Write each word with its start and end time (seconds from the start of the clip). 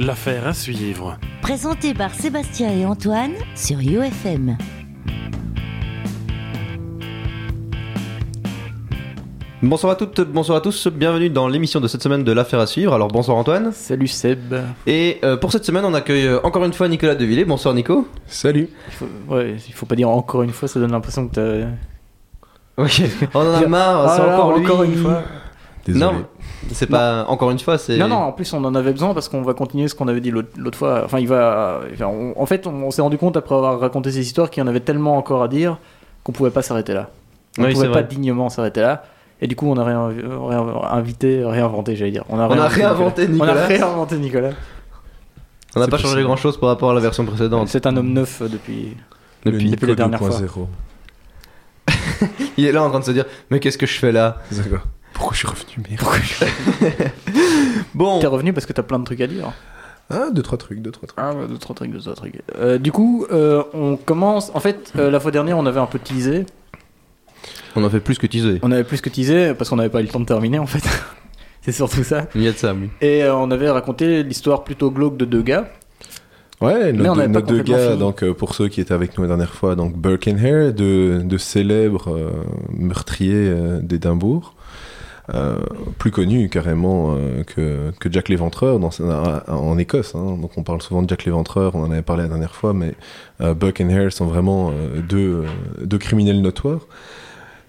L'affaire 0.00 0.46
à 0.46 0.54
suivre. 0.54 1.18
Présenté 1.42 1.92
par 1.94 2.14
Sébastien 2.14 2.70
et 2.70 2.84
Antoine 2.86 3.32
sur 3.54 3.78
UFM. 3.80 4.56
Bonsoir 9.60 9.92
à 9.94 9.96
toutes, 9.96 10.20
bonsoir 10.20 10.58
à 10.58 10.60
tous, 10.60 10.86
bienvenue 10.86 11.30
dans 11.30 11.48
l'émission 11.48 11.80
de 11.80 11.88
cette 11.88 12.02
semaine 12.02 12.22
de 12.22 12.30
l'affaire 12.30 12.60
à 12.60 12.66
suivre. 12.66 12.94
Alors 12.94 13.08
bonsoir 13.08 13.36
Antoine. 13.36 13.72
Salut 13.72 14.06
Seb. 14.06 14.54
Et 14.86 15.18
euh, 15.24 15.36
pour 15.36 15.50
cette 15.50 15.64
semaine, 15.64 15.84
on 15.84 15.94
accueille 15.94 16.26
euh, 16.28 16.40
encore 16.44 16.64
une 16.64 16.72
fois 16.72 16.86
Nicolas 16.88 17.16
Devillé. 17.16 17.44
Bonsoir 17.44 17.74
Nico. 17.74 18.06
Salut. 18.28 18.68
Il 18.88 18.94
faut, 18.94 19.06
ouais, 19.34 19.56
il 19.66 19.74
faut 19.74 19.86
pas 19.86 19.96
dire 19.96 20.08
encore 20.10 20.42
une 20.44 20.52
fois, 20.52 20.68
ça 20.68 20.78
donne 20.78 20.92
l'impression 20.92 21.26
que 21.26 21.34
t'as. 21.34 21.66
Ok. 22.82 23.02
On 23.34 23.40
en 23.40 23.54
a 23.54 23.66
marre, 23.66 24.06
Ah 24.06 24.14
c'est 24.16 24.22
encore 24.22 24.56
lui. 24.56 24.64
encore 24.64 24.82
une 24.84 24.94
fois. 24.96 25.22
Désolé. 25.84 26.04
Non, 26.04 26.26
c'est 26.72 26.86
pas 26.88 27.24
encore 27.28 27.50
une 27.50 27.58
fois, 27.58 27.78
c'est. 27.78 27.96
Non, 27.96 28.08
non, 28.08 28.16
en 28.16 28.32
plus 28.32 28.52
on 28.52 28.64
en 28.64 28.74
avait 28.74 28.92
besoin 28.92 29.14
parce 29.14 29.28
qu'on 29.28 29.42
va 29.42 29.54
continuer 29.54 29.88
ce 29.88 29.94
qu'on 29.94 30.08
avait 30.08 30.20
dit 30.20 30.30
l'autre 30.30 30.76
fois. 30.78 31.02
Enfin, 31.04 31.18
il 31.18 31.28
va. 31.28 31.80
enfin, 31.92 32.06
on- 32.06 32.34
en 32.40 32.46
fait, 32.46 32.66
on, 32.66 32.72
on 32.84 32.90
s'est 32.90 33.02
rendu 33.02 33.18
compte 33.18 33.36
après 33.36 33.54
avoir 33.54 33.78
raconté 33.78 34.10
ces 34.10 34.20
histoires 34.20 34.50
qu'il 34.50 34.62
y 34.62 34.64
en 34.64 34.68
avait 34.68 34.80
tellement 34.80 35.16
encore 35.16 35.42
à 35.42 35.48
dire 35.48 35.78
qu'on 36.24 36.32
pouvait 36.32 36.50
pas 36.50 36.62
s'arrêter 36.62 36.94
là. 36.94 37.10
On 37.58 37.64
Oui, 37.64 37.72
pouvait 37.72 37.86
pas 37.86 37.92
vrai. 37.94 38.04
dignement 38.04 38.48
s'arrêter 38.50 38.80
là. 38.80 39.04
Et 39.40 39.46
du 39.46 39.54
coup, 39.54 39.66
on 39.70 39.76
a 39.76 39.84
réin- 39.84 40.08
réin- 40.10 40.82
invité, 40.90 41.44
réinventé, 41.44 41.94
j'allais 41.94 42.10
dire. 42.10 42.24
On 42.28 42.38
a, 42.40 42.48
On 42.48 42.58
a 42.58 42.66
réinventé 42.68 43.28
Nicolas. 43.28 43.52
On 43.52 43.56
a 43.56 43.66
réinventé 43.66 44.18
Nicolas. 44.18 44.50
On 45.76 45.80
n'a 45.80 45.86
pas 45.86 45.98
changé 45.98 46.22
grand 46.22 46.36
chose 46.36 46.58
par 46.58 46.70
rapport 46.70 46.90
à 46.90 46.94
la 46.94 47.00
version 47.00 47.24
précédente. 47.24 47.68
C'est 47.68 47.86
un 47.86 47.96
homme 47.96 48.12
neuf 48.12 48.42
euh, 48.42 48.48
depuis. 48.48 48.96
Le 49.44 49.52
Depuis- 49.52 49.70
depuis 49.70 49.86
la 49.86 49.94
dernière 49.94 50.18
fois. 50.18 50.30
2.0. 50.30 50.66
Il 52.56 52.64
est 52.66 52.72
là 52.72 52.82
en 52.82 52.90
train 52.90 53.00
de 53.00 53.04
se 53.04 53.12
dire 53.12 53.24
Mais 53.50 53.60
qu'est-ce 53.60 53.78
que 53.78 53.86
je 53.86 53.98
fais 53.98 54.12
là? 54.12 54.38
D'accord. 54.50 54.80
Pourquoi 55.18 55.34
je 55.34 55.38
suis 55.38 55.48
revenu 55.48 55.84
merde 55.90 57.10
Bon, 57.94 58.20
T'es 58.20 58.26
revenu 58.28 58.52
parce 58.52 58.66
que 58.66 58.72
t'as 58.72 58.82
plein 58.84 58.98
de 59.00 59.04
trucs 59.04 59.20
à 59.20 59.26
dire. 59.26 59.52
Ah, 60.10 60.28
deux, 60.32 60.42
trois 60.42 60.56
trucs, 60.56 60.80
deux, 60.80 60.90
trois 60.92 61.06
trucs. 61.08 61.18
Ah, 61.20 61.34
ouais, 61.34 61.46
deux, 61.48 61.58
trois 61.58 61.74
trucs, 61.74 61.90
deux, 61.90 61.98
trois 61.98 62.14
trucs. 62.14 62.40
Euh, 62.56 62.78
du 62.78 62.92
coup, 62.92 63.26
euh, 63.30 63.62
on 63.74 63.96
commence. 63.96 64.50
En 64.54 64.60
fait, 64.60 64.92
euh, 64.96 65.10
la 65.10 65.20
fois 65.20 65.30
dernière, 65.30 65.58
on 65.58 65.66
avait 65.66 65.80
un 65.80 65.86
peu 65.86 65.98
teasé. 65.98 66.46
on 67.76 67.84
en 67.84 67.90
fait 67.90 68.00
plus 68.00 68.16
que 68.16 68.26
teaser. 68.26 68.60
On 68.62 68.70
avait 68.70 68.84
plus 68.84 69.00
que 69.00 69.10
teasé 69.10 69.54
parce 69.54 69.68
qu'on 69.68 69.76
n'avait 69.76 69.90
pas 69.90 70.00
eu 70.00 70.04
le 70.04 70.08
temps 70.08 70.20
de 70.20 70.24
terminer 70.24 70.58
en 70.60 70.66
fait. 70.66 70.82
C'est 71.62 71.72
surtout 71.72 72.04
ça. 72.04 72.26
Il 72.34 72.42
y 72.42 72.48
a 72.48 72.52
de 72.52 72.56
ça, 72.56 72.72
oui. 72.72 72.88
Et 73.00 73.24
euh, 73.24 73.34
on 73.34 73.50
avait 73.50 73.68
raconté 73.68 74.22
l'histoire 74.22 74.64
plutôt 74.64 74.90
glauque 74.90 75.16
de 75.18 75.24
deux 75.26 75.42
gars. 75.42 75.68
Ouais, 76.60 76.90
on 76.92 76.96
nos, 76.96 77.14
deux, 77.14 77.20
pas 77.20 77.26
nos 77.28 77.32
deux 77.34 77.40
complètement 77.40 77.76
gars, 77.76 77.86
fini. 77.88 77.98
donc 77.98 78.22
euh, 78.24 78.34
pour 78.34 78.54
ceux 78.54 78.68
qui 78.68 78.80
étaient 78.80 78.94
avec 78.94 79.16
nous 79.16 79.22
la 79.22 79.28
dernière 79.28 79.54
fois, 79.54 79.76
donc 79.76 79.96
Burke 79.96 80.26
and 80.28 80.38
Hare, 80.42 80.72
de, 80.72 81.20
de 81.22 81.38
célèbres 81.38 82.10
euh, 82.10 82.30
meurtriers 82.72 83.32
euh, 83.34 83.78
d'Édimbourg, 83.80 84.54
plus 85.98 86.10
connus 86.10 86.48
carrément 86.48 87.14
euh, 87.14 87.42
que, 87.44 87.90
que 87.98 88.10
Jack 88.10 88.28
l'Éventreur 88.28 88.78
en 89.48 89.78
Écosse. 89.78 90.14
hein. 90.14 90.36
Donc 90.40 90.52
on 90.56 90.62
parle 90.62 90.80
souvent 90.82 91.02
de 91.02 91.08
Jack 91.08 91.24
l'Éventreur, 91.24 91.74
on 91.74 91.82
en 91.84 91.90
avait 91.90 92.02
parlé 92.02 92.22
la 92.22 92.28
dernière 92.28 92.54
fois, 92.54 92.72
mais 92.72 92.94
euh, 93.40 93.54
Burke 93.54 93.80
and 93.82 93.90
Hare 93.90 94.12
sont 94.12 94.26
vraiment 94.26 94.70
euh, 94.70 95.00
deux, 95.00 95.44
euh, 95.44 95.84
deux 95.84 95.98
criminels 95.98 96.40
notoires. 96.40 96.86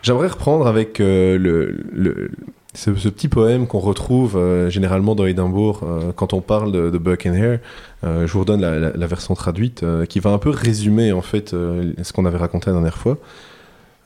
J'aimerais 0.02 0.28
reprendre 0.28 0.66
avec 0.68 1.02
euh, 1.02 1.38
le, 1.38 2.32
ce, 2.74 2.92
petit 2.92 3.28
poème 3.28 3.68
qu'on 3.68 3.80
retrouve 3.80 4.38
euh, 4.38 4.70
généralement 4.70 5.14
dans 5.14 5.26
Édimbourg 5.26 5.82
euh, 5.84 6.12
quand 6.16 6.32
on 6.34 6.40
parle 6.40 6.72
de, 6.72 6.98
Burke 6.98 7.26
and 7.26 7.34
Hare. 7.34 7.58
Euh, 8.06 8.26
je 8.26 8.32
vous 8.32 8.40
redonne 8.40 8.62
la, 8.62 8.80
la- 8.80 9.08
version 9.08 9.34
traduite 9.34 9.84
euh, 9.84 10.06
qui 10.06 10.22
va 10.22 10.30
un 10.30 10.38
peu 10.38 10.52
résumer 10.52 11.12
en 11.12 11.22
fait 11.22 11.54
euh, 11.54 11.92
ce 12.02 12.14
qu'on 12.14 12.24
avait 12.26 12.38
raconté 12.38 12.68
la 12.68 12.74
dernière 12.74 12.98
fois. 12.98 13.18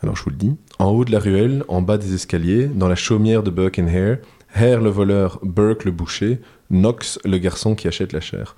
Alors 0.04 0.16
je 0.18 0.24
vous 0.24 0.30
le 0.32 0.36
dis. 0.36 0.52
En 0.80 0.90
haut 0.92 1.06
de 1.06 1.12
la 1.12 1.20
ruelle, 1.20 1.64
en 1.70 1.82
bas 1.82 1.98
des 1.98 2.14
escaliers, 2.14 2.66
dans 2.68 2.88
la 2.90 2.96
chaumière 2.96 3.42
de 3.42 3.50
Burke 3.50 3.80
and 3.80 3.88
Hare, 3.88 4.18
Hare 4.56 4.82
le 4.82 4.90
voleur, 4.90 5.40
Burke 5.42 5.86
le 5.86 5.92
boucher, 5.92 6.40
Knox 6.70 7.20
le 7.26 7.38
garçon 7.38 7.74
qui 7.74 7.88
achète 7.88 8.14
la 8.14 8.20
chair. 8.20 8.56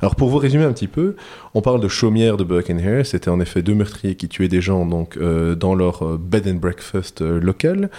Alors 0.00 0.16
pour 0.16 0.28
vous 0.28 0.38
résumer 0.38 0.64
un 0.64 0.72
petit 0.72 0.88
peu, 0.88 1.14
on 1.54 1.62
parle 1.62 1.80
de 1.80 1.88
chaumière 1.88 2.36
de 2.36 2.44
Burke 2.44 2.70
and 2.70 2.78
Hare. 2.84 3.06
C'était 3.06 3.30
en 3.30 3.40
effet 3.40 3.62
deux 3.62 3.74
meurtriers 3.74 4.16
qui 4.16 4.28
tuaient 4.28 4.48
des 4.48 4.60
gens 4.60 4.84
donc 4.86 5.16
euh, 5.16 5.54
dans 5.54 5.74
leur 5.74 6.02
euh, 6.04 6.18
bed 6.20 6.48
and 6.48 6.54
breakfast 6.56 7.22
euh, 7.22 7.40
local. 7.40 7.90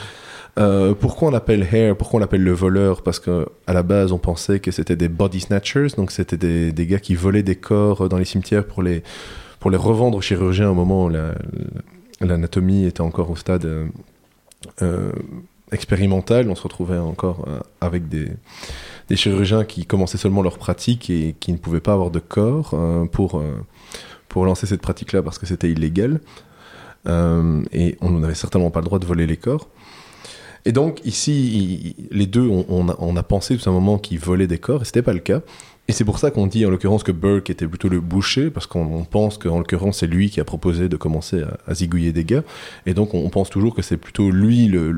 Pourquoi 0.99 1.29
on 1.29 1.31
l'appelle 1.31 1.65
Hare? 1.71 1.95
Pourquoi 1.95 2.17
on 2.17 2.19
l'appelle 2.19 2.43
le 2.43 2.51
voleur? 2.51 3.01
Parce 3.01 3.19
que 3.19 3.45
à 3.65 3.71
la 3.71 3.81
base, 3.81 4.11
on 4.11 4.17
pensait 4.17 4.59
que 4.59 4.71
c'était 4.71 4.97
des 4.97 5.07
body 5.07 5.39
snatchers, 5.39 5.87
donc 5.95 6.11
c'était 6.11 6.35
des, 6.35 6.73
des 6.73 6.85
gars 6.85 6.99
qui 6.99 7.15
volaient 7.15 7.43
des 7.43 7.55
corps 7.55 8.09
dans 8.09 8.17
les 8.17 8.25
cimetières 8.25 8.65
pour 8.65 8.83
les 8.83 9.01
pour 9.61 9.71
les 9.71 9.77
revendre 9.77 10.17
aux 10.17 10.21
chirurgiens 10.21 10.69
au 10.69 10.73
moment 10.73 11.05
où 11.05 11.09
la- 11.09 11.33
l'anatomie 12.21 12.85
était 12.85 13.01
encore 13.01 13.29
au 13.29 13.35
stade 13.35 13.65
euh, 13.65 13.87
euh, 14.81 15.11
expérimental. 15.71 16.49
On 16.49 16.55
se 16.55 16.63
retrouvait 16.63 16.97
encore 16.97 17.45
euh, 17.47 17.59
avec 17.81 18.07
des 18.09 18.29
chirurgiens 19.15 19.65
qui 19.65 19.85
commençaient 19.85 20.17
seulement 20.17 20.41
leur 20.41 20.57
pratique 20.57 21.09
et 21.09 21.35
qui 21.39 21.51
ne 21.51 21.57
pouvaient 21.57 21.79
pas 21.79 21.93
avoir 21.93 22.11
de 22.11 22.19
corps 22.19 22.75
pour 23.11 23.41
pour 24.27 24.45
lancer 24.45 24.67
cette 24.67 24.81
pratique-là 24.81 25.23
parce 25.23 25.39
que 25.39 25.47
c'était 25.47 25.71
illégal. 25.71 26.21
Et 27.07 27.97
on 28.01 28.11
n'avait 28.11 28.35
certainement 28.35 28.69
pas 28.69 28.81
le 28.81 28.85
droit 28.85 28.99
de 28.99 29.05
voler 29.05 29.25
les 29.25 29.37
corps. 29.37 29.67
Et 30.65 30.71
donc 30.71 30.99
ici, 31.05 31.95
les 32.11 32.27
deux, 32.27 32.47
on, 32.47 32.65
on 32.67 32.89
a, 32.89 32.95
on 32.99 33.15
a 33.15 33.23
pensé 33.23 33.57
tout 33.57 33.69
un 33.69 33.73
moment 33.73 33.97
qu'ils 33.97 34.19
volaient 34.19 34.45
des 34.45 34.59
corps, 34.59 34.81
et 34.81 34.85
c'était 34.85 35.01
pas 35.01 35.13
le 35.13 35.19
cas. 35.19 35.41
Et 35.89 35.91
c'est 35.91 36.05
pour 36.05 36.19
ça 36.19 36.29
qu'on 36.29 36.45
dit 36.45 36.67
en 36.67 36.69
l'occurrence 36.69 37.01
que 37.01 37.11
Burke 37.11 37.49
était 37.49 37.67
plutôt 37.67 37.89
le 37.89 37.99
boucher, 37.99 38.51
parce 38.51 38.67
qu'on 38.67 38.85
on 38.93 39.05
pense 39.05 39.39
qu'en 39.39 39.57
l'occurrence 39.57 39.97
c'est 39.97 40.07
lui 40.07 40.29
qui 40.29 40.39
a 40.39 40.43
proposé 40.43 40.87
de 40.87 40.95
commencer 40.97 41.41
à, 41.65 41.73
zigouiller 41.73 42.11
des 42.11 42.23
gars. 42.23 42.43
Et 42.85 42.93
donc 42.93 43.15
on, 43.15 43.27
pense 43.29 43.49
toujours 43.49 43.73
que 43.73 43.81
c'est 43.81 43.97
plutôt 43.97 44.29
lui 44.29 44.67
le, 44.67 44.93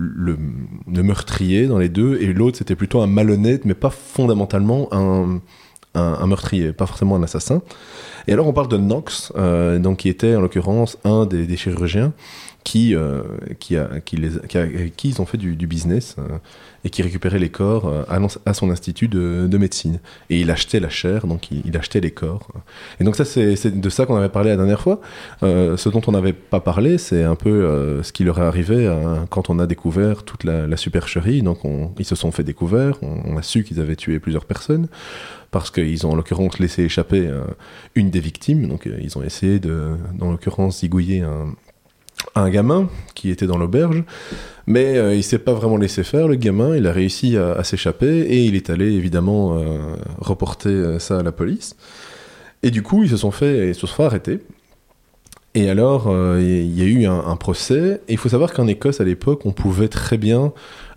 meurtrier 0.87 1.67
dans 1.67 1.77
les 1.77 1.87
deux, 1.87 2.17
et 2.19 2.33
l'autre 2.33 2.57
c'était 2.57 2.75
plutôt 2.75 2.99
un 2.99 3.07
malhonnête, 3.07 3.63
mais 3.63 3.73
pas 3.73 3.89
fondamentalement 3.89 4.89
un, 4.91 5.39
meurtrier, 6.27 6.73
pas 6.73 6.87
forcément 6.87 7.15
un 7.15 7.23
assassin. 7.23 7.61
Et 8.27 8.33
alors 8.33 8.47
on 8.47 8.53
parle 8.53 8.67
de 8.67 8.75
Knox, 8.75 9.31
euh, 9.37 9.79
donc 9.79 9.99
qui 9.99 10.09
était 10.09 10.35
en 10.35 10.41
l'occurrence 10.41 10.97
un 11.05 11.25
des, 11.25 11.55
chirurgiens 11.55 12.11
qui, 12.65 12.95
euh, 12.95 13.23
qui, 13.61 13.77
ils 13.77 15.21
ont 15.21 15.25
fait 15.25 15.37
du, 15.37 15.55
du 15.55 15.67
business 15.67 16.17
euh, 16.19 16.37
et 16.83 16.89
qui 16.89 17.01
récupérait 17.03 17.39
les 17.39 17.49
corps 17.49 17.87
euh, 17.87 18.03
à, 18.45 18.53
son 18.53 18.71
institut 18.71 19.07
de, 19.07 19.47
de 19.47 19.57
médecine. 19.57 19.99
Et 20.29 20.39
il 20.41 20.49
achetait 20.51 20.79
la 20.79 20.89
chair, 20.89 21.27
donc 21.27 21.51
il, 21.51 21.75
achetait 21.77 21.99
les 21.99 22.11
corps. 22.11 22.47
Et 22.99 23.03
donc 23.03 23.15
ça, 23.15 23.25
c'est 23.25 23.79
de 23.79 23.89
ça 23.89 24.05
qu'on 24.05 24.15
avait 24.15 24.29
parlé 24.29 24.49
la 24.49 24.57
dernière 24.57 24.81
fois. 24.81 25.01
Euh, 25.43 25.77
ce 25.77 25.89
dont 25.89 26.01
on 26.07 26.11
n'avait 26.11 26.33
pas 26.33 26.59
parlé, 26.59 26.97
c'est 26.97 27.23
un 27.23 27.35
peu 27.35 27.49
euh, 27.49 28.03
ce 28.03 28.11
qui 28.11 28.23
leur 28.23 28.39
est 28.39 28.45
arrivé 28.45 28.91
quand 29.29 29.49
on 29.49 29.59
a 29.59 29.67
découvert 29.67 30.23
toute 30.23 30.43
la, 30.43 30.77
supercherie. 30.77 31.41
Donc 31.43 31.65
on- 31.65 31.91
ils 31.99 32.05
se 32.05 32.15
sont 32.15 32.31
fait 32.31 32.43
découvert, 32.43 32.97
on, 33.01 33.37
a 33.37 33.43
su 33.43 33.63
qu'ils 33.63 33.79
avaient 33.79 33.95
tué 33.95 34.19
plusieurs 34.19 34.45
personnes 34.45 34.87
parce 35.51 35.69
qu'ils 35.69 36.07
ont 36.07 36.11
en 36.11 36.15
l'occurrence 36.15 36.59
laissé 36.59 36.83
échapper 36.83 37.29
une 37.93 38.09
des 38.09 38.19
victimes. 38.19 38.67
Donc 38.67 38.89
ils 39.01 39.17
ont 39.17 39.23
essayé 39.23 39.59
de, 39.59 39.91
dans 40.17 40.31
l'occurrence, 40.31 40.79
zigouiller 40.79 41.21
un, 41.21 41.53
un 42.35 42.49
gamin 42.49 42.89
qui 43.15 43.29
était 43.29 43.47
dans 43.47 43.57
l'auberge, 43.57 44.03
mais 44.67 44.97
euh, 44.97 45.15
il 45.15 45.23
s'est 45.23 45.39
pas 45.39 45.53
vraiment 45.53 45.77
laissé 45.77 46.03
faire. 46.03 46.27
Le 46.27 46.35
gamin, 46.35 46.75
il 46.75 46.87
a 46.87 46.91
réussi 46.91 47.37
à, 47.37 47.63
s'échapper 47.63 48.21
et 48.21 48.45
il 48.45 48.55
est 48.55 48.69
allé 48.69 48.91
évidemment 48.91 49.57
euh, 49.57 49.95
reporter 50.19 50.69
euh, 50.69 50.99
ça 50.99 51.19
à 51.19 51.23
la 51.23 51.31
police. 51.31 51.75
Et 52.63 52.71
du 52.71 52.83
coup, 52.83 53.03
ils 53.03 53.09
se 53.09 53.17
sont 53.17 53.31
fait, 53.31 53.69
ils 53.69 53.75
se 53.75 53.81
sont 53.81 53.87
fait 53.87 54.03
arrêter. 54.03 54.39
Et 55.53 55.69
alors, 55.69 56.07
euh, 56.07 56.39
il 56.41 56.77
y 56.77 56.81
a 56.81 56.85
eu 56.85 57.05
un, 57.05 57.25
un 57.25 57.35
procès. 57.35 58.01
Et 58.07 58.13
il 58.13 58.17
faut 58.17 58.29
savoir 58.29 58.53
qu'en 58.53 58.67
Écosse, 58.67 59.01
à 59.01 59.03
l'époque, 59.03 59.45
on 59.45 59.51
pouvait 59.51 59.89
très 59.89 60.17
bien 60.17 60.53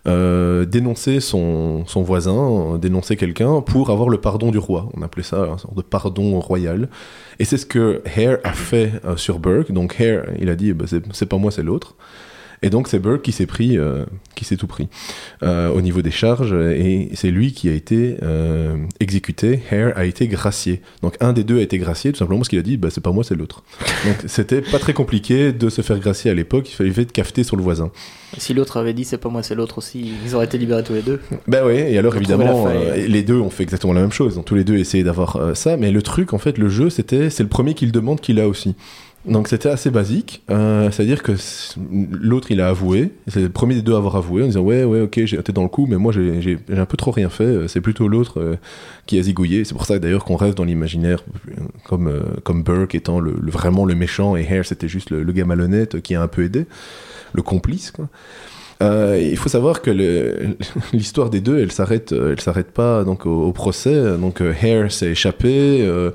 euh, 0.07 0.67
dénoncer 0.67 1.21
son, 1.21 1.87
son 1.87 2.03
voisin, 2.03 2.75
euh, 2.75 2.79
dénoncer 2.79 3.17
quelqu'un 3.17 3.63
pour 3.63 3.89
avoir 3.91 4.11
le 4.11 4.19
pardon 4.19 4.51
du 4.51 4.59
roi. 4.59 4.89
On 4.95 5.03
appelait 5.03 5.23
ça 5.23 5.45
un 5.45 5.59
sorte 5.59 5.75
de 5.77 5.83
pardon 5.83 6.39
royal. 6.41 6.89
Et 7.39 7.45
c'est 7.45 7.57
ce 7.57 7.65
que 7.65 8.03
Hare 8.05 8.39
a 8.45 8.53
fait 8.53 8.93
euh, 9.07 9.17
sur 9.17 9.39
Burke. 9.39 9.73
Donc 9.73 9.99
Hare, 10.01 10.27
il 10.39 10.51
a 10.51 10.57
dit, 10.57 10.75
bah, 10.75 10.85
c'est 10.87 11.03
c'est 11.13 11.27
pas 11.27 11.39
moi, 11.39 11.51
c'est 11.51 11.63
l'autre. 11.63 11.95
Et 12.65 12.71
donc 12.71 12.89
c'est 12.89 12.99
Burke 12.99 13.21
qui 13.21 13.33
s'est 13.33 13.45
pris, 13.45 13.77
euh, 13.77 14.07
qui 14.35 14.47
s'est 14.47 14.57
tout 14.57 14.67
pris 14.67 14.89
euh, 15.43 15.69
au 15.69 15.83
niveau 15.83 16.01
des 16.01 16.11
charges, 16.11 16.55
et 16.55 17.11
c'est 17.13 17.31
lui 17.31 17.53
qui 17.53 17.69
a 17.69 17.73
été 17.73 18.17
euh, 18.23 18.77
exécuté. 19.01 19.61
Hare 19.71 19.93
a 19.97 20.07
été 20.07 20.29
gracié. 20.29 20.81
Donc 21.03 21.19
un 21.21 21.35
des 21.35 21.45
deux 21.45 21.59
a 21.59 21.61
été 21.61 21.77
gracié 21.77 22.11
tout 22.11 22.19
simplement 22.19 22.41
parce 22.41 22.49
qu'il 22.49 22.59
a 22.59 22.63
dit, 22.63 22.79
bah, 22.79 22.89
c'est 22.91 23.03
pas 23.03 23.13
moi, 23.13 23.23
c'est 23.23 23.35
l'autre. 23.35 23.65
Donc 24.07 24.17
c'était 24.29 24.63
pas 24.63 24.79
très 24.79 24.95
compliqué 24.95 25.53
de 25.53 25.69
se 25.69 25.83
faire 25.83 25.99
gracier 25.99 26.31
à 26.31 26.35
l'époque. 26.35 26.71
Il 26.71 26.75
fallait 26.75 27.03
être 27.03 27.13
cafeté 27.13 27.45
sur 27.45 27.57
le 27.57 27.63
voisin. 27.63 27.91
Si 28.39 28.55
l'autre 28.55 28.77
avait 28.79 28.95
dit 28.95 29.05
c'est 29.05 29.19
pas 29.19 29.29
moi, 29.29 29.43
c'est 29.43 29.55
l'autre 29.55 29.79
aussi, 29.79 30.13
ils 30.25 30.35
auraient 30.35 30.47
été 30.47 30.59
libérés 30.59 30.83
tous 30.83 30.95
les 30.95 31.03
deux. 31.03 31.21
Ben 31.47 31.65
oui, 31.67 31.75
et 31.75 31.99
alors 31.99 32.17
évidemment, 32.17 32.69
euh, 32.69 32.97
les 32.97 33.23
deux 33.23 33.39
ont 33.39 33.51
fait 33.51 33.63
exactement 33.63 33.93
la 33.93 34.01
même 34.01 34.13
chose. 34.13 34.37
Donc 34.37 34.45
tous 34.45 34.55
les 34.55 34.65
deux 34.65 34.77
essayaient 34.77 35.05
d'avoir 35.05 35.37
euh, 35.37 35.55
ça, 35.55 35.77
mais 35.77 35.91
le 35.91 36.03
truc, 36.03 36.33
en 36.33 36.39
fait, 36.39 36.59
le 36.59 36.69
jeu, 36.69 36.91
c'était, 36.91 37.31
c'est 37.31 37.43
le 37.43 37.49
premier 37.49 37.75
qui 37.75 37.87
le 37.87 37.93
demande 37.93 38.21
qu'il 38.21 38.41
a 38.41 38.49
aussi. 38.49 38.75
Donc 39.27 39.49
c'était 39.49 39.71
assez 39.71 39.91
basique, 39.91 40.43
euh, 40.51 40.91
c'est-à-dire 40.91 41.23
que 41.23 41.33
l'autre 42.13 42.51
il 42.51 42.61
a 42.61 42.69
avoué, 42.69 43.11
c'est 43.27 43.41
le 43.41 43.49
premier 43.49 43.75
des 43.75 43.81
deux 43.81 43.95
à 43.95 43.97
avoir 43.97 44.17
avoué 44.17 44.43
en 44.43 44.47
disant 44.47 44.61
ouais 44.61 44.85
ouais 44.85 45.01
ok 45.01 45.17
été 45.17 45.51
dans 45.51 45.63
le 45.63 45.69
coup 45.71 45.87
mais 45.89 45.97
moi 45.97 46.13
j'ai 46.13 46.59
un 46.77 46.85
peu 46.85 46.99
trop 46.99 47.11
rien 47.11 47.31
fait, 47.31 47.45
euh, 47.45 47.67
c'est 47.67 47.81
plutôt 47.81 48.07
l'autre 48.07 48.39
euh, 48.39 48.57
qui 49.07 49.19
a 49.19 49.23
zigouillé. 49.23 49.65
C'est 49.65 49.73
pour 49.73 49.87
ça 49.87 49.99
d'ailleurs 49.99 50.27
qu'on 50.27 50.37
rêve 50.37 50.53
dans 50.55 50.65
l'imaginaire 50.65 51.21
euh, 51.51 51.55
comme 51.87 52.13
comme 52.43 52.63
Burke 52.63 52.95
étant 52.95 53.19
le, 53.19 53.35
le- 53.41 53.51
vraiment 53.51 53.87
le 53.87 53.95
méchant 53.95 54.37
et 54.37 54.47
Hare 54.47 54.67
c'était 54.67 54.89
juste 54.89 55.09
le, 55.09 55.23
le 55.23 55.33
gars 55.33 55.47
malhonnête 55.47 56.03
qui 56.03 56.15
a 56.15 56.21
un 56.21 56.29
peu 56.29 56.45
aidé, 56.45 56.67
le 57.33 57.41
complice 57.41 57.93
quoi. 57.93 58.09
Euh, 58.83 59.19
il 59.23 59.37
faut 59.39 59.49
savoir 59.49 59.81
que 59.81 59.91
l'histoire 60.93 61.31
des 61.31 61.41
deux, 61.41 61.61
elle 61.61 61.73
s'arrête, 61.73 62.13
elle 62.13 62.41
s'arrête 62.41 62.73
pas 62.73 63.05
donc 63.05 63.25
au, 63.25 63.45
au 63.45 63.53
procès. 63.53 64.19
Donc 64.19 64.43
Hare 64.43 64.91
s'est 64.93 65.13
échappé. 65.13 65.79
euh, 65.81 66.11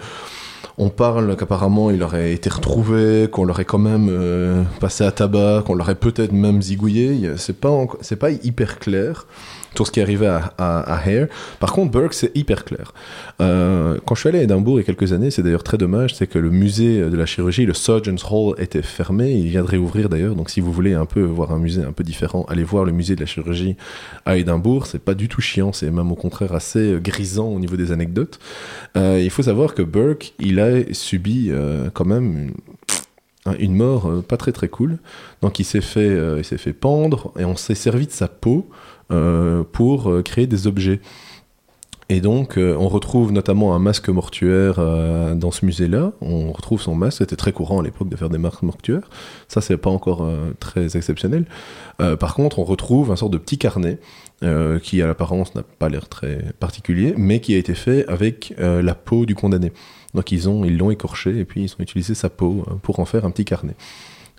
on 0.80 0.90
parle 0.90 1.36
qu'apparemment 1.36 1.92
il 1.92 2.02
aurait 2.02 2.32
été 2.32 2.50
retrouvé, 2.50 3.28
qu'on 3.30 3.44
l'aurait 3.44 3.66
quand 3.66 3.78
même 3.78 4.08
euh, 4.10 4.64
passé 4.80 5.04
à 5.04 5.12
tabac, 5.12 5.64
qu'on 5.66 5.76
l'aurait 5.76 5.96
peut-être 5.96 6.32
même 6.32 6.62
zigouillé. 6.62 7.32
C'est 7.36 7.60
pas, 7.60 7.86
c'est 8.02 8.16
pas 8.16 8.32
hyper 8.32 8.80
clair 8.80 9.28
tout 9.76 9.86
ce 9.86 9.92
qui 9.92 10.02
arrivait 10.02 10.28
à, 10.28 10.54
à, 10.58 10.96
Hare. 10.96 11.28
Par 11.60 11.74
contre, 11.74 11.92
Burke, 11.92 12.14
c'est 12.14 12.36
hyper 12.36 12.66
clair. 12.66 12.94
Euh, 13.42 13.98
quand 14.06 14.16
je 14.16 14.22
suis 14.22 14.30
allé 14.30 14.40
à 14.40 14.44
Édimbourg 14.44 14.80
il 14.80 14.82
y 14.82 14.84
a 14.84 14.86
quelques 14.86 15.14
années, 15.14 15.32
c'est 15.32 15.44
d'ailleurs 15.44 15.64
très 15.64 15.78
dommage, 15.78 16.16
c'est 16.16 16.28
que 16.28 16.40
le 16.40 16.50
musée 16.50 17.02
de 17.02 17.16
la 17.16 17.26
chirurgie, 17.26 17.66
le 17.66 17.74
Surgeons 17.74 18.16
Hall, 18.30 18.56
était 18.58 18.82
fermé. 18.82 19.32
Il 19.32 19.48
vient 19.48 19.64
de 19.64 19.68
réouvrir 19.68 20.10
d'ailleurs. 20.10 20.36
Donc, 20.36 20.50
si 20.50 20.60
vous 20.60 20.72
voulez 20.72 20.94
un 20.94 21.06
peu 21.06 21.22
voir 21.22 21.52
un 21.52 21.60
musée 21.60 21.84
un 21.84 21.92
peu 21.92 22.04
différent, 22.04 22.46
allez 22.50 22.64
voir 22.64 22.86
le 22.86 22.92
musée 22.92 23.16
de 23.16 23.22
la 23.22 23.28
chirurgie 23.28 23.76
à 24.26 24.38
Édimbourg. 24.38 24.88
C'est 24.88 25.04
pas 25.04 25.14
du 25.14 25.28
tout 25.28 25.42
chiant, 25.42 25.74
c'est 25.74 25.92
même 25.92 26.12
au 26.12 26.16
contraire 26.16 26.54
assez 26.54 26.94
euh, 26.94 27.00
grisant 27.00 27.48
au 27.48 27.60
niveau 27.60 27.76
des 27.76 27.92
anecdotes. 27.92 28.40
Euh, 28.98 29.22
il 29.24 29.30
faut 29.30 29.44
savoir 29.44 29.74
que 29.74 29.82
Burke, 29.82 30.34
il 30.40 30.60
a 30.60 30.94
subi 30.94 31.52
quand 31.94 32.06
même 32.06 32.20
une, 32.38 32.54
une 33.58 33.76
mort 33.76 34.08
euh, 34.08 34.22
pas 34.22 34.38
très 34.38 34.52
très 34.52 34.68
cool. 34.68 35.00
Donc, 35.42 35.60
il 35.60 35.66
s'est 35.66 35.82
fait, 35.82 36.10
euh, 36.10 36.40
il 36.40 36.46
s'est 36.46 36.58
fait 36.58 36.74
pendre 36.74 37.32
et 37.38 37.46
on 37.46 37.56
s'est 37.56 37.76
servi 37.76 38.08
de 38.08 38.12
sa 38.12 38.28
peau 38.28 38.70
euh, 39.12 39.64
pour 39.72 40.12
créer 40.24 40.48
des 40.48 40.68
objets. 40.68 41.02
Et 42.12 42.22
donc, 42.22 42.58
on 42.58 42.88
retrouve 42.88 43.32
notamment 43.32 43.76
un 43.76 43.80
masque 43.80 44.10
mortuaire 44.10 44.78
dans 45.36 45.52
ce 45.52 45.64
musée-là. 45.64 46.14
On 46.22 46.52
retrouve 46.52 46.82
son 46.82 46.96
masque. 46.96 47.20
C'était 47.20 47.36
très 47.36 47.52
courant 47.52 47.82
à 47.82 47.84
l'époque 47.84 48.10
de 48.10 48.16
faire 48.16 48.32
des 48.32 48.40
masques 48.40 48.64
mortuaires. 48.64 49.08
Ça, 49.48 49.62
c'est 49.62 49.78
pas 49.78 49.92
encore 49.92 50.28
très 50.60 50.98
exceptionnel. 50.98 51.46
Par 52.20 52.34
contre, 52.34 52.58
on 52.58 52.64
retrouve 52.64 53.12
un 53.12 53.16
sort 53.16 53.30
de 53.30 53.38
petit 53.38 53.60
carnet 53.60 54.00
euh, 54.44 54.80
qui, 54.80 55.02
à 55.02 55.08
l'apparence, 55.08 55.54
n'a 55.56 55.64
pas 55.64 55.90
l'air 55.90 56.08
très 56.08 56.54
particulier, 56.60 57.14
mais 57.18 57.40
qui 57.42 57.54
a 57.56 57.58
été 57.58 57.74
fait 57.74 58.08
avec 58.08 58.54
euh, 58.60 58.82
la 58.82 58.96
peau 58.96 59.26
du 59.26 59.36
condamné. 59.36 59.72
Donc, 60.14 60.32
ils 60.32 60.50
ont, 60.50 60.66
ils 60.66 60.78
l'ont 60.78 60.92
écorché 60.92 61.38
et 61.38 61.46
puis 61.46 61.64
ils 61.64 61.72
ont 61.74 61.82
utilisé 61.84 62.16
sa 62.16 62.30
peau 62.30 62.66
euh, 62.68 62.76
pour 62.82 63.00
en 63.00 63.06
faire 63.06 63.26
un 63.26 63.32
petit 63.32 63.46
carnet. 63.46 63.76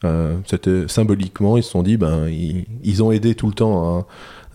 Euh, 0.05 0.35
c'était 0.47 0.89
symboliquement, 0.89 1.59
ils 1.59 1.63
se 1.63 1.71
sont 1.71 1.83
dit, 1.83 1.99
ben, 1.99 2.27
ils, 2.29 3.03
ont 3.03 3.13
aidé 3.13 3.35
tout 3.35 3.47
le 3.47 3.53
temps 3.53 3.99
à, 3.99 4.07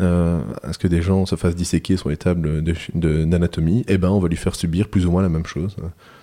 euh, 0.01 0.41
à 0.63 0.73
ce 0.73 0.79
que 0.79 0.87
des 0.87 1.03
gens 1.03 1.27
se 1.27 1.35
fassent 1.35 1.55
disséquer 1.55 1.97
sur 1.97 2.09
les 2.09 2.17
tables 2.17 2.63
de- 2.63 2.73
de- 2.95 3.25
d'anatomie, 3.25 3.85
et 3.87 3.99
ben, 3.99 4.09
on 4.09 4.19
va 4.19 4.27
lui 4.27 4.37
faire 4.37 4.55
subir 4.55 4.87
plus 4.87 5.05
ou 5.05 5.11
moins 5.11 5.21
la 5.21 5.29
même 5.29 5.45
chose. 5.45 5.75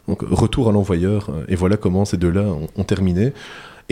Donc, 0.08 0.22
retour 0.22 0.69
à 0.69 0.72
l'envoyeur, 0.72 1.30
et 1.46 1.54
voilà 1.54 1.76
comment 1.76 2.04
ces 2.04 2.16
deux-là 2.16 2.44
ont 2.74 2.84
terminé. 2.84 3.32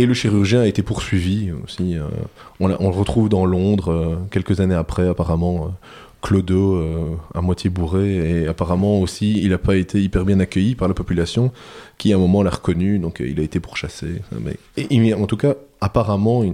Et 0.01 0.07
le 0.07 0.15
chirurgien 0.15 0.63
a 0.63 0.67
été 0.67 0.83
poursuivi 0.83 1.53
aussi. 1.63 1.99
euh, 1.99 2.09
on, 2.59 2.69
le 2.69 2.75
retrouve 2.75 3.29
dans 3.29 3.45
Londres 3.45 3.93
euh, 3.93 4.17
quelques 4.31 4.61
années 4.61 4.75
après, 4.75 5.07
apparemment. 5.07 5.67
euh, 5.67 5.69
Clodo, 6.23 6.79
à 7.35 7.41
moitié 7.41 7.71
bourré, 7.71 8.43
et 8.43 8.47
apparemment 8.47 9.01
aussi, 9.01 9.41
il 9.43 9.49
n'a 9.51 9.59
pas 9.59 9.77
été 9.77 10.03
hyper 10.03 10.27
bien 10.27 10.39
accueilli 10.39 10.75
par 10.75 10.87
la 10.87 10.93
population, 10.93 11.51
qui 11.97 12.13
à 12.13 12.17
un 12.17 12.19
moment 12.19 12.43
l'a 12.43 12.51
reconnu, 12.51 12.99
donc 12.99 13.23
il 13.27 13.41
a 13.41 13.43
été 13.43 13.59
pourchassé. 13.59 14.21
Mais, 14.39 15.15
en 15.15 15.27
tout 15.27 15.39
cas, 15.39 15.55
apparemment, 15.81 16.45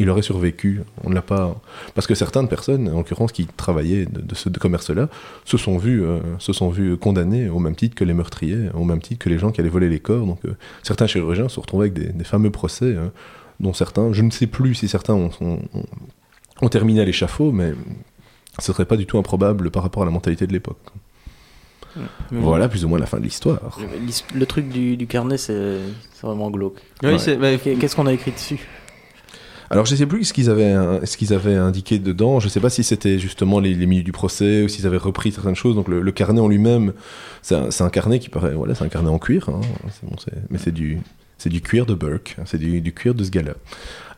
il 0.00 0.10
aurait 0.10 0.22
survécu. 0.22 0.80
On 1.04 1.10
ne 1.10 1.14
l'a 1.14 1.22
pas. 1.22 1.60
Parce 1.94 2.06
que 2.08 2.14
certaines 2.16 2.48
personnes, 2.48 2.88
en 2.88 2.96
l'occurrence, 2.96 3.30
qui 3.30 3.46
travaillaient 3.46 4.06
de, 4.06 4.20
de 4.20 4.34
ce 4.34 4.48
commerce-là, 4.48 5.08
se 5.44 5.56
sont 5.56 5.78
vus, 5.78 6.02
euh, 6.02 6.18
se 6.40 6.52
sont 6.52 6.70
vus 6.70 6.96
condamnés 6.96 7.48
au 7.48 7.58
même 7.60 7.76
titre 7.76 7.94
que 7.94 8.04
les 8.04 8.14
meurtriers, 8.14 8.70
au 8.74 8.84
même 8.84 9.00
titre 9.00 9.22
que 9.24 9.28
les 9.28 9.38
gens 9.38 9.52
qui 9.52 9.60
allaient 9.60 9.70
voler 9.70 9.88
les 9.88 10.00
corps. 10.00 10.26
Donc, 10.26 10.44
euh, 10.46 10.56
certains 10.82 11.06
chirurgiens 11.06 11.48
se 11.48 11.54
sont 11.54 11.60
retrouvés 11.60 11.84
avec 11.88 11.92
des, 11.92 12.12
des 12.12 12.24
fameux 12.24 12.50
procès, 12.50 12.86
euh, 12.86 13.08
dont 13.60 13.72
certains, 13.74 14.12
je 14.12 14.22
ne 14.22 14.30
sais 14.30 14.46
plus 14.48 14.74
si 14.74 14.88
certains 14.88 15.14
ont, 15.14 15.30
ont- 15.40 15.60
ont- 15.74 15.84
ont 16.62 16.68
terminé 16.68 17.00
à 17.02 17.04
l'échafaud, 17.04 17.52
mais 17.52 17.74
ce 18.58 18.72
serait 18.72 18.86
pas 18.86 18.96
du 18.96 19.06
tout 19.06 19.18
improbable 19.18 19.70
par 19.70 19.82
rapport 19.82 20.02
à 20.02 20.06
la 20.06 20.10
mentalité 20.10 20.46
de 20.46 20.52
l'époque. 20.52 20.78
Voilà 22.30 22.68
plus 22.68 22.84
ou 22.84 22.88
moins 22.88 22.98
la 23.00 23.06
fin 23.06 23.18
de 23.18 23.24
l'histoire. 23.24 23.78
Le, 24.34 24.46
truc 24.46 24.68
du, 24.68 24.96
du 24.96 25.06
carnet, 25.08 25.36
c'est 25.36 25.78
vraiment 26.22 26.50
glauque. 26.50 26.78
Oui, 27.02 27.10
Ouais. 27.10 27.18
c'est- 27.18 27.36
bah, 27.36 27.56
Qu'est- 27.58 27.74
Qu'est-ce 27.74 27.96
qu'on 27.96 28.06
a 28.06 28.12
écrit 28.12 28.30
dessus? 28.30 28.60
Alors 29.70 29.86
je 29.86 29.94
sais 29.94 30.06
plus 30.06 30.24
ce 30.24 30.32
qu'ils 30.32 30.50
avaient, 30.50 30.74
ce 31.06 31.16
qu'ils 31.16 31.32
avaient 31.32 31.54
indiqué 31.54 31.98
dedans. 31.98 32.40
Je 32.40 32.48
sais 32.48 32.58
pas 32.60 32.70
si 32.70 32.82
c'était 32.82 33.18
justement 33.18 33.60
les, 33.60 33.74
les 33.74 33.86
minutes 33.86 34.04
du 34.04 34.12
procès 34.12 34.62
ou 34.64 34.68
s'ils 34.68 34.86
avaient 34.86 34.96
repris 34.96 35.30
certaines 35.30 35.54
choses. 35.54 35.76
Donc 35.76 35.86
le, 35.88 36.00
le 36.00 36.12
carnet 36.12 36.40
en 36.40 36.48
lui-même, 36.48 36.92
c'est 37.42 37.54
un, 37.54 37.88
carnet 37.90 38.18
qui 38.18 38.28
paraît, 38.28 38.54
voilà, 38.54 38.74
c'est 38.74 38.84
un 38.84 38.88
carnet 38.88 39.10
en 39.10 39.18
cuir. 39.18 39.48
hein. 39.48 39.60
Bon, 40.02 40.16
mais 40.50 40.58
c'est 40.58 40.72
du, 40.72 40.98
c'est 41.38 41.50
du 41.50 41.60
cuir 41.60 41.86
de 41.86 41.94
Burke. 41.94 42.36
C'est 42.46 42.58
du, 42.58 42.80
du 42.80 42.92
cuir 42.92 43.14
de 43.14 43.22
ce 43.22 43.30
gars-là. 43.30 43.52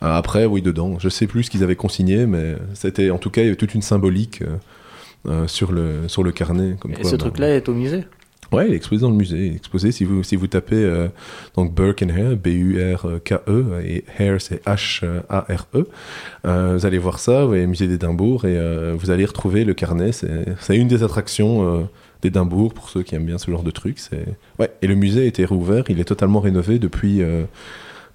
Euh, 0.02 0.14
après, 0.16 0.46
oui, 0.46 0.62
dedans, 0.62 0.98
je 0.98 1.08
sais 1.10 1.26
plus 1.26 1.44
ce 1.44 1.50
qu'ils 1.50 1.62
avaient 1.62 1.76
consigné, 1.76 2.24
mais 2.26 2.56
c'était 2.72 3.10
en 3.10 3.18
tout 3.18 3.28
cas 3.30 3.42
il 3.42 3.44
y 3.44 3.48
avait 3.48 3.56
toute 3.56 3.74
une 3.74 3.82
symbolique. 3.82 4.42
euh, 4.42 4.56
euh, 5.28 5.46
sur 5.46 5.70
le 5.70 6.08
sur 6.08 6.24
le 6.24 6.32
carnet 6.32 6.74
comme 6.80 6.90
Et 6.90 6.94
quoi, 6.94 7.04
ce 7.04 7.10
ben, 7.14 7.18
truc-là 7.18 7.54
est 7.54 7.68
au 7.68 7.74
musée? 7.74 8.04
Ouais, 8.52 8.68
il 8.68 8.72
est 8.74 8.76
exposé 8.76 9.02
dans 9.02 9.10
le 9.10 9.16
musée. 9.16 9.46
Il 9.46 9.52
est 9.52 9.56
exposé 9.56 9.92
si 9.92 10.04
vous, 10.04 10.22
si 10.22 10.36
vous 10.36 10.46
tapez 10.46 10.76
euh, 10.76 11.08
donc 11.56 11.74
Burke 11.74 12.02
and 12.02 12.10
Hare, 12.10 12.36
B-U-R-K-E, 12.36 13.82
et 13.84 14.04
Hare 14.18 14.40
c'est 14.40 14.62
H-A-R-E, 14.64 15.86
euh, 16.46 16.76
vous 16.78 16.86
allez 16.86 16.98
voir 16.98 17.18
ça, 17.18 17.42
vous 17.42 17.48
voyez 17.48 17.66
musée 17.66 17.88
d'Édimbourg, 17.88 18.44
et 18.44 18.56
euh, 18.56 18.94
vous 18.98 19.10
allez 19.10 19.24
retrouver 19.24 19.64
le 19.64 19.74
carnet. 19.74 20.10
C'est 20.12 20.76
une 20.76 20.88
des 20.88 21.02
attractions 21.02 21.66
euh, 21.66 21.82
d'Édimbourg 22.22 22.72
pour 22.74 22.88
ceux 22.90 23.02
qui 23.02 23.14
aiment 23.14 23.26
bien 23.26 23.38
ce 23.38 23.50
genre 23.50 23.62
de 23.62 23.70
trucs. 23.70 23.98
Ouais. 24.58 24.70
Et 24.82 24.86
le 24.86 24.94
musée 24.94 25.22
a 25.22 25.24
été 25.24 25.44
rouvert, 25.44 25.84
il 25.88 26.00
est 26.00 26.04
totalement 26.04 26.40
rénové 26.40 26.78
depuis. 26.78 27.22
euh, 27.22 27.44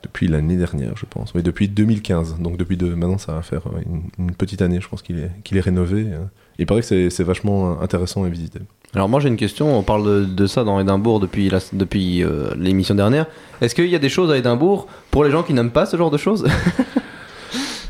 depuis 0.04 0.28
l'année 0.28 0.58
dernière, 0.58 0.96
je 0.96 1.06
pense. 1.10 1.34
Mais 1.34 1.42
depuis 1.42 1.68
2015. 1.68 2.38
Donc 2.40 2.56
depuis 2.56 2.78
deux, 2.78 2.96
maintenant, 2.96 3.18
ça 3.18 3.34
va 3.34 3.42
faire 3.42 3.64
euh, 3.66 3.82
une, 4.20 4.32
petite 4.32 4.62
année, 4.62 4.80
je 4.80 4.88
pense 4.88 5.02
qu'il 5.02 5.18
est, 5.18 5.32
qu'il 5.44 5.58
est 5.58 5.62
rénové. 5.62 6.06
euh. 6.12 6.20
Il 6.60 6.68
paraît 6.68 6.82
que 6.82 6.86
c'est- 6.88 7.10
c'est 7.10 7.24
vachement 7.24 7.82
intéressant 7.82 8.24
à 8.24 8.30
visiter. 8.30 8.60
Alors 8.96 9.10
moi 9.10 9.20
j'ai 9.20 9.28
une 9.28 9.38
question, 9.38 9.78
on 9.78 9.84
parle 9.84 10.06
de, 10.06 10.26
de 10.26 10.48
ça 10.48 10.64
dans 10.64 10.80
Édimbourg 10.80 11.20
depuis 11.20 11.50
la- 11.50 11.60
depuis 11.74 12.24
euh, 12.24 12.50
l'émission 12.58 12.96
dernière. 12.96 13.26
Est-ce 13.62 13.76
qu'il 13.76 13.88
y 13.88 13.96
a 13.96 14.00
des 14.00 14.10
choses 14.10 14.32
à 14.32 14.38
Édimbourg 14.38 14.88
pour 15.12 15.24
les 15.24 15.32
gens 15.32 15.44
qui 15.44 15.54
n'aiment 15.54 15.72
pas 15.72 15.86
ce 15.86 15.98
genre 15.98 16.12
de 16.12 16.18
choses? 16.18 16.46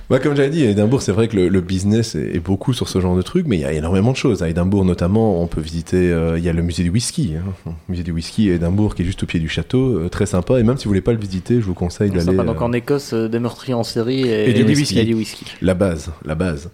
Bah, 0.09 0.19
comme 0.19 0.37
j'avais 0.37 0.49
dit, 0.49 0.65
à 0.65 0.69
Édimbourg, 0.69 1.01
c'est 1.01 1.11
vrai 1.11 1.27
que 1.27 1.35
le, 1.35 1.49
le 1.49 1.59
business 1.59 2.15
est, 2.15 2.33
est 2.37 2.39
beaucoup 2.39 2.71
sur 2.71 2.87
ce 2.87 3.01
genre 3.01 3.17
de 3.17 3.21
trucs, 3.21 3.45
mais 3.45 3.57
il 3.57 3.61
y 3.61 3.65
a 3.65 3.73
énormément 3.73 4.13
de 4.13 4.15
choses. 4.15 4.41
À 4.41 4.47
Édimbourg, 4.47 4.85
notamment, 4.85 5.43
on 5.43 5.47
peut 5.47 5.59
visiter. 5.59 5.97
euh, 6.13 6.37
Il 6.37 6.45
y 6.45 6.47
a 6.47 6.53
le 6.53 6.61
musée 6.61 6.83
du 6.83 6.89
whisky. 6.89 7.33
hein. 7.35 7.51
Le 7.65 7.71
musée 7.89 8.03
du 8.03 8.13
whisky 8.13 8.49
à 8.49 8.53
Édimbourg, 8.53 8.95
qui 8.95 9.01
est 9.01 9.05
juste 9.05 9.21
au 9.23 9.25
pied 9.25 9.41
du 9.41 9.49
château, 9.49 9.97
euh, 9.99 10.07
très 10.07 10.25
sympa. 10.25 10.61
Et 10.61 10.63
même 10.63 10.77
si 10.77 10.85
vous 10.85 10.91
voulez 10.91 11.01
pas 11.01 11.11
le 11.11 11.19
visiter, 11.19 11.55
je 11.59 11.65
vous 11.65 11.73
conseille 11.73 12.09
d'aller. 12.09 12.23
sympa. 12.23 12.45
Donc 12.45 12.61
euh, 12.61 12.63
en 12.65 12.71
Écosse, 12.71 13.11
euh, 13.11 13.27
des 13.27 13.39
meurtriers 13.39 13.73
en 13.73 13.83
série 13.83 14.21
et, 14.21 14.49
Et 14.49 14.53
du 14.53 14.63
whisky. 14.63 14.97
et 14.97 15.03
du 15.03 15.13
whisky. 15.13 15.43
La 15.61 15.73
base, 15.73 16.09
la 16.23 16.35
base. 16.35 16.69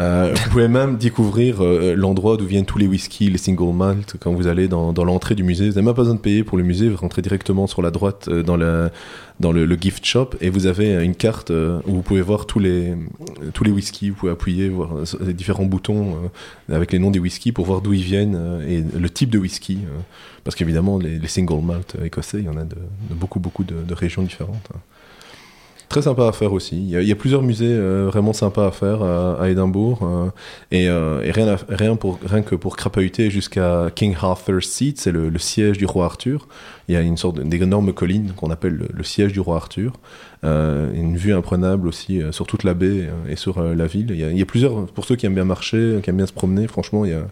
Euh, 0.00 0.32
vous 0.34 0.50
pouvez 0.50 0.68
même 0.68 0.96
découvrir 0.96 1.62
euh, 1.62 1.94
l'endroit 1.94 2.38
d'où 2.38 2.46
viennent 2.46 2.64
tous 2.64 2.78
les 2.78 2.86
whiskies, 2.86 3.28
les 3.28 3.38
single 3.38 3.74
malt, 3.74 4.16
quand 4.18 4.32
vous 4.32 4.46
allez 4.46 4.66
dans, 4.66 4.92
l'entrée 4.92 5.34
du 5.34 5.42
musée. 5.42 5.66
Vous 5.68 5.74
n'avez 5.74 5.84
même 5.84 5.94
pas 5.94 6.02
besoin 6.02 6.14
de 6.14 6.20
payer 6.20 6.42
pour 6.42 6.56
le 6.56 6.64
musée, 6.64 6.88
vous 6.88 6.96
rentrez 6.96 7.20
directement 7.20 7.66
sur 7.66 7.82
la 7.82 7.90
droite 7.90 8.28
euh, 8.28 8.42
dans, 8.42 8.56
le, 8.56 9.76
gift 9.78 10.04
shop 10.04 10.30
et 10.40 10.48
vous 10.48 10.66
avez 10.66 11.04
une 11.04 11.14
carte 11.14 11.50
où 11.50 11.92
vous 11.92 12.02
pouvez 12.02 12.22
voir 12.22 12.46
tous 12.46 12.58
les, 12.58 12.94
tous 13.52 13.64
whiskies. 13.64 14.10
Vous 14.10 14.16
pouvez 14.16 14.32
appuyer, 14.32 14.68
voir 14.70 14.90
les 15.20 15.34
différents 15.34 15.64
boutons 15.66 16.16
avec 16.70 16.92
les 16.92 16.98
noms 16.98 17.10
des 17.10 17.18
whiskies 17.18 17.52
pour 17.52 17.66
voir 17.66 17.82
d'où 17.82 17.92
ils 17.92 18.02
viennent 18.02 18.62
et 18.66 18.82
le 18.98 19.10
type 19.10 19.30
de 19.30 19.38
whisky. 19.38 19.78
parce 20.44 20.54
qu'évidemment, 20.56 20.98
les, 20.98 21.26
single 21.26 21.62
malt 21.62 21.96
écossais, 22.04 22.38
il 22.38 22.44
y 22.44 22.48
en 22.48 22.56
a 22.56 22.64
de, 22.64 22.76
beaucoup, 23.10 23.40
beaucoup 23.40 23.64
de, 23.64 23.76
de 23.86 23.94
régions 23.94 24.22
différentes. 24.22 24.68
hein. 24.74 24.78
Très 25.90 26.02
sympa 26.02 26.28
à 26.28 26.30
faire 26.30 26.52
aussi. 26.52 26.76
Il 26.76 27.02
y 27.02 27.10
a, 27.10 27.16
plusieurs 27.16 27.42
musées 27.42 27.66
euh, 27.68 28.06
vraiment 28.06 28.32
sympas 28.32 28.68
à 28.68 28.70
faire 28.70 29.02
à, 29.02 29.42
à 29.42 29.48
Édimbourg. 29.48 29.98
euh, 30.04 30.30
et 30.70 30.88
euh, 30.88 31.18
rien, 31.32 31.56
rien, 31.68 31.96
pour, 31.96 32.20
rien 32.24 32.42
que 32.42 32.54
pour 32.54 32.76
crapahuter 32.76 33.28
jusqu'à 33.28 33.90
King 33.96 34.14
Arthur's 34.22 34.68
Seat, 34.68 35.00
c'est 35.00 35.10
le, 35.10 35.36
siège 35.38 35.78
du 35.78 35.86
roi 35.86 36.04
Arthur. 36.04 36.46
Il 36.86 36.94
y 36.94 36.96
a 36.96 37.00
une 37.00 37.16
sorte 37.16 37.40
d'énorme 37.40 37.92
colline 37.92 38.34
qu'on 38.36 38.50
appelle 38.52 38.86
le, 38.88 39.02
siège 39.02 39.32
du 39.32 39.40
roi 39.40 39.56
Arthur. 39.56 39.94
Euh, 40.44 40.92
une 40.94 41.16
vue 41.16 41.34
imprenable 41.34 41.88
aussi 41.88 42.22
euh, 42.22 42.30
sur 42.30 42.46
toute 42.46 42.62
la 42.62 42.74
baie 42.74 43.08
euh, 43.08 43.28
et 43.28 43.34
sur 43.34 43.58
euh, 43.58 43.74
la 43.74 43.86
ville. 43.88 44.06
Il 44.10 44.20
y, 44.20 44.24
a, 44.24 44.30
il 44.30 44.38
y 44.38 44.42
a 44.42 44.46
plusieurs, 44.46 44.86
pour 44.86 45.04
ceux 45.04 45.16
qui 45.16 45.26
aiment 45.26 45.34
bien 45.34 45.44
marcher, 45.44 45.98
qui 46.04 46.08
aiment 46.08 46.18
bien 46.18 46.26
se 46.26 46.32
promener, 46.32 46.68
franchement, 46.68 47.04
il 47.04 47.10
y 47.10 47.14
a, 47.14 47.26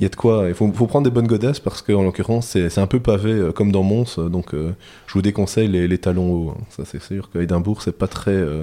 il 0.00 0.04
y 0.04 0.06
a 0.06 0.08
de 0.08 0.16
quoi. 0.16 0.46
Il 0.48 0.54
faut, 0.54 0.72
faut 0.72 0.86
prendre 0.86 1.04
des 1.04 1.10
bonnes 1.10 1.26
godasses 1.26 1.60
parce 1.60 1.82
qu'en 1.82 2.02
l'occurrence, 2.02 2.46
c'est 2.46 2.78
un 2.78 2.86
peu 2.86 3.00
pavé 3.00 3.32
euh, 3.32 3.52
comme 3.52 3.70
dans 3.70 3.82
Mons. 3.82 4.18
euh, 4.18 4.28
Donc, 4.30 4.54
euh, 4.54 4.72
je 5.06 5.12
vous 5.12 5.20
déconseille 5.22 5.68
les, 5.68 5.86
les 5.86 5.98
talons 5.98 6.32
hauts. 6.32 6.54
hein. 6.56 6.62
Ça, 6.70 6.84
c'est 6.86 7.02
sûr 7.02 7.30
qu'à 7.30 7.42
Édimbourg, 7.42 7.82
c'est 7.82 7.96
pas 7.96 8.06
très 8.08 8.30
euh, 8.32 8.62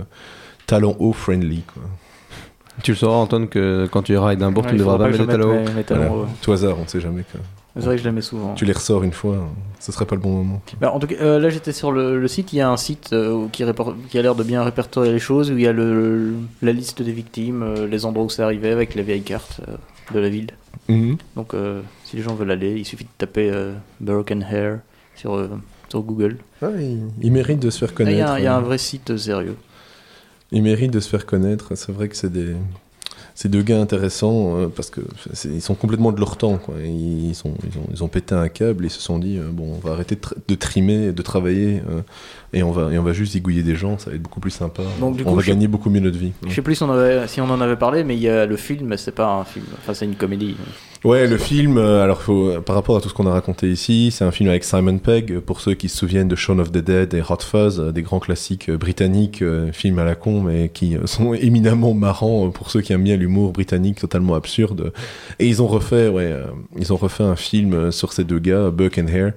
talons 0.66 0.96
hauts 1.00 1.14
friendly. 1.14 1.62
Quoi. 1.62 1.84
Tu 2.82 2.92
le 2.92 2.98
sauras 2.98 3.18
Antoine 3.18 3.48
que 3.48 3.88
quand 3.92 4.02
tu 4.02 4.14
iras 4.14 4.32
à 4.32 4.34
Édimbourg 4.34 4.64
Ouais, 4.64 4.70
tu 4.72 4.76
ne 4.76 4.80
devras 4.80 4.98
pas 4.98 5.08
mettre 5.10 5.20
les 5.22 5.28
talons. 5.28 5.64
talons 5.84 5.84
Voilà. 6.08 6.12
hauts. 6.12 6.26
Tout 6.42 6.52
hasard, 6.54 6.76
on 6.80 6.84
ne 6.84 6.88
sait 6.88 7.00
jamais. 7.02 7.22
que 7.22 7.38
C'est 7.76 7.86
vrai 7.86 7.96
que 7.98 8.02
je 8.02 8.08
les 8.08 8.12
mets 8.14 8.22
souvent. 8.22 8.54
Tu 8.56 8.66
les 8.66 8.74
ressors 8.74 9.04
une 9.04 9.14
fois, 9.14 9.36
hein. 9.36 9.48
ce 9.80 9.92
serait 9.92 10.06
pas 10.06 10.16
le 10.16 10.22
bon 10.22 10.32
moment. 10.32 10.62
Bah, 10.82 10.92
en 10.92 11.00
tout 11.00 11.06
cas, 11.08 11.16
euh, 11.22 11.40
là 11.40 11.50
j'étais 11.50 11.72
sur 11.72 11.92
le, 11.92 12.20
le 12.20 12.28
site. 12.28 12.52
Il 12.54 12.58
y 12.58 12.62
a 12.62 12.70
un 12.70 12.78
site 12.78 13.12
euh, 13.14 13.46
qui, 13.52 13.62
a 13.64 14.22
l'air 14.24 14.34
de 14.36 14.44
bien 14.44 14.64
répertorier 14.64 15.12
les 15.12 15.20
choses, 15.20 15.52
où 15.52 15.58
il 15.58 15.64
y 15.64 15.68
a 15.68 15.72
le, 15.74 16.34
la 16.64 16.72
liste 16.72 17.02
des 17.04 17.12
victimes, 17.12 17.62
euh, 17.64 17.88
les 17.88 18.06
endroits 18.06 18.26
où 18.26 18.30
c'est 18.30 18.42
arrivé 18.44 18.72
avec 18.72 18.96
les 18.96 19.04
vieilles 19.04 19.22
cartes 19.22 19.62
euh, 19.68 19.76
de 20.14 20.20
la 20.20 20.30
ville. 20.30 20.48
Mhm. 20.90 21.18
Donc 21.36 21.54
euh, 21.54 21.82
si 22.04 22.16
les 22.16 22.22
gens 22.22 22.36
veulent 22.36 22.52
aller, 22.52 22.76
il 22.78 22.86
suffit 22.86 23.04
de 23.06 23.10
taper 23.18 23.50
euh, 23.52 23.74
Burke 24.00 24.32
and 24.32 24.42
Hare 24.42 24.80
sur, 25.16 25.34
euh, 25.36 25.50
sur 25.90 26.02
Google. 26.02 26.38
Ah, 26.62 26.68
il, 26.80 27.00
il 27.22 27.32
mérite 27.32 27.60
de 27.60 27.70
se 27.70 27.80
faire 27.80 27.90
Il 27.92 27.96
connaître. 27.96 28.36
y, 28.38 28.42
il 28.42 28.44
y 28.44 28.48
a 28.48 28.56
un 28.56 28.60
euh. 28.60 28.66
vrai 28.66 28.78
site 28.78 29.18
sérieux. 29.18 29.56
Ils 30.52 30.64
méritent 30.64 30.92
de 30.92 31.00
se 31.00 31.10
faire 31.10 31.26
connaître. 31.26 31.76
C'est 31.76 31.92
vrai 31.92 32.08
que 32.08 32.16
c'est 32.16 32.32
des. 32.32 32.56
C'est 33.40 33.50
deux 33.50 33.62
gars 33.62 33.80
intéressants 33.80 34.58
euh, 34.58 34.68
parce 34.68 34.90
que 34.90 35.00
ils 35.46 35.62
sont 35.62 35.76
complètement 35.76 36.12
de 36.12 36.20
leur 36.20 36.38
temps. 36.38 36.58
Quoi. 36.58 36.74
Ils, 36.84 37.36
sont, 37.36 37.54
ils, 37.72 37.78
ont, 37.78 37.84
ils 37.94 38.04
ont 38.04 38.08
pété 38.08 38.34
un 38.34 38.50
câble 38.50 38.84
et 38.86 38.88
ils 38.88 38.90
se 38.90 39.00
sont 39.00 39.20
dit 39.20 39.38
euh, 39.38 39.50
bon, 39.52 39.76
on 39.76 39.88
va 39.88 39.94
arrêter 39.94 40.16
de, 40.16 40.22
tra- 40.22 40.34
de 40.48 40.56
trimer, 40.56 41.12
de 41.12 41.22
travailler 41.22 41.84
euh, 41.88 42.02
et, 42.52 42.64
on 42.64 42.72
va, 42.72 42.92
et 42.92 42.98
on 42.98 43.04
va 43.04 43.14
juste 43.14 43.34
zigouiller 43.34 43.62
des 43.62 43.76
gens. 43.76 44.00
Ça 44.00 44.10
va 44.10 44.16
être 44.16 44.24
beaucoup 44.24 44.40
plus 44.40 44.50
sympa. 44.50 44.82
Donc, 45.00 45.18
du 45.18 45.22
on 45.24 45.30
coup, 45.30 45.36
va 45.36 45.44
gagner 45.44 45.68
beaucoup 45.68 45.92
mieux 45.92 46.00
notre 46.00 46.18
vie. 46.18 46.32
Je 46.48 46.52
sais 46.56 46.64
plus 46.64 46.74
si 46.74 46.82
on, 46.82 46.90
avait- 46.92 47.28
si 47.28 47.40
on 47.40 47.50
en 47.52 47.62
avait 47.62 47.76
parlé, 47.76 48.04
mais 48.04 48.16
il 48.16 48.22
y 48.24 48.28
a 48.28 48.48
le 48.48 48.58
film, 48.58 48.98
c'est 48.98 49.14
pas 49.14 49.28
un 49.32 49.44
film. 49.44 49.66
Enfin, 49.78 49.94
c'est 49.94 50.06
une 50.06 50.16
comédie. 50.16 50.56
Ouais, 51.04 51.28
le 51.28 51.38
film, 51.38 51.78
euh, 51.78 52.04
alors 52.04 52.22
faut, 52.22 52.60
par 52.62 52.76
rapport 52.76 52.98
à 52.98 53.02
tout 53.02 53.08
ce 53.08 53.14
qu'on 53.14 53.28
a 53.28 53.32
raconté 53.32 53.70
ici, 53.72 54.10
c'est 54.12 54.26
un 54.26 54.32
film 54.32 54.50
avec 54.50 54.64
Simon 54.64 54.98
Pegg, 54.98 55.32
euh, 55.32 55.42
pour 55.42 55.62
ceux 55.62 55.76
qui 55.76 55.90
se 55.90 55.98
souviennent 55.98 56.28
de 56.28 56.36
Shaun 56.36 56.58
of 56.60 56.72
the 56.72 56.80
Dead 56.80 57.14
et 57.14 57.22
Hot 57.22 57.38
Fuzz, 57.42 57.80
euh, 57.80 57.92
des 57.92 58.02
grands 58.02 58.20
classiques 58.20 58.68
euh, 58.70 58.78
britanniques, 58.78 59.44
euh, 59.44 59.72
films 59.72 60.00
à 60.00 60.04
la 60.04 60.16
con, 60.16 60.42
mais 60.42 60.70
qui 60.70 60.98
euh, 60.98 61.02
sont 61.06 61.36
éminemment 61.36 61.94
marrants 61.94 62.48
euh, 62.48 62.50
pour 62.50 62.72
ceux 62.72 62.82
qui 62.82 62.94
aiment 62.94 63.04
bien 63.04 63.16
l'humour 63.16 63.52
britannique 63.54 64.00
totalement 64.00 64.34
absurde. 64.34 64.92
Et 65.38 65.48
ils 65.48 65.62
ont 65.62 65.68
refait, 65.68 66.08
ouais, 66.10 66.24
euh, 66.32 66.48
ils 66.78 66.92
ont 66.92 66.98
refait 66.98 67.24
un 67.24 67.36
film 67.36 67.74
euh, 67.74 67.92
sur 67.92 68.12
ces 68.12 68.24
deux 68.24 68.40
gars, 68.40 68.72
Buck 68.72 68.98
and 68.98 69.08
Hare, 69.08 69.32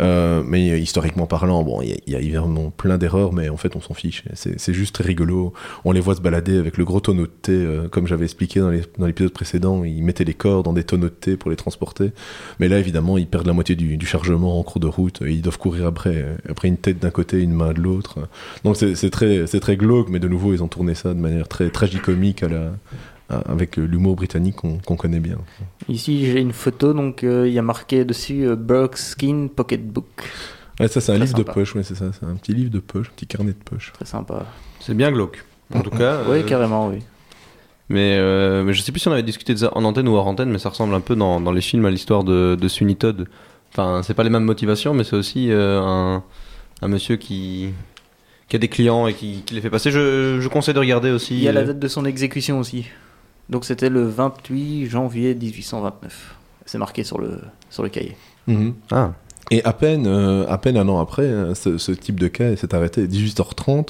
euh, 0.00 0.42
mais 0.46 0.70
euh, 0.70 0.78
historiquement 0.78 1.26
parlant, 1.26 1.62
bon, 1.62 1.82
il 1.82 1.94
y, 2.06 2.16
a- 2.16 2.20
évidemment 2.20 2.70
plein 2.74 2.96
d'erreurs, 2.96 3.34
mais 3.34 3.50
en 3.50 3.58
fait, 3.58 3.76
on 3.76 3.80
s'en 3.82 3.92
fiche. 3.94 4.24
C'est 4.32 4.72
juste 4.74 4.96
rigolo. 4.96 5.52
On 5.84 5.92
les 5.92 6.00
voit 6.00 6.14
se 6.14 6.22
balader 6.22 6.56
avec 6.58 6.78
le 6.78 6.86
gros 6.86 7.00
tonneau 7.00 7.24
de 7.26 7.32
thé, 7.42 7.52
euh, 7.52 7.88
comme 7.88 8.06
j'avais 8.06 8.24
expliqué 8.24 8.60
dans 8.60 9.06
l'épisode 9.06 9.32
précédent. 9.32 9.84
Ils 9.84 10.02
mettaient 10.02 10.24
les 10.24 10.32
corps 10.34 10.62
dans 10.62 10.72
des 10.72 10.84
tonneaux 10.84 11.01
de 11.08 11.08
thé 11.08 11.36
pour 11.36 11.50
les 11.50 11.56
transporter. 11.56 12.12
Mais 12.60 12.68
là, 12.68 12.78
évidemment, 12.78 13.18
ils 13.18 13.26
perdent 13.26 13.46
la 13.46 13.52
moitié 13.52 13.74
du, 13.74 13.96
du 13.96 14.06
chargement 14.06 14.58
en 14.58 14.62
cours 14.62 14.80
de 14.80 14.86
route. 14.86 15.20
Et 15.22 15.32
ils 15.32 15.42
doivent 15.42 15.58
courir 15.58 15.86
après, 15.86 16.36
après 16.48 16.68
une 16.68 16.76
tête 16.78 16.98
d'un 16.98 17.10
côté, 17.10 17.40
une 17.40 17.52
main 17.52 17.72
de 17.72 17.80
l'autre. 17.80 18.20
Donc 18.64 18.76
c'est 18.76 19.10
très, 19.10 19.46
c'est 19.46 19.60
très 19.60 19.76
glauque, 19.76 20.08
mais 20.08 20.18
de 20.18 20.28
nouveau, 20.28 20.54
ils 20.54 20.62
ont 20.62 20.68
tourné 20.68 20.94
ça 20.94 21.14
de 21.14 21.18
manière 21.20 21.48
très 21.48 21.70
tragicomique 21.70 22.42
à 22.42 22.48
la, 22.48 22.72
à- 23.28 23.38
avec 23.50 23.76
l'humour 23.76 24.16
britannique 24.16 24.56
qu'on 24.56 24.96
connaît 24.96 25.20
bien. 25.20 25.38
Ici, 25.88 26.24
j'ai 26.26 26.40
une 26.40 26.52
photo, 26.52 26.92
donc 26.94 27.24
euh, 27.24 27.46
il 27.48 27.52
y 27.54 27.58
a 27.58 27.62
marqué 27.62 28.04
dessus 28.04 28.46
euh, 28.46 28.56
Burke 28.56 28.96
Skin 28.96 29.48
Pocketbook. 29.54 30.06
Ouais, 30.80 30.88
ça, 30.88 31.00
c'est 31.00 31.12
un 31.12 31.18
livre 31.18 31.36
sympa. 31.36 31.42
de 31.50 31.54
poche, 31.54 31.74
ouais, 31.74 31.82
c'est 31.82 31.94
ça. 31.94 32.06
C'est 32.18 32.24
un 32.26 32.34
petit 32.36 32.54
livre 32.54 32.70
de 32.70 32.78
poche, 32.80 33.08
un 33.08 33.14
petit 33.14 33.26
carnet 33.26 33.52
de 33.52 33.62
poche. 33.64 33.92
Très 33.92 34.06
sympa. 34.06 34.46
C'est 34.80 34.94
bien 34.94 35.12
glauque. 35.12 35.44
En 35.74 35.80
tout 35.80 35.90
cas. 35.90 36.20
Oui, 36.28 36.38
euh, 36.38 36.42
carrément, 36.42 36.88
oui. 36.88 36.98
Mais, 37.92 38.16
euh, 38.16 38.64
mais 38.64 38.72
je 38.72 38.80
sais 38.80 38.90
plus 38.90 39.00
si 39.00 39.08
on 39.08 39.12
avait 39.12 39.22
discuté 39.22 39.52
de 39.52 39.58
ça 39.58 39.70
en 39.76 39.84
antenne 39.84 40.08
ou 40.08 40.14
hors 40.16 40.26
antenne, 40.26 40.50
mais 40.50 40.58
ça 40.58 40.70
ressemble 40.70 40.94
un 40.94 41.00
peu 41.00 41.14
dans, 41.14 41.42
dans 41.42 41.52
les 41.52 41.60
films 41.60 41.84
à 41.84 41.90
l'histoire 41.90 42.24
de, 42.24 42.56
de 42.58 42.68
Sweeney 42.68 42.94
Todd. 42.94 43.28
Enfin, 43.70 44.00
c'est 44.02 44.14
pas 44.14 44.24
les 44.24 44.30
mêmes 44.30 44.44
motivations, 44.44 44.94
mais 44.94 45.04
c'est 45.04 45.14
aussi 45.14 45.50
euh, 45.50 45.78
un, 45.78 46.22
un 46.80 46.88
monsieur 46.88 47.16
qui, 47.16 47.68
qui 48.48 48.56
a 48.56 48.58
des 48.58 48.68
clients 48.68 49.06
et 49.08 49.12
qui, 49.12 49.42
qui 49.44 49.54
les 49.54 49.60
fait 49.60 49.68
passer. 49.68 49.90
Je, 49.90 50.38
je 50.40 50.48
conseille 50.48 50.72
de 50.72 50.78
regarder 50.78 51.10
aussi. 51.10 51.34
Il 51.34 51.42
y 51.42 51.48
a 51.48 51.52
la 51.52 51.60
euh, 51.60 51.66
date 51.66 51.80
de 51.80 51.88
son 51.88 52.06
exécution 52.06 52.58
aussi. 52.58 52.86
Donc 53.50 53.66
c'était 53.66 53.90
le 53.90 54.06
28 54.06 54.86
janvier 54.86 55.34
1829. 55.34 56.36
C'est 56.64 56.78
marqué 56.78 57.04
sur 57.04 57.18
le, 57.20 57.40
sur 57.68 57.82
le 57.82 57.90
cahier. 57.90 58.16
Mhm. 58.46 58.72
Ah, 58.90 59.12
Et 59.50 59.62
à 59.64 59.74
peine, 59.74 60.06
euh, 60.06 60.46
à 60.48 60.56
peine 60.56 60.78
un 60.78 60.88
an 60.88 60.98
après, 60.98 61.30
ce, 61.54 61.76
ce 61.76 61.92
type 61.92 62.18
de 62.18 62.28
cas 62.28 62.56
s'est 62.56 62.74
arrêté. 62.74 63.06
18h30, 63.06 63.88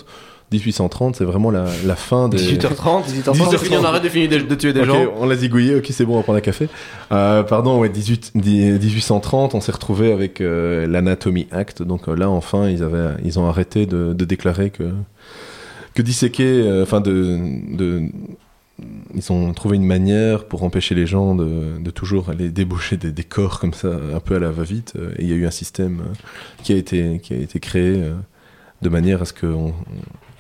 1830, 0.53 1.17
c'est 1.17 1.25
vraiment 1.25 1.51
la, 1.51 1.67
la 1.85 1.97
fin 1.97 2.29
des. 2.29 2.37
18h30. 2.39 3.05
18h30. 3.05 3.51
C'est 3.51 3.59
fini, 3.59 3.77
on 3.77 3.85
arrête 3.85 4.03
de, 4.03 4.09
finir 4.09 4.29
de, 4.29 4.39
de 4.39 4.55
tuer 4.55 4.73
des 4.73 4.85
gens. 4.85 5.13
on 5.19 5.27
l'a 5.27 5.37
zigouillé, 5.37 5.77
ok, 5.77 5.87
c'est 5.91 6.05
bon, 6.05 6.15
on 6.15 6.17
va 6.19 6.23
prendre 6.23 6.39
un 6.39 6.43
café. 6.43 6.69
Euh, 7.11 7.43
pardon, 7.43 7.79
ouais, 7.79 7.89
18, 7.89 8.33
1830, 8.35 9.55
on 9.55 9.61
s'est 9.61 9.73
retrouvé 9.73 10.13
avec 10.13 10.41
euh, 10.41 10.87
l'Anatomy 10.87 11.47
Act. 11.51 11.83
Donc 11.83 12.09
euh, 12.09 12.15
là, 12.15 12.31
enfin, 12.31 12.69
ils, 12.69 12.83
avaient, 12.83 13.15
ils 13.25 13.39
ont 13.39 13.47
arrêté 13.49 13.87
de, 13.87 14.13
de 14.13 14.25
déclarer 14.25 14.71
que, 14.71 14.91
que 15.95 16.03
disséquer, 16.03 16.63
euh, 16.63 16.83
enfin, 16.83 17.01
de, 17.01 17.39
de. 17.77 18.03
Ils 19.15 19.31
ont 19.31 19.53
trouvé 19.53 19.77
une 19.77 19.85
manière 19.85 20.45
pour 20.47 20.65
empêcher 20.65 20.95
les 20.95 21.07
gens 21.07 21.35
de, 21.37 21.79
de 21.79 21.91
toujours 21.91 22.31
aller 22.31 22.49
débaucher 22.49 22.97
des, 22.97 23.13
des 23.13 23.23
corps 23.23 23.61
comme 23.61 23.75
ça, 23.75 23.89
un 23.89 24.19
peu 24.19 24.35
à 24.37 24.39
la 24.41 24.51
va-vite. 24.51 24.95
Et 25.19 25.23
il 25.23 25.29
y 25.29 25.33
a 25.33 25.37
eu 25.37 25.47
un 25.47 25.51
système 25.53 26.03
qui 26.65 26.73
a 26.73 26.77
été, 26.77 27.21
qui 27.23 27.35
a 27.35 27.37
été 27.37 27.61
créé 27.61 28.01
euh, 28.03 28.15
de 28.81 28.89
manière 28.89 29.23
à 29.23 29.25
ce 29.25 29.35
qu'on 29.35 29.73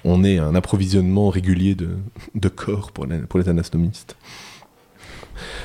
on 0.04 0.24
ait 0.24 0.38
un 0.38 0.54
approvisionnement 0.54 1.28
régulier 1.28 1.74
de, 1.74 2.48
corps 2.48 2.92
pour 2.92 3.06
les, 3.06 3.48
anatomistes. 3.48 4.16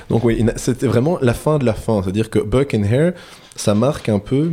Donc 0.09 0.23
oui, 0.23 0.43
c'était 0.55 0.87
vraiment 0.87 1.17
la 1.21 1.33
fin 1.33 1.59
de 1.59 1.65
la 1.65 1.73
fin. 1.73 2.01
C'est-à-dire 2.01 2.29
que 2.29 2.39
Buck 2.39 2.73
and 2.73 2.83
Hare, 2.83 3.11
ça 3.55 3.75
marque 3.75 4.09
un 4.09 4.19
peu 4.19 4.51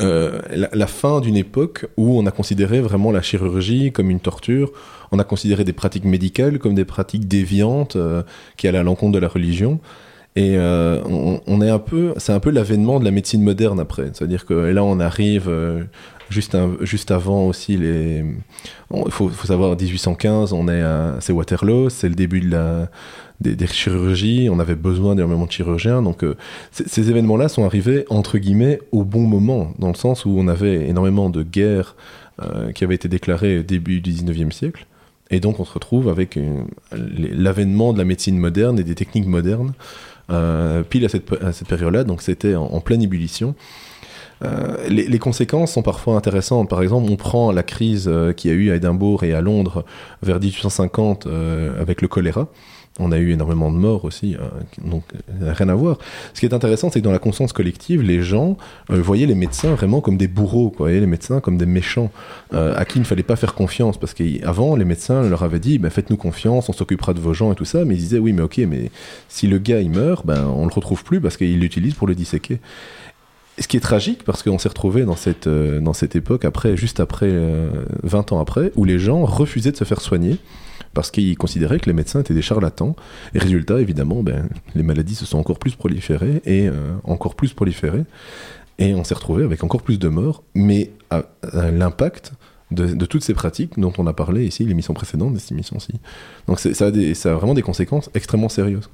euh, 0.00 0.40
la, 0.50 0.86
fin 0.86 1.20
d'une 1.20 1.36
époque 1.36 1.86
où 1.96 2.18
on 2.18 2.26
a 2.26 2.30
considéré 2.30 2.80
vraiment 2.80 3.10
la 3.10 3.22
chirurgie 3.22 3.90
comme 3.90 4.10
une 4.10 4.20
torture. 4.20 4.70
On 5.10 5.18
a 5.18 5.24
considéré 5.24 5.64
des 5.64 5.72
pratiques 5.72 6.04
médicales 6.04 6.58
comme 6.58 6.74
des 6.74 6.84
pratiques 6.84 7.26
déviantes 7.26 7.96
euh, 7.96 8.22
qui 8.56 8.68
allaient 8.68 8.78
à 8.78 8.82
l'encontre 8.82 9.12
de 9.12 9.18
la 9.18 9.28
religion. 9.28 9.80
Et 10.36 10.56
euh, 10.56 11.00
on, 11.04 11.60
est 11.62 11.70
un 11.70 11.80
peu, 11.80 12.14
c'est 12.18 12.32
un 12.32 12.38
peu 12.38 12.50
l'avènement 12.50 13.00
de 13.00 13.04
la 13.04 13.10
médecine 13.10 13.42
moderne 13.42 13.80
après. 13.80 14.10
C'est-à-dire 14.12 14.46
que 14.46 14.54
là, 14.54 14.84
on 14.84 15.00
arrive 15.00 15.50
juste, 16.30 16.56
juste 16.82 17.10
avant 17.10 17.46
aussi 17.46 17.76
les. 17.76 18.24
Il 18.94 19.10
faut, 19.10 19.28
faut 19.28 19.46
savoir, 19.46 19.70
en 19.70 19.76
1815, 19.76 20.52
on 20.52 20.68
est 20.68 20.82
c'est 21.20 21.32
Waterloo, 21.32 21.88
c'est 21.90 22.08
le 22.08 22.14
début 22.14 22.40
de 22.40 22.50
la, 22.50 22.90
des, 23.40 23.66
chirurgies. 23.66 24.48
On 24.50 24.58
avait 24.58 24.74
besoin 24.74 25.14
d'énormément 25.14 25.46
de 25.46 25.52
chirurgiens. 25.52 26.02
Donc, 26.02 26.24
euh, 26.24 26.36
ces 26.72 27.10
événements-là 27.10 27.48
sont 27.48 27.64
arrivés 27.64 28.04
entre 28.10 28.38
guillemets 28.38 28.80
au 28.92 29.04
bon 29.04 29.22
moment, 29.22 29.72
dans 29.78 29.88
le 29.88 29.94
sens 29.94 30.24
où 30.24 30.30
on 30.38 30.48
avait 30.48 30.88
énormément 30.88 31.30
de 31.30 31.42
guerres 31.42 31.96
euh, 32.42 32.72
qui 32.72 32.84
avaient 32.84 32.94
été 32.94 33.08
déclarées 33.08 33.58
au 33.58 33.62
début 33.62 34.00
du 34.00 34.12
19e 34.12 34.50
siècle. 34.52 34.86
Et 35.30 35.40
donc, 35.40 35.60
on 35.60 35.64
se 35.64 35.72
retrouve 35.72 36.08
avec 36.08 36.36
les- 36.36 37.34
l'avènement 37.34 37.92
de 37.92 37.98
la 37.98 38.04
médecine 38.04 38.38
moderne 38.38 38.78
et 38.78 38.84
des 38.84 38.94
techniques 38.94 39.26
modernes 39.26 39.72
euh, 40.30 40.82
pile 40.82 41.04
à 41.04 41.08
cette, 41.08 41.28
cette 41.52 41.68
période-là, 41.68 42.04
donc 42.04 42.20
c'était 42.22 42.54
en, 42.54 42.64
en 42.64 42.80
pleine 42.80 43.02
ébullition. 43.02 43.54
Euh, 44.44 44.76
les, 44.88 45.08
les 45.08 45.18
conséquences 45.18 45.72
sont 45.72 45.82
parfois 45.82 46.16
intéressantes. 46.16 46.68
Par 46.68 46.82
exemple, 46.82 47.10
on 47.10 47.16
prend 47.16 47.52
la 47.52 47.62
crise 47.62 48.08
euh, 48.08 48.32
qu'il 48.32 48.50
y 48.50 48.54
a 48.54 48.56
eu 48.56 48.70
à 48.70 48.76
Édimbourg 48.76 49.24
et 49.24 49.34
à 49.34 49.40
Londres 49.40 49.84
vers 50.22 50.38
1850 50.40 51.26
euh, 51.26 51.80
avec 51.80 52.02
le 52.02 52.08
choléra. 52.08 52.48
On 53.00 53.12
a 53.12 53.18
eu 53.18 53.30
énormément 53.30 53.70
de 53.70 53.76
morts 53.76 54.04
aussi, 54.04 54.36
donc 54.84 55.04
rien 55.40 55.68
à 55.68 55.74
voir. 55.74 55.98
Ce 56.34 56.40
qui 56.40 56.46
est 56.46 56.54
intéressant, 56.54 56.90
c'est 56.90 56.98
que 56.98 57.04
dans 57.04 57.12
la 57.12 57.20
conscience 57.20 57.52
collective, 57.52 58.02
les 58.02 58.22
gens 58.22 58.56
euh, 58.90 59.00
voyaient 59.00 59.26
les 59.26 59.36
médecins 59.36 59.72
vraiment 59.74 60.00
comme 60.00 60.16
des 60.16 60.26
bourreaux, 60.26 60.70
quoi, 60.70 60.86
voyaient 60.86 61.00
les 61.00 61.06
médecins 61.06 61.40
comme 61.40 61.56
des 61.58 61.66
méchants 61.66 62.10
euh, 62.54 62.74
à 62.76 62.84
qui 62.84 62.98
il 62.98 63.02
ne 63.02 63.06
fallait 63.06 63.22
pas 63.22 63.36
faire 63.36 63.54
confiance, 63.54 63.98
parce 63.98 64.14
qu'avant, 64.14 64.74
les 64.74 64.84
médecins 64.84 65.22
leur 65.22 65.44
avaient 65.44 65.60
dit, 65.60 65.78
ben, 65.78 65.90
faites-nous 65.90 66.16
confiance, 66.16 66.68
on 66.68 66.72
s'occupera 66.72 67.14
de 67.14 67.20
vos 67.20 67.34
gens 67.34 67.52
et 67.52 67.54
tout 67.54 67.64
ça, 67.64 67.84
mais 67.84 67.94
ils 67.94 68.00
disaient, 68.00 68.18
oui, 68.18 68.32
mais 68.32 68.42
ok, 68.42 68.58
mais 68.68 68.90
si 69.28 69.46
le 69.46 69.58
gars 69.58 69.80
il 69.80 69.90
meurt, 69.90 70.26
ben, 70.26 70.46
on 70.46 70.66
le 70.66 70.72
retrouve 70.72 71.04
plus 71.04 71.20
parce 71.20 71.36
qu'il 71.36 71.60
l'utilise 71.60 71.94
pour 71.94 72.08
le 72.08 72.16
disséquer. 72.16 72.58
Ce 73.60 73.66
qui 73.66 73.76
est 73.76 73.80
tragique, 73.80 74.24
parce 74.24 74.42
qu'on 74.42 74.58
s'est 74.58 74.68
retrouvé 74.68 75.04
dans 75.04 75.16
cette, 75.16 75.46
euh, 75.46 75.80
dans 75.80 75.92
cette 75.92 76.14
époque, 76.14 76.44
après, 76.44 76.76
juste 76.76 77.00
après, 77.00 77.26
euh, 77.28 77.70
20 78.04 78.32
ans 78.32 78.40
après, 78.40 78.72
où 78.76 78.84
les 78.84 78.98
gens 78.98 79.24
refusaient 79.24 79.72
de 79.72 79.76
se 79.76 79.84
faire 79.84 80.00
soigner 80.00 80.38
parce 80.94 81.10
qu'ils 81.10 81.36
considéraient 81.36 81.78
que 81.78 81.86
les 81.86 81.92
médecins 81.92 82.20
étaient 82.20 82.34
des 82.34 82.42
charlatans. 82.42 82.96
Et 83.34 83.38
résultat, 83.38 83.80
évidemment, 83.80 84.22
ben, 84.22 84.48
les 84.74 84.82
maladies 84.82 85.14
se 85.14 85.26
sont 85.26 85.38
encore 85.38 85.58
plus 85.58 85.74
proliférées 85.76 86.40
et 86.44 86.68
euh, 86.68 86.72
encore 87.04 87.34
plus 87.34 87.52
proliférées. 87.52 88.04
Et 88.78 88.94
on 88.94 89.04
s'est 89.04 89.14
retrouvé 89.14 89.44
avec 89.44 89.64
encore 89.64 89.82
plus 89.82 89.98
de 89.98 90.08
morts, 90.08 90.42
mais 90.54 90.90
à, 91.10 91.22
l'impact 91.70 92.32
de, 92.70 93.06
toutes 93.06 93.24
ces 93.24 93.34
pratiques 93.34 93.78
dont 93.78 93.92
on 93.98 94.06
a 94.06 94.12
parlé 94.12 94.44
ici, 94.44 94.64
l'émission 94.64 94.94
précédente, 94.94 95.34
de 95.34 95.38
cette 95.38 95.52
émission-ci. 95.52 95.94
Donc 96.46 96.60
ça 96.60 96.86
a, 96.86 97.34
vraiment 97.34 97.54
des 97.54 97.62
conséquences 97.62 98.10
extrêmement 98.14 98.48
sérieuses. 98.48 98.88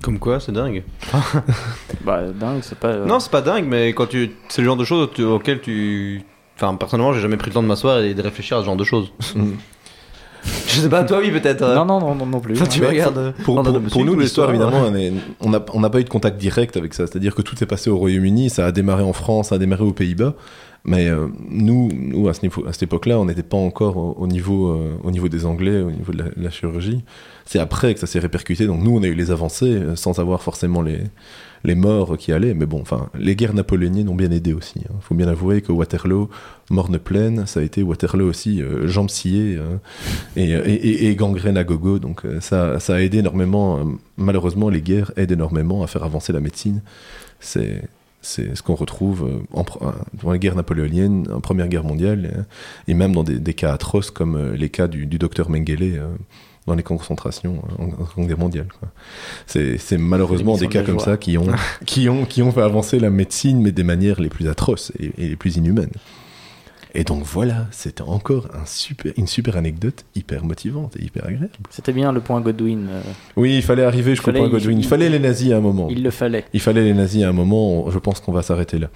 Comme 0.00 0.18
quoi, 0.18 0.40
c'est 0.40 0.52
dingue. 0.52 0.82
Bah, 2.04 2.22
dingue, 2.38 2.60
c'est 2.62 2.78
pas. 2.78 2.88
euh, 2.88 3.06
Non, 3.06 3.20
c'est 3.20 3.30
pas 3.30 3.40
dingue, 3.42 3.66
mais 3.68 3.90
quand 3.92 4.06
tu, 4.06 4.32
c'est 4.48 4.62
le 4.62 4.66
genre 4.66 4.76
de 4.76 4.84
choses 4.84 5.08
tu- 5.14 5.22
auxquelles 5.24 5.60
tu. 5.60 6.22
Enfin, 6.56 6.74
personnellement, 6.74 7.12
j'ai 7.12 7.20
jamais 7.20 7.36
pris 7.36 7.50
le 7.50 7.54
temps 7.54 7.62
de 7.62 7.68
m'asseoir 7.68 8.00
et 8.00 8.14
de 8.14 8.22
réfléchir 8.22 8.56
à 8.56 8.60
ce 8.60 8.66
genre 8.66 8.76
de 8.76 8.84
choses. 8.84 9.12
Mm. 9.36 9.50
Je 10.66 10.80
sais 10.80 10.88
pas, 10.88 11.04
toi, 11.04 11.18
oui, 11.20 11.30
peut-être. 11.30 11.62
euh. 11.62 11.76
non, 11.76 11.84
non, 11.84 12.00
non, 12.00 12.14
non, 12.16 12.26
non 12.26 12.40
plus. 12.40 12.54
Enfin, 12.54 12.66
tu 12.66 12.80
Mais 12.80 12.88
regardes. 12.88 13.18
euh, 13.18 13.32
Pour, 13.44 13.56
on 13.56 13.60
a 13.60 13.70
pour- 13.72 13.80
pour 13.82 14.04
nous, 14.04 14.18
l'histoire, 14.18 14.50
évidemment, 14.50 14.82
on 14.90 14.94
est- 14.96 15.12
on 15.40 15.50
n'a 15.50 15.64
on 15.72 15.78
n'a 15.80 15.88
pas 15.90 16.00
eu 16.00 16.04
de 16.04 16.08
contact 16.08 16.36
direct 16.38 16.76
avec 16.76 16.94
ça. 16.94 17.06
C'est-à-dire 17.06 17.34
que 17.36 17.42
tout 17.42 17.54
s'est 17.54 17.66
passé 17.66 17.90
au 17.90 17.96
Royaume-Uni, 17.96 18.50
ça 18.50 18.66
a 18.66 18.72
démarré 18.72 19.04
en 19.04 19.12
France, 19.12 19.50
ça 19.50 19.54
a 19.54 19.58
démarré 19.58 19.84
aux 19.84 19.92
Pays-Bas. 19.92 20.34
Mais 20.84 21.06
euh, 21.06 21.28
nous, 21.48 21.90
nous, 21.94 22.26
à, 22.28 22.34
ce 22.34 22.42
niveau- 22.42 22.66
à 22.66 22.72
cette 22.72 22.82
époque-là, 22.82 23.20
on 23.20 23.26
n'était 23.26 23.44
pas 23.44 23.56
encore 23.56 23.96
au, 23.96 24.16
au 24.18 24.26
niveau, 24.26 24.70
euh, 24.72 24.96
au 25.04 25.12
niveau 25.12 25.28
des 25.28 25.46
Anglais, 25.46 25.80
au 25.80 25.92
niveau 25.92 26.12
de 26.12 26.18
la, 26.18 26.30
la 26.36 26.50
chirurgie. 26.50 27.04
C'est 27.44 27.58
après 27.58 27.94
que 27.94 28.00
ça 28.00 28.06
s'est 28.06 28.18
répercuté. 28.18 28.66
Donc 28.66 28.82
nous, 28.82 28.96
on 28.96 29.02
a 29.02 29.06
eu 29.06 29.14
les 29.14 29.30
avancées 29.30 29.74
euh, 29.74 29.96
sans 29.96 30.18
avoir 30.18 30.42
forcément 30.42 30.82
les, 30.82 31.00
les 31.64 31.74
morts 31.74 32.16
qui 32.16 32.32
allaient. 32.32 32.54
Mais 32.54 32.66
bon, 32.66 32.80
enfin, 32.80 33.08
les 33.18 33.36
guerres 33.36 33.54
napoléoniennes 33.54 34.08
ont 34.08 34.14
bien 34.14 34.30
aidé 34.30 34.52
aussi. 34.52 34.80
Il 34.80 34.86
faut 35.00 35.14
bien 35.14 35.28
avouer 35.28 35.62
que 35.62 35.72
Waterloo, 35.72 36.28
morne 36.70 36.98
pleine, 36.98 37.46
ça 37.46 37.60
a 37.60 37.62
été 37.62 37.82
Waterloo 37.82 38.28
aussi, 38.28 38.62
euh, 38.62 38.86
jambes 38.86 39.10
sciées 39.10 39.58
euh, 39.58 39.76
et, 40.36 41.08
et, 41.08 41.16
gangrène 41.16 41.56
à 41.56 41.64
gogo. 41.64 41.98
Donc 41.98 42.24
euh, 42.24 42.40
ça, 42.40 42.80
ça 42.80 42.94
a 42.94 43.00
aidé 43.00 43.18
énormément. 43.18 43.78
euh, 43.78 43.84
malheureusement, 44.16 44.68
les 44.70 44.80
guerres 44.82 45.12
aident 45.16 45.32
énormément 45.32 45.82
à 45.82 45.86
faire 45.86 46.04
avancer 46.04 46.32
la 46.32 46.40
médecine. 46.40 46.82
C'est 47.40 47.82
C'est 48.24 48.54
ce 48.56 48.62
qu'on 48.62 48.76
retrouve 48.76 49.24
euh, 49.26 49.40
en, 49.52 49.64
euh, 49.82 49.90
dans 50.22 50.30
les 50.30 50.38
guerres 50.38 50.54
napoléoniennes, 50.54 51.26
en 51.32 51.40
Première 51.40 51.66
Guerre 51.66 51.82
mondiale, 51.84 52.30
euh, 52.32 52.42
et 52.86 52.94
même 52.94 53.12
dans 53.12 53.24
des, 53.24 53.54
cas 53.54 53.72
atroces 53.72 54.12
comme 54.12 54.36
euh, 54.36 54.56
les 54.56 54.68
cas 54.70 54.86
du, 54.86 55.06
du 55.06 55.18
docteur 55.18 55.50
Mengele 55.50 55.98
euh, 55.98 56.06
dans 56.66 56.74
les 56.74 56.82
camps 56.82 56.94
de 56.94 57.00
concentration 57.00 57.62
euh, 57.80 57.84
en, 58.16 58.24
Guerre 58.24 58.38
mondiale. 58.38 58.66
C'est 59.46 59.98
malheureusement 59.98 60.56
des 60.56 60.68
cas 60.68 60.82
de 60.82 60.86
comme 60.86 60.96
joie. 60.96 61.04
ça 61.04 61.16
qui 61.16 61.36
ont, 61.38 61.46
qui, 61.86 62.08
ont, 62.08 62.24
qui 62.24 62.42
ont 62.42 62.52
fait 62.52 62.62
avancer 62.62 62.98
la 63.00 63.10
médecine, 63.10 63.60
mais 63.60 63.72
des 63.72 63.82
manières 63.84 64.20
les 64.20 64.28
plus 64.28 64.48
atroces 64.48 64.92
et, 64.98 65.12
et 65.18 65.28
les 65.28 65.36
plus 65.36 65.56
inhumaines. 65.56 65.90
Et 66.94 67.04
donc 67.04 67.22
voilà, 67.24 67.68
c'était 67.70 68.02
encore 68.02 68.48
un 68.52 68.66
super, 68.66 69.14
une 69.16 69.26
super 69.26 69.56
anecdote 69.56 70.04
hyper 70.14 70.44
motivante 70.44 70.94
et 70.98 71.04
hyper 71.04 71.24
agréable. 71.24 71.48
C'était 71.70 71.94
bien 71.94 72.12
le 72.12 72.20
point 72.20 72.38
Godwin. 72.42 72.86
euh, 72.90 73.00
Oui, 73.36 73.56
il 73.56 73.62
fallait 73.62 73.84
arriver, 73.84 74.14
je 74.14 74.20
Fallait- 74.20 74.40
comprends 74.40 74.52
Godwin. 74.52 74.76
Il 74.78 74.84
il- 74.84 74.86
fallait 74.88 75.08
les 75.08 75.18
nazis 75.18 75.52
à 75.52 75.56
un 75.56 75.60
moment. 75.60 75.88
il 75.90 76.02
le 76.02 76.10
fallait. 76.10 76.44
Il 76.52 76.60
fallait 76.60 76.84
les 76.84 76.92
nazis 76.92 77.22
à 77.24 77.30
un 77.30 77.32
moment, 77.32 77.90
je 77.90 77.98
pense 77.98 78.20
qu'on 78.20 78.32
va 78.32 78.42
s'arrêter 78.42 78.78
là. 78.78 78.88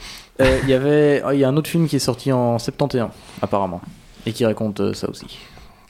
Euh, 0.43 0.59
Il 0.65 0.69
y 0.69 0.75
avait, 0.75 1.23
il 1.33 1.41
y 1.41 1.45
a 1.45 1.49
un 1.49 1.57
autre 1.57 1.71
film 1.71 1.89
qui 1.89 1.97
est 1.97 2.01
sorti 2.01 2.31
en 2.33 2.59
71 2.59 3.09
apparemment 3.41 3.81
et 4.27 4.33
qui 4.33 4.45
raconte 4.45 4.81
euh, 4.81 4.93
ça 4.93 5.09
aussi. 5.09 5.39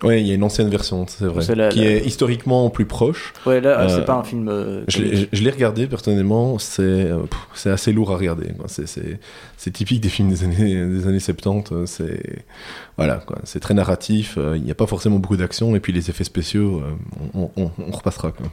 Oui, 0.03 0.21
il 0.21 0.27
y 0.27 0.31
a 0.31 0.35
une 0.35 0.43
ancienne 0.45 0.69
version, 0.69 1.07
c'est 1.09 1.25
vrai, 1.25 1.69
qui 1.71 1.85
est 1.85 2.05
historiquement 2.07 2.69
plus 2.69 2.85
proche. 2.85 3.33
Ouais, 3.47 3.61
là, 3.63 3.81
Euh, 3.81 3.89
c'est 3.89 4.05
pas 4.05 4.15
un 4.15 4.23
film. 4.25 4.49
euh, 4.49 4.85
Je 4.89 5.03
l'ai- 5.43 5.51
regardé 5.51 5.87
personnellement, 5.87 6.59
c'est 6.59 6.83
euh, 6.83 7.21
c'est 7.55 7.71
assez 7.71 7.93
lourd 7.93 8.13
à 8.13 8.17
regarder. 8.17 8.49
C'est- 8.67 8.85
typique 9.73 10.01
des 10.03 10.11
films 10.11 10.29
des 10.29 10.45
années, 10.45 10.87
des 10.87 11.07
années 11.07 11.19
70. 11.21 11.73
euh, 11.73 11.87
C'est 11.87 12.21
voilà, 12.97 13.23
c'est 13.45 13.61
très 13.61 13.75
narratif. 13.75 14.37
euh, 14.39 14.57
Il 14.57 14.63
n'y 14.65 14.71
a 14.71 14.75
pas 14.75 14.87
forcément 14.87 15.19
beaucoup 15.19 15.37
d'action 15.37 15.77
et 15.77 15.81
puis 15.81 15.93
les 15.93 16.09
effets 16.09 16.25
spéciaux, 16.25 16.81
euh, 16.83 16.93
on, 17.35 17.51
on- 17.57 17.71
on 17.79 17.91
repassera. 17.91 18.33
Quoi. 18.33 18.47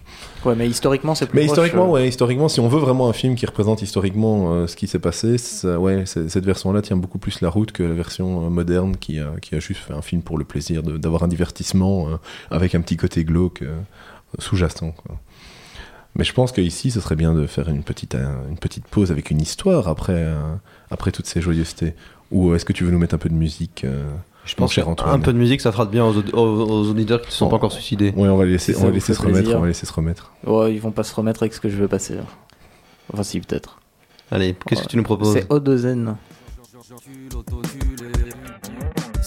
Ouais, 0.45 0.55
mais 0.57 0.67
historiquement, 0.67 1.15
c'est 1.15 1.27
plus. 1.27 1.39
Mais 1.39 1.45
proche, 1.45 1.57
historiquement, 1.57 1.87
euh, 1.87 1.91
ouais, 1.93 2.07
historiquement, 2.09 2.49
si 2.49 2.59
on 2.59 2.67
veut 2.67 2.79
vraiment 2.79 3.07
un 3.07 3.13
film 3.13 3.35
qui 3.35 3.45
représente 3.45 3.81
historiquement 3.81 4.67
ce 4.67 4.75
qui 4.75 4.87
s'est 4.87 4.99
passé, 4.99 5.37
ça- 5.37 5.79
ouais, 5.79 6.05
cette 6.05 6.45
version-là 6.45 6.81
tient 6.81 6.97
beaucoup 6.97 7.19
plus 7.19 7.39
la 7.41 7.49
route 7.49 7.71
que 7.71 7.83
la 7.83 7.93
version 7.93 8.49
moderne 8.49 8.97
qui 8.97 9.19
a, 9.19 9.31
qui 9.41 9.55
a 9.55 9.59
juste 9.59 9.79
fait 9.81 9.93
un 9.93 10.01
film 10.01 10.21
pour 10.21 10.37
le 10.37 10.43
plaisir 10.43 10.83
d'avoir 10.83 11.23
un 11.23 11.27
divertissement 11.29 12.07
avec 12.51 12.75
un 12.75 12.81
petit 12.81 12.97
côté 12.97 13.23
glauque 13.23 13.63
sous-jacent. 14.39 14.93
Mais 16.15 16.23
je 16.23 16.33
pense 16.33 16.51
qu'ici, 16.51 16.91
ce 16.91 16.99
serait 16.99 17.15
bien 17.15 17.33
de 17.33 17.47
faire 17.47 17.69
une 17.69 17.81
petite, 17.83 18.15
une 18.15 18.57
petite 18.59 18.85
pause 18.87 19.09
avec 19.11 19.31
une 19.31 19.41
histoire 19.41 19.87
après, 19.87 20.27
après 20.91 21.11
toutes 21.11 21.25
ces 21.27 21.41
joyeusetés. 21.41 21.93
Ou 22.31 22.53
est-ce 22.55 22.65
que 22.65 22.73
tu 22.73 22.83
veux 22.83 22.91
nous 22.91 22.99
mettre 22.99 23.15
un 23.15 23.19
peu 23.19 23.29
de 23.29 23.33
musique 23.35 23.85
Je 24.45 24.55
pense 24.55 24.73
cher 24.73 24.85
qu'un 24.85 24.91
Antoine 24.91 25.21
peu 25.21 25.31
de 25.31 25.37
musique, 25.37 25.61
ça 25.61 25.71
fera 25.71 25.85
de 25.85 25.91
bien 25.91 26.05
aux, 26.05 26.13
aux- 26.17 26.37
aux 26.37 26.89
auditeurs 26.89 27.21
qui 27.21 27.27
ne 27.27 27.31
se 27.31 27.37
sont 27.37 27.45
Oh. 27.45 27.49
pas 27.49 27.55
encore 27.55 27.71
suicidés. 27.71 28.11
Ouais, 28.17 28.27
on 28.27 28.35
va 28.37 28.43
les 28.45 28.51
laisser, 28.53 28.73
Si 28.73 28.79
on 28.81 28.85
va 28.85 28.91
laisser 28.91 29.13
se 29.13 29.21
remettre. 29.21 29.55
On 29.55 29.59
va 29.61 29.67
laisser 29.67 29.85
se 29.85 29.93
remettre. 29.93 30.31
Ouais, 30.45 30.73
ils 30.73 30.81
vont 30.81 30.91
pas 30.91 31.03
se 31.03 31.15
remettre 31.15 31.43
avec 31.43 31.53
ce 31.53 31.59
que 31.61 31.69
je 31.69 31.77
veux 31.77 31.87
passer. 31.87 32.15
là. 32.15 32.23
Enfin, 33.13 33.23
si, 33.23 33.39
peut-être. 33.39 33.79
Allez, 34.31 34.55
qu'est-ce 34.67 34.83
que 34.83 34.87
tu 34.87 34.97
nous 34.97 35.03
proposes 35.03 35.33
C'est 35.33 35.51
Odozen. 35.51 36.15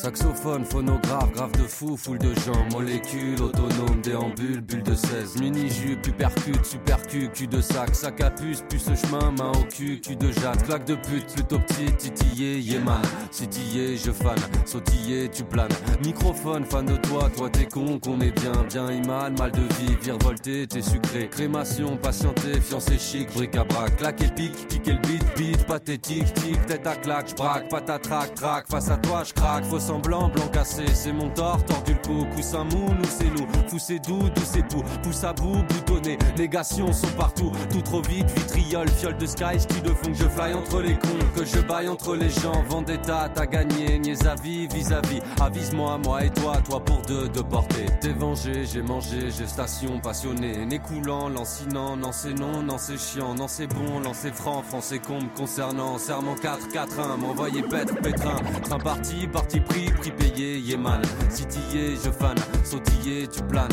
Saxophone, 0.06 0.64
phonographe, 0.64 1.32
grave 1.32 1.50
de 1.60 1.66
fou, 1.66 1.96
foule 1.96 2.18
de 2.18 2.32
gens, 2.34 2.64
molécules, 2.70 3.42
autonome, 3.42 4.00
déambule, 4.04 4.60
bulle 4.60 4.84
de 4.84 4.94
16, 4.94 5.40
mini-jupe, 5.40 6.06
hypercute, 6.06 6.64
supercu, 6.64 7.28
cul 7.34 7.48
de 7.48 7.60
sac, 7.60 7.92
sac 7.92 8.20
à 8.20 8.30
puce, 8.30 8.62
puce 8.68 8.84
chemin, 8.84 9.32
main 9.32 9.50
au 9.50 9.64
cul, 9.64 10.00
cul 10.00 10.14
de 10.14 10.30
jatte, 10.30 10.62
claque 10.62 10.84
de 10.84 10.94
pute, 10.94 11.26
plutôt 11.34 11.58
petit, 11.58 11.92
titillé, 11.96 12.60
yéman, 12.60 13.02
sitillé, 13.32 13.96
je 13.96 14.12
fan, 14.12 14.36
sautillé, 14.64 15.28
tu 15.28 15.42
planes, 15.42 15.72
microphone, 16.04 16.64
fan 16.64 16.86
de 16.86 16.94
toi, 16.98 17.28
toi 17.36 17.50
t'es 17.50 17.66
con, 17.66 17.98
qu'on 17.98 18.20
est 18.20 18.30
bien, 18.30 18.52
bien 18.68 18.88
et 18.90 19.00
mal, 19.00 19.34
de 19.34 19.75
vie, 19.75 19.96
virevolté, 20.00 20.68
t'es 20.68 20.82
sucré, 20.82 21.28
crémation, 21.28 21.96
patienté, 21.96 22.60
fiancé 22.60 22.96
chic, 22.96 23.34
bric-à-brac, 23.34 23.96
claque 23.96 24.22
et 24.22 24.28
pique, 24.28 24.68
pique 24.68 24.86
le 24.86 24.98
beat, 24.98 25.25
beat, 25.36 25.66
pathétique, 25.66 26.32
tic, 26.34 26.64
tête 26.66 26.86
à 26.86 26.94
claque, 26.94 27.30
j'braque, 27.30 27.68
patatrac, 27.68 28.36
trac, 28.36 28.68
face 28.70 28.88
à 28.88 28.98
toi, 28.98 29.25
j'craque, 29.25 29.64
faux 29.64 29.80
semblant, 29.96 30.28
blanc 30.28 30.48
cassé, 30.48 30.84
c'est 30.92 31.12
mon 31.12 31.30
tort, 31.30 31.64
tordu 31.64 31.94
le 31.94 32.06
cou, 32.06 32.26
coussin 32.34 32.64
mou, 32.64 32.88
nous 32.90 33.08
c'est 33.08 33.30
nous, 33.30 33.78
c'est 33.78 33.98
doux, 33.98 34.28
doux 34.28 34.42
c'est 34.44 34.62
pou, 34.62 34.82
pousse 35.02 35.24
à 35.24 35.32
bout, 35.32 35.62
boutonné, 35.68 36.18
négations 36.36 36.92
sont 36.92 37.06
partout, 37.16 37.50
tout 37.70 37.80
trop 37.80 38.02
vite, 38.02 38.28
vitriol, 38.30 38.88
fiole 38.88 39.16
de 39.16 39.26
sky, 39.26 39.58
ski 39.58 39.80
de 39.80 39.88
fond, 39.88 40.12
que 40.12 40.14
je 40.14 40.28
fly 40.28 40.52
entre 40.54 40.82
les 40.82 40.94
cons, 40.94 41.26
que 41.34 41.44
je 41.44 41.60
baille 41.60 41.88
entre 41.88 42.14
les 42.14 42.28
gens, 42.28 42.62
vendetta, 42.68 43.30
t'as 43.35 43.46
gagné, 43.46 43.98
niais 43.98 44.26
à 44.26 44.35
vie, 44.35 44.66
vis-à-vis, 44.66 45.20
avise-moi, 45.40 45.98
moi 46.04 46.24
et 46.24 46.30
toi, 46.30 46.56
toi 46.68 46.80
pour 46.85 47.00
deux, 47.02 47.28
de 47.28 47.40
portée, 47.40 47.87
t'es 48.00 48.12
vengé, 48.12 48.66
j'ai 48.66 48.82
mangé, 48.82 49.30
j'ai 49.30 49.46
station, 49.46 49.98
passionné, 50.00 50.66
nez 50.66 50.78
coulant, 50.78 51.30
lancinant, 51.30 51.96
non 51.96 52.12
c'est 52.12 52.35
non, 52.35 52.62
non 52.62 52.76
c'est 52.76 52.98
chiant, 52.98 53.35
non 53.35 53.48
c'est 53.48 53.66
bon, 53.66 54.00
non 54.00 54.12
c'est 54.12 54.35
franc, 54.35 54.62
français 54.62 54.98
comble, 54.98 55.28
concernant, 55.35 55.96
serment 55.96 56.35
4, 56.35 56.68
4, 56.68 57.00
1, 57.00 57.16
m'envoyer 57.16 57.62
pètre, 57.62 57.94
pétrin, 57.96 58.37
train 58.62 58.78
parti, 58.78 59.26
parti 59.26 59.61
pris, 59.61 59.86
prix 59.92 60.11
payé, 60.11 60.59
yéman, 60.59 61.01
sitillé, 61.31 61.96
je 62.03 62.11
fan, 62.11 62.37
sautillé, 62.64 63.27
tu 63.29 63.42
planes. 63.42 63.68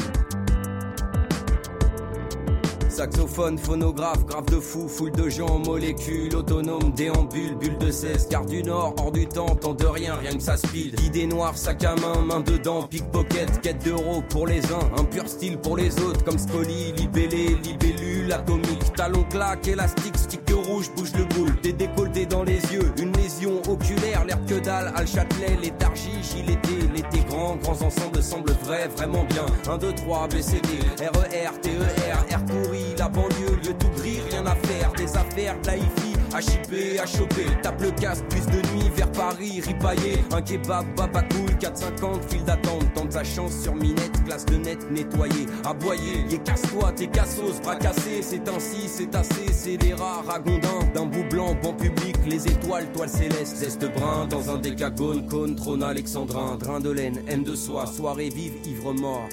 Saxophone, 2.93 3.57
phonographe, 3.57 4.23
grave 4.27 4.45
de 4.45 4.59
fou, 4.59 4.87
foule 4.87 5.11
de 5.13 5.27
gens, 5.27 5.57
molécules, 5.65 6.35
autonome, 6.35 6.93
déambule, 6.95 7.55
bulle 7.55 7.77
de 7.79 7.89
16, 7.89 8.27
quart 8.29 8.45
du 8.45 8.61
nord, 8.61 8.93
hors 8.99 9.11
du 9.11 9.25
temps, 9.25 9.47
temps 9.47 9.73
de 9.73 9.87
rien, 9.87 10.13
rien 10.13 10.33
que 10.33 10.43
ça 10.43 10.57
speed. 10.57 10.99
Idée 10.99 11.25
noire, 11.25 11.57
sac 11.57 11.83
à 11.83 11.95
main, 11.95 12.21
main 12.21 12.41
dedans, 12.41 12.83
pickpocket, 12.83 13.61
quête 13.61 13.83
d'euros 13.83 14.21
pour 14.29 14.45
les 14.45 14.63
uns, 14.71 14.91
un 14.95 15.03
pur 15.05 15.27
style 15.27 15.57
pour 15.57 15.75
les 15.75 15.99
autres, 16.01 16.23
comme 16.23 16.37
Scully, 16.37 16.91
libellé, 16.91 17.57
libellule, 17.63 18.31
atomique, 18.31 18.93
talon 18.95 19.23
claque, 19.23 19.67
élastique, 19.67 20.15
stick 20.15 20.43
rouge, 20.53 20.91
bouge 20.95 21.13
le 21.17 21.25
boule, 21.25 21.53
des 21.61 21.73
décolletés 21.73 22.25
dans 22.25 22.43
les 22.43 22.61
yeux, 22.73 22.91
une 22.99 23.11
lésion 23.13 23.61
oculaire, 23.67 24.25
l'air 24.25 24.39
que 24.45 24.59
dalle, 24.59 24.91
Al 24.95 25.07
Châtelet, 25.07 25.57
léthargie, 25.61 26.21
gileté, 26.21 26.87
l'été 26.93 27.25
grand, 27.27 27.55
grands 27.57 27.81
ensembles 27.81 28.21
semblent 28.21 28.55
vrais, 28.63 28.87
vraiment 28.87 29.23
bien. 29.25 29.45
1, 29.67 29.77
2, 29.77 29.93
3, 29.93 30.27
BCD, 30.27 30.67
RER, 30.99 31.59
TER, 31.61 32.37
R 32.37 32.45
pourri, 32.45 32.82
la 33.03 33.09
banlieue, 33.09 33.57
lieu 33.63 33.73
tout 33.77 33.89
gris, 33.97 34.21
rien 34.31 34.45
à 34.45 34.55
faire, 34.55 34.91
des 34.93 35.17
affaires, 35.17 35.59
de 35.61 35.67
la 35.67 35.75
hi-fi, 35.75 36.13
à 36.33 36.39
chipper, 36.39 36.99
à 36.99 37.05
choper, 37.05 37.47
tape 37.61 37.81
le 37.81 37.91
casque, 37.91 38.23
plus 38.29 38.45
de 38.45 38.65
nuit 38.71 38.89
vers 38.95 39.11
Paris, 39.11 39.59
ripaillé, 39.59 40.23
un 40.31 40.41
kebab, 40.41 40.85
baba 40.95 41.21
cool, 41.23 41.49
4,50, 41.59 42.29
file 42.29 42.43
d'attente, 42.45 42.93
tente 42.93 43.11
sa 43.11 43.23
chance 43.25 43.61
sur 43.61 43.75
minette, 43.75 44.23
classe 44.25 44.45
de 44.45 44.55
net, 44.55 44.89
nettoyé, 44.89 45.47
aboyé, 45.65 46.25
et 46.31 46.37
casse-toi, 46.37 46.93
tes 46.93 47.07
cassos, 47.07 47.59
bras 47.61 47.75
cassés, 47.75 48.21
c'est 48.21 48.47
ainsi, 48.47 48.87
c'est 48.87 49.13
assez, 49.13 49.51
c'est 49.51 49.77
des 49.77 49.93
rares 49.93 50.25
ragondins, 50.25 50.85
d'un 50.93 51.05
bout 51.05 51.27
blanc, 51.29 51.57
banc 51.61 51.73
public, 51.73 52.15
les 52.25 52.47
étoiles, 52.47 52.89
toile 52.93 53.09
céleste, 53.09 53.57
zeste 53.57 53.85
brun, 53.93 54.27
dans 54.27 54.49
un 54.49 54.59
décagone, 54.59 55.27
cône, 55.27 55.55
trône 55.55 55.83
alexandrin, 55.83 56.55
drain 56.57 56.79
de 56.79 56.89
laine, 56.89 57.19
haine 57.27 57.43
de 57.43 57.55
soi, 57.55 57.85
soirée 57.85 58.29
vive, 58.29 58.53
ivre 58.65 58.93
mort. 58.93 59.27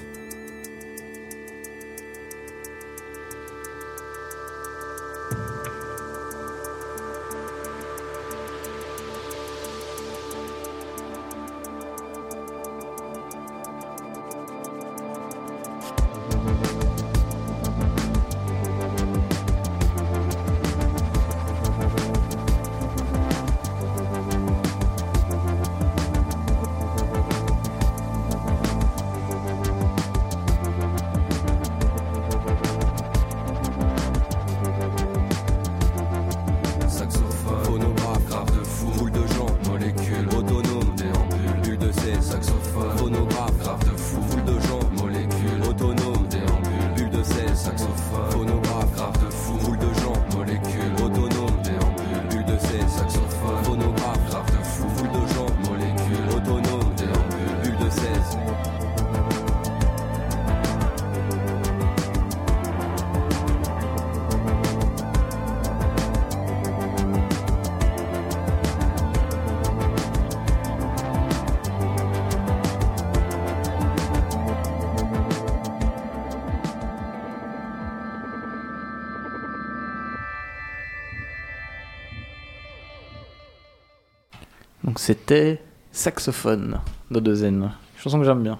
C'était 85.10 85.60
Saxophone 85.90 86.78
d'Odezen. 87.10 87.72
Chanson 87.98 88.20
que 88.20 88.24
j'aime 88.24 88.44
bien. 88.44 88.58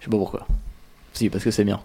Je 0.00 0.04
sais 0.06 0.10
pas 0.10 0.16
pourquoi. 0.16 0.44
Si, 1.12 1.30
parce 1.30 1.44
que 1.44 1.52
c'est 1.52 1.62
bien. 1.62 1.78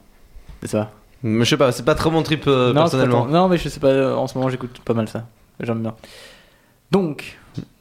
C'est 0.61 0.69
ça 0.69 0.91
Mais 1.21 1.45
je 1.45 1.49
sais 1.51 1.57
pas, 1.57 1.71
c'est 1.71 1.85
pas 1.85 1.93
trop 1.93 2.09
mon 2.09 2.23
trip 2.23 2.45
euh, 2.47 2.69
non, 2.73 2.81
personnellement. 2.81 3.27
non, 3.27 3.47
mais 3.47 3.57
je 3.59 3.69
sais 3.69 3.79
pas, 3.79 4.15
en 4.17 4.25
ce 4.25 4.35
moment 4.35 4.49
j'écoute 4.49 4.79
pas 4.83 4.95
mal 4.95 5.07
ça. 5.07 5.27
J'aime 5.59 5.81
bien. 5.83 5.93
Donc, 6.89 7.37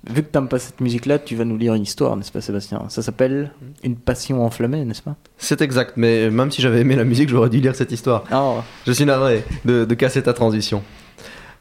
vu 0.07 0.22
que 0.22 0.29
t'aimes 0.29 0.48
pas 0.48 0.59
cette 0.59 0.83
musique-là, 0.83 1.18
tu 1.18 1.35
vas 1.35 1.46
nous 1.46 1.57
lire 1.57 1.72
une 1.72 1.83
histoire, 1.83 2.14
n'est-ce 2.14 2.31
pas 2.33 2.42
Sébastien? 2.42 2.83
Ça 2.90 3.01
s'appelle 3.01 3.53
Une 3.83 3.96
passion 3.96 4.44
enflammée, 4.44 4.85
n'est-ce 4.85 5.03
pas? 5.03 5.16
C'est 5.38 5.62
exact, 5.62 5.94
mais 5.96 6.29
même 6.29 6.51
si 6.51 6.61
j'avais 6.61 6.81
aimé 6.81 6.94
la 6.94 7.05
musique, 7.05 7.31
j'aurais 7.31 7.48
dû 7.48 7.61
lire 7.61 7.75
cette 7.75 7.92
histoire. 7.92 8.25
Ah, 8.31 8.62
Je 8.87 8.92
suis 8.92 9.07
navré 9.07 9.44
de, 9.64 9.87
de 9.87 9.94
casser 9.94 10.22
ta 10.22 10.35
transition. 10.35 10.83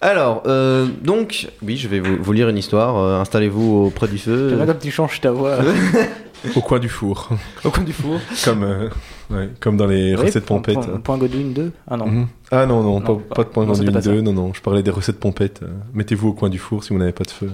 Alors, 0.03 0.41
euh, 0.47 0.87
donc, 1.03 1.47
oui, 1.61 1.77
je 1.77 1.87
vais 1.87 1.99
vous, 1.99 2.17
vous 2.19 2.33
lire 2.33 2.49
une 2.49 2.57
histoire. 2.57 2.97
euh, 2.97 3.19
Installez-vous 3.21 3.85
auprès 3.85 4.07
du 4.07 4.17
feu, 4.17 4.53
euh, 4.59 4.65
comme 4.65 4.79
tu 4.79 4.89
changes 4.91 5.21
ta 5.21 5.31
voix. 5.31 5.57
Au 6.55 6.61
coin 6.61 6.79
du 6.79 6.89
four. 6.89 7.29
au 7.63 7.69
coin 7.69 7.83
du 7.83 7.93
four. 7.93 8.19
comme, 8.43 8.63
euh, 8.63 8.89
ouais, 9.29 9.49
comme 9.59 9.77
dans 9.77 9.85
les 9.85 10.15
Oui, 10.15 10.21
recettes 10.25 10.43
point- 10.45 10.57
pompettes. 10.57 10.73
Point, 10.87 10.99
point 11.01 11.17
Godwin 11.19 11.53
2 11.53 11.71
Ah 11.87 11.97
non. 11.97 12.07
Mhm. 12.07 12.27
Ah 12.49 12.65
non, 12.65 12.81
non, 12.81 12.99
Non, 12.99 13.01
pas, 13.01 13.13
pas- 13.13 13.35
pas 13.35 13.43
de 13.43 13.49
point 13.49 13.65
non, 13.67 13.75
c'était 13.75 13.91
Gandhi 13.91 14.07
pas 14.07 14.13
2, 14.15 14.21
non, 14.21 14.33
non, 14.33 14.51
je 14.51 14.59
parlais 14.63 14.81
des 14.81 14.89
recettes 14.89 15.19
pompettes. 15.19 15.61
euh, 15.61 15.67
Mettez-vous 15.93 16.29
au 16.29 16.33
coin 16.33 16.49
du 16.49 16.57
four 16.57 16.83
si 16.83 16.93
vous 16.93 16.97
n'avez 16.99 17.11
pas 17.11 17.25
de 17.25 17.29
feu. 17.29 17.51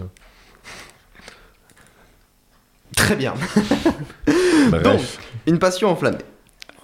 Très 2.96 3.18
bien. 3.18 3.34
Bref. 4.70 4.84
Donc, 4.84 5.00
une 5.48 5.60
passion 5.60 5.90
enflammée. 5.90 6.18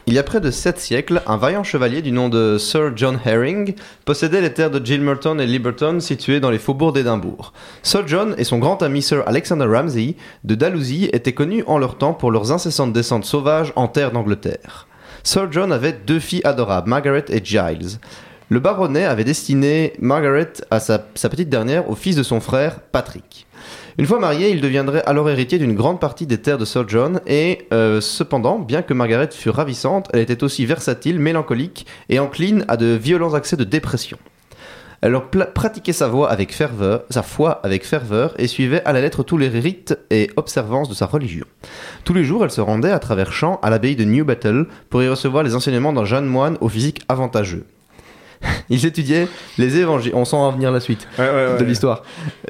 Il 0.05 0.13
y 0.13 0.19
a 0.19 0.23
près 0.23 0.41
de 0.41 0.51
7 0.51 0.79
siècles, 0.79 1.21
un 1.27 1.37
vaillant 1.37 1.63
chevalier 1.63 2.01
du 2.01 2.11
nom 2.11 2.27
de 2.27 2.57
Sir 2.57 2.91
John 2.93 3.17
Herring 3.23 3.73
possédait 4.03 4.41
les 4.41 4.51
terres 4.51 4.69
de 4.69 4.85
Gilmerton 4.85 5.39
et 5.39 5.45
Liberton 5.45 6.01
situées 6.01 6.41
dans 6.41 6.49
les 6.49 6.57
faubourgs 6.57 6.91
d'Édimbourg. 6.91 7.53
Sir 7.83 8.05
John 8.05 8.35
et 8.37 8.43
son 8.43 8.59
grand 8.59 8.83
ami 8.83 9.01
Sir 9.01 9.23
Alexander 9.25 9.65
Ramsay 9.65 10.17
de 10.43 10.55
Dalhousie 10.55 11.09
étaient 11.13 11.31
connus 11.31 11.63
en 11.67 11.77
leur 11.77 11.97
temps 11.97 12.13
pour 12.13 12.31
leurs 12.31 12.51
incessantes 12.51 12.91
descentes 12.91 13.23
sauvages 13.23 13.71
en 13.77 13.87
terre 13.87 14.11
d'Angleterre. 14.11 14.87
Sir 15.23 15.49
John 15.49 15.71
avait 15.71 15.93
deux 15.93 16.19
filles 16.19 16.43
adorables, 16.43 16.89
Margaret 16.89 17.25
et 17.29 17.39
Giles. 17.41 17.97
Le 18.49 18.59
baronnet 18.59 19.05
avait 19.05 19.23
destiné 19.23 19.93
Margaret 19.99 20.51
à 20.69 20.81
sa 20.81 20.99
petite 20.99 21.49
dernière 21.49 21.89
au 21.89 21.95
fils 21.95 22.17
de 22.17 22.23
son 22.23 22.41
frère, 22.41 22.81
Patrick. 22.91 23.47
Une 23.99 24.07
fois 24.07 24.17
marié, 24.17 24.49
il 24.49 24.59
deviendrait 24.59 25.03
alors 25.05 25.29
héritier 25.29 25.59
d'une 25.59 25.75
grande 25.75 25.99
partie 25.99 26.25
des 26.25 26.39
terres 26.39 26.57
de 26.57 26.65
Sir 26.65 26.89
John, 26.89 27.21
et 27.27 27.67
euh, 27.71 28.01
cependant, 28.01 28.57
bien 28.57 28.81
que 28.81 28.93
Margaret 28.95 29.29
fût 29.31 29.51
ravissante, 29.51 30.09
elle 30.13 30.21
était 30.21 30.43
aussi 30.43 30.65
versatile, 30.65 31.19
mélancolique 31.19 31.85
et 32.09 32.17
encline 32.17 32.65
à 32.67 32.75
de 32.75 32.87
violents 32.87 33.35
accès 33.35 33.55
de 33.55 33.63
dépression. 33.63 34.17
Elle 35.01 35.19
pratiquait 35.53 35.93
sa 35.93 36.07
voix 36.07 36.31
avec 36.31 36.55
ferveur, 36.55 37.03
sa 37.11 37.21
foi 37.21 37.59
avec 37.63 37.85
ferveur, 37.85 38.33
et 38.39 38.47
suivait 38.47 38.81
à 38.85 38.93
la 38.93 39.01
lettre 39.01 39.21
tous 39.21 39.37
les 39.37 39.49
rites 39.49 39.95
et 40.09 40.31
observances 40.37 40.89
de 40.89 40.95
sa 40.95 41.05
religion. 41.05 41.45
Tous 42.03 42.13
les 42.13 42.23
jours, 42.23 42.43
elle 42.43 42.51
se 42.51 42.61
rendait 42.61 42.89
à 42.89 42.99
travers 42.99 43.31
champs 43.31 43.59
à 43.61 43.69
l'abbaye 43.69 43.95
de 43.95 44.05
New 44.05 44.25
Battle 44.25 44.65
pour 44.89 45.03
y 45.03 45.09
recevoir 45.09 45.43
les 45.43 45.53
enseignements 45.53 45.93
d'un 45.93 46.05
jeune 46.05 46.25
moine 46.25 46.57
au 46.61 46.69
physique 46.69 47.01
avantageux. 47.09 47.65
Ils 48.69 48.85
étudiaient 48.85 49.27
les 49.57 49.77
évangiles. 49.77 50.13
On 50.15 50.25
sent 50.25 50.35
en 50.35 50.51
venir 50.51 50.71
la 50.71 50.79
suite 50.79 51.07
de 51.17 51.63
l'histoire. 51.63 52.03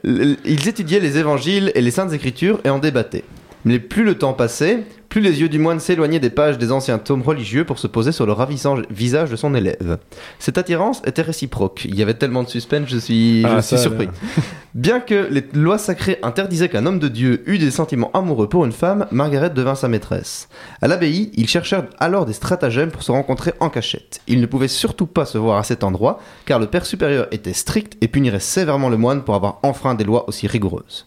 Ils 0.03 0.67
étudiaient 0.67 0.99
les 0.99 1.17
évangiles 1.17 1.71
et 1.75 1.81
les 1.81 1.91
saintes 1.91 2.13
écritures 2.13 2.59
et 2.63 2.69
en 2.69 2.79
débattaient. 2.79 3.23
Mais 3.65 3.79
plus 3.79 4.03
le 4.03 4.17
temps 4.17 4.33
passait, 4.33 4.83
plus 5.07 5.21
les 5.21 5.41
yeux 5.41 5.47
du 5.47 5.59
moine 5.59 5.79
s'éloignaient 5.79 6.19
des 6.19 6.29
pages 6.29 6.57
des 6.57 6.71
anciens 6.71 6.97
tomes 6.97 7.21
religieux 7.21 7.65
pour 7.65 7.79
se 7.79 7.87
poser 7.87 8.11
sur 8.11 8.25
le 8.25 8.31
ravissant 8.31 8.77
visage 8.89 9.29
de 9.29 9.35
son 9.35 9.53
élève. 9.55 9.99
Cette 10.39 10.57
attirance 10.57 11.01
était 11.05 11.21
réciproque. 11.21 11.85
Il 11.85 11.95
y 11.95 12.01
avait 12.01 12.15
tellement 12.15 12.43
de 12.43 12.49
suspense, 12.49 12.89
je 12.89 12.97
suis, 12.97 13.41
je 13.43 13.47
Ah, 13.47 13.61
suis 13.61 13.77
surpris. 13.77 14.09
Bien 14.73 14.99
que 14.99 15.27
les 15.29 15.45
lois 15.53 15.77
sacrées 15.77 16.17
interdisaient 16.23 16.67
qu'un 16.67 16.85
homme 16.87 16.97
de 16.99 17.07
Dieu 17.07 17.43
eût 17.45 17.59
des 17.59 17.69
sentiments 17.71 18.11
amoureux 18.13 18.49
pour 18.49 18.65
une 18.65 18.71
femme, 18.71 19.05
Margaret 19.11 19.51
devint 19.51 19.75
sa 19.75 19.87
maîtresse. 19.87 20.49
À 20.81 20.87
l'abbaye, 20.87 21.31
ils 21.35 21.47
cherchèrent 21.47 21.85
alors 21.99 22.25
des 22.25 22.33
stratagèmes 22.33 22.89
pour 22.91 23.03
se 23.03 23.11
rencontrer 23.11 23.53
en 23.59 23.69
cachette. 23.69 24.19
Ils 24.27 24.41
ne 24.41 24.47
pouvaient 24.47 24.67
surtout 24.67 25.05
pas 25.05 25.25
se 25.25 25.37
voir 25.37 25.57
à 25.59 25.63
cet 25.63 25.83
endroit, 25.83 26.19
car 26.45 26.59
le 26.59 26.65
père 26.65 26.87
supérieur 26.87 27.27
était 27.31 27.53
strict 27.53 27.97
et 28.01 28.07
punirait 28.07 28.39
sévèrement 28.39 28.89
le 28.89 28.97
moine 28.97 29.23
pour 29.23 29.35
avoir 29.35 29.59
enfreint 29.61 29.93
des 29.93 30.03
lois 30.03 30.27
aussi 30.27 30.47
rigoureuses. 30.47 31.05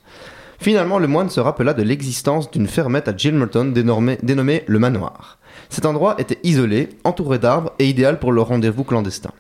Finalement, 0.58 0.98
le 0.98 1.06
moine 1.06 1.30
se 1.30 1.40
rappela 1.40 1.74
de 1.74 1.82
l'existence 1.82 2.50
d'une 2.50 2.66
fermette 2.66 3.08
à 3.08 3.16
Gilmerton 3.16 3.72
dénommée, 3.72 4.64
le 4.66 4.78
manoir. 4.78 5.38
Cet 5.68 5.86
endroit 5.86 6.16
était 6.18 6.38
isolé, 6.42 6.90
entouré 7.04 7.38
d'arbres 7.38 7.72
et 7.78 7.88
idéal 7.88 8.18
pour 8.18 8.32
le 8.32 8.40
rendez-vous 8.42 8.84
clandestin. 8.84 9.32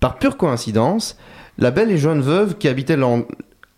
Par 0.00 0.18
pure 0.18 0.36
coïncidence, 0.36 1.16
la 1.58 1.70
belle 1.70 1.90
et 1.90 1.98
jeune 1.98 2.20
veuve 2.20 2.56
qui 2.56 2.68
habitait 2.68 2.96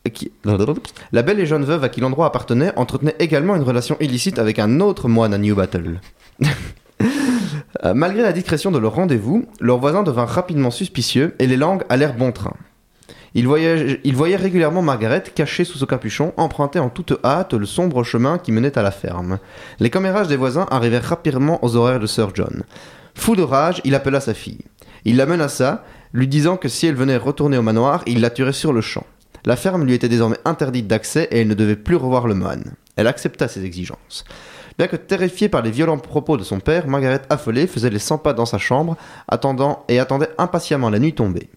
à 0.05 0.11
qui 0.11 2.01
l'endroit 2.01 2.27
appartenait 2.27 2.73
entretenait 2.77 3.17
également 3.19 3.57
une 3.57 3.63
relation 3.63 3.97
illicite 4.01 4.39
avec 4.39 4.59
un 4.59 4.81
autre 4.81 5.09
moine 5.09 5.35
à 5.35 5.39
New 5.39 5.55
Battle. 5.55 6.01
Euh, 7.85 7.93
Malgré 7.95 8.23
la 8.23 8.33
discrétion 8.33 8.71
de 8.73 8.79
leur 8.79 8.95
rendez-vous, 8.95 9.47
leurs 9.61 9.79
voisins 9.79 10.03
devinrent 10.03 10.29
rapidement 10.29 10.71
suspicieux 10.71 11.37
et 11.39 11.47
les 11.47 11.57
langues 11.57 11.85
allèrent 11.89 12.15
bon 12.17 12.33
train. 12.33 12.55
Ils 13.35 13.47
voyaient 13.47 14.37
régulièrement 14.37 14.83
Margaret 14.83 15.25
cachée 15.35 15.65
sous 15.65 15.79
ce 15.79 15.85
capuchon, 15.85 16.33
emprunter 16.37 16.79
en 16.79 16.89
toute 16.89 17.15
hâte 17.25 17.55
le 17.55 17.67
sombre 17.67 18.03
chemin 18.05 18.39
qui 18.39 18.53
menait 18.53 18.79
à 18.79 18.83
la 18.83 18.91
ferme. 18.91 19.39
Les 19.81 19.91
commérages 19.91 20.29
des 20.29 20.37
voisins 20.37 20.67
arrivèrent 20.71 21.05
rapidement 21.05 21.63
aux 21.65 21.77
horaires 21.77 22.01
de 22.01 22.07
Sir 22.07 22.31
John. 22.35 22.65
Fou 23.15 23.37
de 23.37 23.43
rage, 23.43 23.81
il 23.85 23.95
appela 23.95 24.21
sa 24.21 24.35
fille. 24.35 24.65
Il 25.05 25.17
la 25.17 25.27
menaça, 25.27 25.85
lui 26.13 26.29
disant 26.29 26.57
que 26.57 26.69
si 26.69 26.87
elle 26.87 26.95
venait 26.95 27.17
retourner 27.17 27.59
au 27.59 27.63
manoir, 27.63 28.03
il 28.07 28.21
la 28.21 28.31
tuerait 28.31 28.53
sur 28.53 28.73
le 28.73 28.81
champ. 28.81 29.05
La 29.45 29.57
ferme 29.57 29.85
lui 29.85 29.95
était 29.95 30.09
désormais 30.09 30.39
interdite 30.45 30.87
d'accès 30.87 31.29
et 31.31 31.41
elle 31.41 31.49
ne 31.49 31.55
devait 31.55 31.77
plus 31.77 31.97
revoir 31.97 32.27
le 32.27 32.35
moine. 32.35 32.75
Elle 32.97 33.07
accepta 33.07 33.49
ses 33.49 33.65
exigences. 33.65 34.25
Bien 34.79 34.87
que 34.87 34.97
terrifiée 34.97 35.49
par 35.49 35.63
les 35.63 35.71
violents 35.71 35.99
propos 35.99 36.37
de 36.37 36.45
son 36.45 36.61
père, 36.61 36.87
Margaret 36.87 37.23
affolée 37.31 37.67
faisait 37.67 37.91
les 37.91 37.99
100 37.99 38.19
pas 38.19 38.33
dans 38.33 38.47
sa 38.47 38.59
chambre, 38.59 38.97
attendant 39.27 39.85
et 39.89 39.99
attendait 39.99 40.31
impatiemment 40.39 40.91
la 40.91 40.99
nuit 40.99 41.15
tombée. 41.15 41.49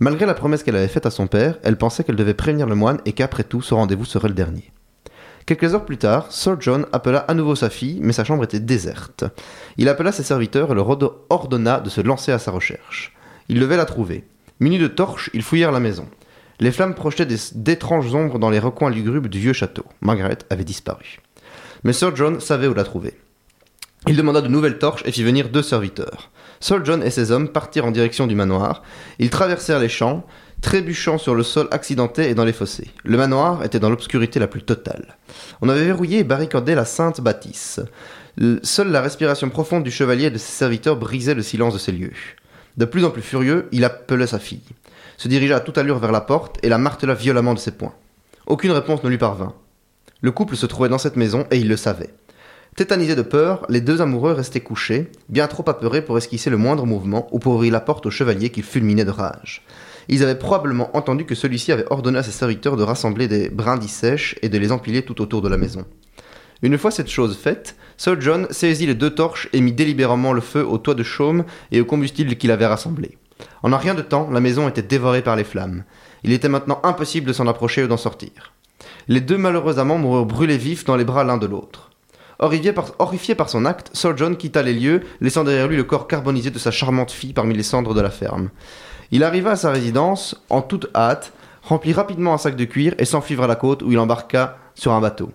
Malgré 0.00 0.26
la 0.26 0.34
promesse 0.34 0.62
qu'elle 0.62 0.76
avait 0.76 0.88
faite 0.88 1.06
à 1.06 1.10
son 1.10 1.26
père, 1.26 1.58
elle 1.62 1.76
pensait 1.76 2.04
qu'elle 2.04 2.16
devait 2.16 2.34
prévenir 2.34 2.66
le 2.66 2.74
moine 2.74 3.00
et 3.04 3.12
qu'après 3.12 3.44
tout, 3.44 3.62
ce 3.62 3.74
rendez-vous 3.74 4.04
serait 4.04 4.28
le 4.28 4.34
dernier. 4.34 4.70
Quelques 5.46 5.74
heures 5.74 5.86
plus 5.86 5.96
tard, 5.96 6.30
Sir 6.30 6.56
John 6.60 6.86
appela 6.92 7.20
à 7.20 7.34
nouveau 7.34 7.54
sa 7.56 7.70
fille, 7.70 7.98
mais 8.02 8.12
sa 8.12 8.22
chambre 8.22 8.44
était 8.44 8.60
déserte. 8.60 9.24
Il 9.76 9.88
appela 9.88 10.12
ses 10.12 10.22
serviteurs 10.22 10.70
et 10.70 10.74
leur 10.74 10.88
ordo- 10.88 11.24
ordonna 11.30 11.80
de 11.80 11.88
se 11.88 12.00
lancer 12.02 12.32
à 12.32 12.38
sa 12.38 12.50
recherche. 12.50 13.14
Ils 13.48 13.58
devaient 13.58 13.78
la 13.78 13.86
trouver. 13.86 14.24
Munis 14.60 14.78
de 14.78 14.88
torches, 14.88 15.30
ils 15.32 15.42
fouillèrent 15.42 15.72
la 15.72 15.80
maison. 15.80 16.06
Les 16.60 16.70
flammes 16.70 16.94
projetaient 16.94 17.26
d'étranges 17.54 18.14
ombres 18.14 18.38
dans 18.38 18.50
les 18.50 18.58
recoins 18.58 18.90
lugubres 18.90 19.28
du 19.28 19.38
vieux 19.38 19.52
château. 19.52 19.84
Margaret 20.00 20.38
avait 20.50 20.64
disparu. 20.64 21.20
Mais 21.82 21.92
Sir 21.92 22.14
John 22.14 22.40
savait 22.40 22.66
où 22.66 22.74
la 22.74 22.84
trouver. 22.84 23.14
Il 24.06 24.16
demanda 24.16 24.40
de 24.42 24.48
nouvelles 24.48 24.78
torches 24.78 25.02
et 25.06 25.12
fit 25.12 25.22
venir 25.24 25.48
deux 25.48 25.62
serviteurs. 25.62 26.30
Sir 26.60 26.84
John 26.84 27.02
et 27.02 27.10
ses 27.10 27.30
hommes 27.30 27.48
partirent 27.48 27.86
en 27.86 27.90
direction 27.90 28.26
du 28.26 28.34
manoir. 28.34 28.82
Ils 29.18 29.30
traversèrent 29.30 29.78
les 29.78 29.88
champs, 29.88 30.24
trébuchant 30.60 31.18
sur 31.18 31.34
le 31.34 31.42
sol 31.42 31.68
accidenté 31.70 32.28
et 32.28 32.34
dans 32.34 32.44
les 32.44 32.52
fossés. 32.52 32.90
Le 33.04 33.16
manoir 33.16 33.64
était 33.64 33.78
dans 33.78 33.90
l'obscurité 33.90 34.40
la 34.40 34.48
plus 34.48 34.62
totale. 34.62 35.16
On 35.60 35.68
avait 35.68 35.84
verrouillé 35.84 36.18
et 36.18 36.24
barricadé 36.24 36.74
la 36.74 36.84
sainte 36.84 37.20
bâtisse. 37.20 37.80
Seule 38.62 38.90
la 38.90 39.00
respiration 39.00 39.50
profonde 39.50 39.84
du 39.84 39.90
chevalier 39.90 40.26
et 40.26 40.30
de 40.30 40.38
ses 40.38 40.52
serviteurs 40.52 40.96
brisait 40.96 41.34
le 41.34 41.42
silence 41.42 41.74
de 41.74 41.78
ces 41.78 41.92
lieux. 41.92 42.12
De 42.76 42.84
plus 42.84 43.04
en 43.04 43.10
plus 43.10 43.22
furieux, 43.22 43.68
il 43.72 43.84
appela 43.84 44.26
sa 44.26 44.38
fille, 44.38 44.62
se 45.16 45.26
dirigea 45.26 45.56
à 45.56 45.60
toute 45.60 45.78
allure 45.78 45.98
vers 45.98 46.12
la 46.12 46.20
porte 46.20 46.58
et 46.62 46.68
la 46.68 46.78
martela 46.78 47.14
violemment 47.14 47.54
de 47.54 47.58
ses 47.58 47.72
poings. 47.72 47.94
Aucune 48.46 48.70
réponse 48.70 49.02
ne 49.02 49.08
lui 49.08 49.18
parvint. 49.18 49.54
Le 50.20 50.30
couple 50.30 50.56
se 50.56 50.66
trouvait 50.66 50.88
dans 50.88 50.98
cette 50.98 51.16
maison 51.16 51.46
et 51.50 51.58
il 51.58 51.68
le 51.68 51.76
savait. 51.76 52.14
Tétanisés 52.78 53.16
de 53.16 53.22
peur, 53.22 53.66
les 53.68 53.80
deux 53.80 54.02
amoureux 54.02 54.34
restaient 54.34 54.60
couchés, 54.60 55.10
bien 55.28 55.48
trop 55.48 55.68
apeurés 55.68 56.00
pour 56.00 56.16
esquisser 56.16 56.48
le 56.48 56.56
moindre 56.56 56.86
mouvement 56.86 57.26
ou 57.32 57.40
pour 57.40 57.54
ouvrir 57.54 57.72
la 57.72 57.80
porte 57.80 58.06
au 58.06 58.10
chevalier 58.10 58.50
qu'ils 58.50 58.62
fulminaient 58.62 59.04
de 59.04 59.10
rage. 59.10 59.62
Ils 60.06 60.22
avaient 60.22 60.38
probablement 60.38 60.96
entendu 60.96 61.24
que 61.24 61.34
celui-ci 61.34 61.72
avait 61.72 61.90
ordonné 61.90 62.20
à 62.20 62.22
ses 62.22 62.30
serviteurs 62.30 62.76
de 62.76 62.84
rassembler 62.84 63.26
des 63.26 63.48
brindilles 63.48 63.88
sèches 63.88 64.36
et 64.42 64.48
de 64.48 64.56
les 64.58 64.70
empiler 64.70 65.02
tout 65.02 65.20
autour 65.20 65.42
de 65.42 65.48
la 65.48 65.56
maison. 65.56 65.86
Une 66.62 66.78
fois 66.78 66.92
cette 66.92 67.10
chose 67.10 67.36
faite, 67.36 67.74
Sir 67.96 68.20
John 68.20 68.46
saisit 68.50 68.86
les 68.86 68.94
deux 68.94 69.10
torches 69.10 69.48
et 69.52 69.60
mit 69.60 69.72
délibérément 69.72 70.32
le 70.32 70.40
feu 70.40 70.64
au 70.64 70.78
toit 70.78 70.94
de 70.94 71.02
chaume 71.02 71.46
et 71.72 71.80
au 71.80 71.84
combustible 71.84 72.36
qu'il 72.36 72.52
avait 72.52 72.64
rassemblé. 72.64 73.18
En 73.64 73.72
un 73.72 73.76
rien 73.76 73.94
de 73.94 74.02
temps, 74.02 74.30
la 74.30 74.38
maison 74.38 74.68
était 74.68 74.82
dévorée 74.82 75.22
par 75.22 75.34
les 75.34 75.42
flammes. 75.42 75.82
Il 76.22 76.30
était 76.30 76.48
maintenant 76.48 76.80
impossible 76.84 77.26
de 77.26 77.32
s'en 77.32 77.48
approcher 77.48 77.82
ou 77.82 77.88
d'en 77.88 77.96
sortir. 77.96 78.52
Les 79.08 79.20
deux 79.20 79.36
malheureux 79.36 79.80
amants 79.80 79.98
moururent 79.98 80.26
brûlés 80.26 80.58
vifs 80.58 80.84
dans 80.84 80.94
les 80.94 81.04
bras 81.04 81.24
l'un 81.24 81.38
de 81.38 81.46
l'autre. 81.48 81.88
Horrifié 82.40 82.72
par, 83.34 83.50
son 83.50 83.64
acte, 83.64 83.90
Sir 83.94 84.16
John 84.16 84.36
quitta 84.36 84.62
les 84.62 84.74
lieux, 84.74 85.02
laissant 85.20 85.42
derrière 85.42 85.66
lui 85.66 85.76
le 85.76 85.82
corps 85.82 86.06
carbonisé 86.06 86.50
de 86.50 86.58
sa 86.58 86.70
charmante 86.70 87.10
fille 87.10 87.32
parmi 87.32 87.52
les 87.52 87.64
cendres 87.64 87.94
de 87.94 88.00
la 88.00 88.10
ferme. 88.10 88.50
Il 89.10 89.24
arriva 89.24 89.52
à 89.52 89.56
sa 89.56 89.72
résidence 89.72 90.40
en 90.48 90.62
toute 90.62 90.88
hâte, 90.94 91.32
remplit 91.62 91.92
rapidement 91.92 92.34
un 92.34 92.38
sac 92.38 92.54
de 92.54 92.64
cuir 92.64 92.94
et 92.98 93.04
s'enfuit 93.04 93.34
la 93.34 93.56
côte 93.56 93.82
où 93.82 93.90
il 93.90 93.98
embarqua 93.98 94.58
sur 94.76 94.92
un 94.92 95.00
bateau. 95.00 95.30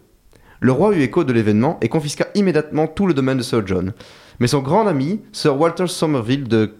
Le 0.61 0.71
roi 0.71 0.95
eut 0.95 1.01
écho 1.01 1.25
de 1.25 1.33
l'événement 1.33 1.77
et 1.81 1.89
confisqua 1.89 2.27
immédiatement 2.35 2.87
tout 2.87 3.05
le 3.05 3.13
domaine 3.13 3.37
de 3.37 3.43
Sir 3.43 3.67
John. 3.67 3.91
Mais 4.39 4.47
son 4.47 4.61
grand 4.61 4.87
ami, 4.87 5.19
Sir 5.33 5.59
Walter 5.59 5.87
Somerville 5.87 6.47
de 6.47 6.73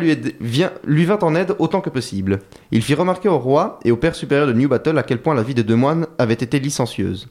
lui, 0.00 0.18
lui 0.84 1.04
vint 1.04 1.18
en 1.18 1.34
aide 1.34 1.54
autant 1.58 1.82
que 1.82 1.90
possible. 1.90 2.38
Il 2.70 2.80
fit 2.80 2.94
remarquer 2.94 3.28
au 3.28 3.38
roi 3.38 3.78
et 3.84 3.92
au 3.92 3.98
père 3.98 4.14
supérieur 4.14 4.46
de 4.46 4.54
New 4.54 4.68
Battle 4.68 4.96
à 4.96 5.02
quel 5.02 5.20
point 5.20 5.34
la 5.34 5.42
vie 5.42 5.54
des 5.54 5.62
deux 5.62 5.76
moines 5.76 6.06
avait 6.16 6.32
été 6.32 6.58
licencieuse. 6.58 7.28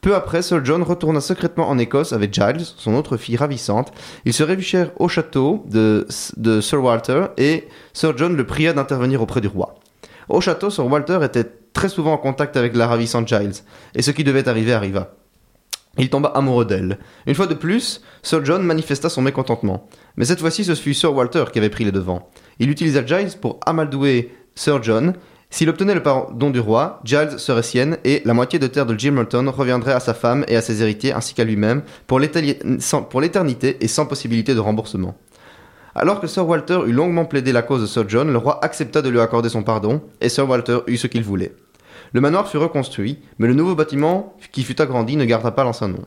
Peu 0.00 0.14
après, 0.14 0.42
Sir 0.42 0.64
John 0.64 0.82
retourna 0.82 1.20
secrètement 1.20 1.68
en 1.68 1.76
Écosse 1.76 2.12
avec 2.12 2.32
Giles, 2.32 2.64
son 2.76 2.94
autre 2.94 3.16
fille 3.16 3.36
ravissante. 3.36 3.92
Ils 4.24 4.32
se 4.32 4.44
réfugièrent 4.44 4.92
au 4.96 5.08
château 5.08 5.64
de, 5.68 6.06
de 6.36 6.60
Sir 6.60 6.82
Walter 6.82 7.26
et 7.36 7.66
Sir 7.92 8.16
John 8.16 8.36
le 8.36 8.46
pria 8.46 8.72
d'intervenir 8.72 9.20
auprès 9.20 9.40
du 9.40 9.48
roi. 9.48 9.74
Au 10.28 10.40
château, 10.40 10.70
Sir 10.70 10.86
Walter 10.86 11.18
était 11.24 11.46
très 11.72 11.88
souvent 11.88 12.12
en 12.12 12.18
contact 12.18 12.56
avec 12.56 12.76
la 12.76 12.86
ravissante 12.86 13.26
Giles, 13.26 13.54
et 13.94 14.02
ce 14.02 14.10
qui 14.10 14.24
devait 14.24 14.48
arriver 14.48 14.72
arriva. 14.72 15.14
Il 15.96 16.10
tomba 16.10 16.28
amoureux 16.28 16.64
d'elle. 16.64 16.98
Une 17.26 17.34
fois 17.34 17.48
de 17.48 17.54
plus, 17.54 18.02
Sir 18.22 18.44
John 18.44 18.62
manifesta 18.62 19.08
son 19.08 19.20
mécontentement. 19.20 19.88
Mais 20.16 20.24
cette 20.24 20.38
fois-ci, 20.38 20.64
ce 20.64 20.74
fut 20.74 20.94
Sir 20.94 21.12
Walter 21.12 21.44
qui 21.52 21.58
avait 21.58 21.70
pris 21.70 21.84
les 21.84 21.92
devants. 21.92 22.28
Il 22.60 22.70
utilisa 22.70 23.04
Giles 23.04 23.36
pour 23.40 23.58
amadouer 23.66 24.32
Sir 24.54 24.80
John. 24.82 25.14
S'il 25.50 25.70
obtenait 25.70 25.94
le 25.94 26.02
pardon 26.02 26.50
du 26.50 26.60
roi, 26.60 27.00
Giles 27.04 27.38
serait 27.38 27.62
sienne 27.62 27.96
et 28.04 28.20
la 28.26 28.34
moitié 28.34 28.58
de 28.58 28.66
terre 28.66 28.84
de 28.84 28.96
Gilmerton 28.96 29.50
reviendrait 29.50 29.94
à 29.94 30.00
sa 30.00 30.12
femme 30.12 30.44
et 30.46 30.56
à 30.56 30.62
ses 30.62 30.82
héritiers 30.82 31.12
ainsi 31.12 31.32
qu'à 31.32 31.44
lui-même 31.44 31.82
pour 32.06 32.20
l'éternité 32.20 33.76
et 33.80 33.88
sans 33.88 34.06
possibilité 34.06 34.54
de 34.54 34.60
remboursement. 34.60 35.16
Alors 35.94 36.20
que 36.20 36.26
Sir 36.26 36.46
Walter 36.46 36.80
eut 36.86 36.92
longuement 36.92 37.24
plaidé 37.24 37.52
la 37.52 37.62
cause 37.62 37.80
de 37.80 37.86
Sir 37.86 38.04
John, 38.08 38.30
le 38.30 38.38
roi 38.38 38.62
accepta 38.62 39.00
de 39.00 39.08
lui 39.08 39.20
accorder 39.20 39.48
son 39.48 39.62
pardon 39.62 40.02
et 40.20 40.28
Sir 40.28 40.48
Walter 40.48 40.80
eut 40.86 40.98
ce 40.98 41.06
qu'il 41.06 41.24
voulait. 41.24 41.54
Le 42.12 42.20
manoir 42.20 42.48
fut 42.48 42.58
reconstruit, 42.58 43.18
mais 43.38 43.48
le 43.48 43.54
nouveau 43.54 43.74
bâtiment 43.74 44.36
qui 44.52 44.62
fut 44.62 44.80
agrandi 44.80 45.16
ne 45.16 45.24
garda 45.24 45.50
pas 45.50 45.64
l'ancien 45.64 45.88
nom. 45.88 46.04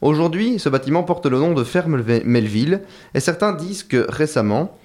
Aujourd'hui, 0.00 0.58
ce 0.58 0.70
bâtiment 0.70 1.02
porte 1.02 1.26
le 1.26 1.38
nom 1.38 1.52
de 1.52 1.62
Ferme 1.62 2.02
Melville, 2.24 2.80
et 3.14 3.20
certains 3.20 3.52
disent 3.52 3.82
que 3.82 4.06
récemment, 4.08 4.78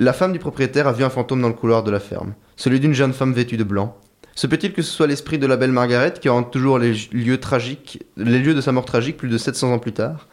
la 0.00 0.12
femme 0.12 0.32
du 0.32 0.38
propriétaire 0.40 0.88
a 0.88 0.92
vu 0.92 1.04
un 1.04 1.10
fantôme 1.10 1.40
dans 1.42 1.48
le 1.48 1.54
couloir 1.54 1.84
de 1.84 1.90
la 1.92 2.00
ferme, 2.00 2.32
celui 2.56 2.80
d'une 2.80 2.94
jeune 2.94 3.12
femme 3.12 3.32
vêtue 3.32 3.56
de 3.56 3.64
blanc. 3.64 3.96
Se 4.34 4.46
peut-il 4.46 4.72
que 4.72 4.80
ce 4.82 4.90
soit 4.90 5.06
l'esprit 5.06 5.38
de 5.38 5.46
la 5.46 5.56
belle 5.56 5.72
Margaret 5.72 6.14
qui 6.20 6.28
hante 6.28 6.50
toujours 6.50 6.78
les 6.78 6.94
lieux 7.12 7.38
tragiques, 7.38 8.02
les 8.16 8.38
lieux 8.38 8.54
de 8.54 8.60
sa 8.60 8.72
mort 8.72 8.84
tragique 8.86 9.16
plus 9.18 9.28
de 9.28 9.36
700 9.38 9.72
ans 9.74 9.78
plus 9.78 9.92
tard? 9.92 10.26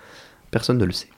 Personne 0.52 0.78
ne 0.78 0.86
le 0.86 0.92
sait. 0.94 1.10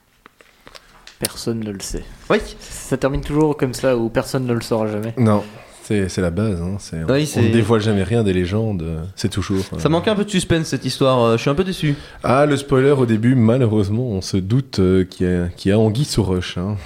Personne 1.18 1.60
ne 1.60 1.70
le 1.70 1.80
sait. 1.80 2.02
Oui, 2.30 2.38
Ça 2.60 2.96
termine 2.96 3.20
toujours 3.20 3.56
comme 3.56 3.74
ça 3.74 3.96
où 3.96 4.08
personne 4.08 4.46
ne 4.46 4.54
le 4.54 4.62
saura 4.62 4.86
jamais. 4.86 5.12
Non, 5.18 5.44
c'est 5.84 6.08
c'est 6.08 6.22
la 6.22 6.30
base. 6.30 6.60
Hein. 6.62 6.76
c'est- 6.80 7.04
Oui, 7.04 7.30
on 7.36 7.42
ne 7.42 7.48
dévoile 7.52 7.82
jamais 7.82 8.02
rien 8.02 8.24
des 8.24 8.32
légendes. 8.32 8.82
euh, 8.82 9.02
C'est 9.16 9.28
toujours. 9.28 9.62
euh, 9.74 9.78
ça 9.78 9.88
manque 9.90 10.08
un 10.08 10.14
peu 10.16 10.24
de 10.24 10.30
suspense 10.30 10.66
cette 10.68 10.84
histoire, 10.86 11.22
euh, 11.22 11.36
je 11.36 11.42
suis 11.42 11.50
un 11.50 11.54
peu 11.54 11.62
déçu. 11.64 11.94
Ah, 12.24 12.46
le 12.46 12.56
spoiler 12.56 12.92
au 12.92 13.04
début, 13.06 13.34
malheureusement, 13.34 14.08
on 14.08 14.22
se 14.22 14.38
doute 14.38 14.78
euh, 14.80 15.04
qu'il 15.04 15.26
y, 15.28 15.30
a- 15.30 15.48
qu'il 15.48 15.70
y 15.70 15.72
a 15.72 15.78
Anguille 15.78 16.06
sous 16.06 16.22
roche. 16.24 16.56
Hein. 16.58 16.76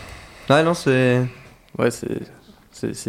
Ah 0.49 0.63
non, 0.65 0.75
c'est. 0.75 1.23
Ouais, 1.79 1.91
c'est. 1.91 2.21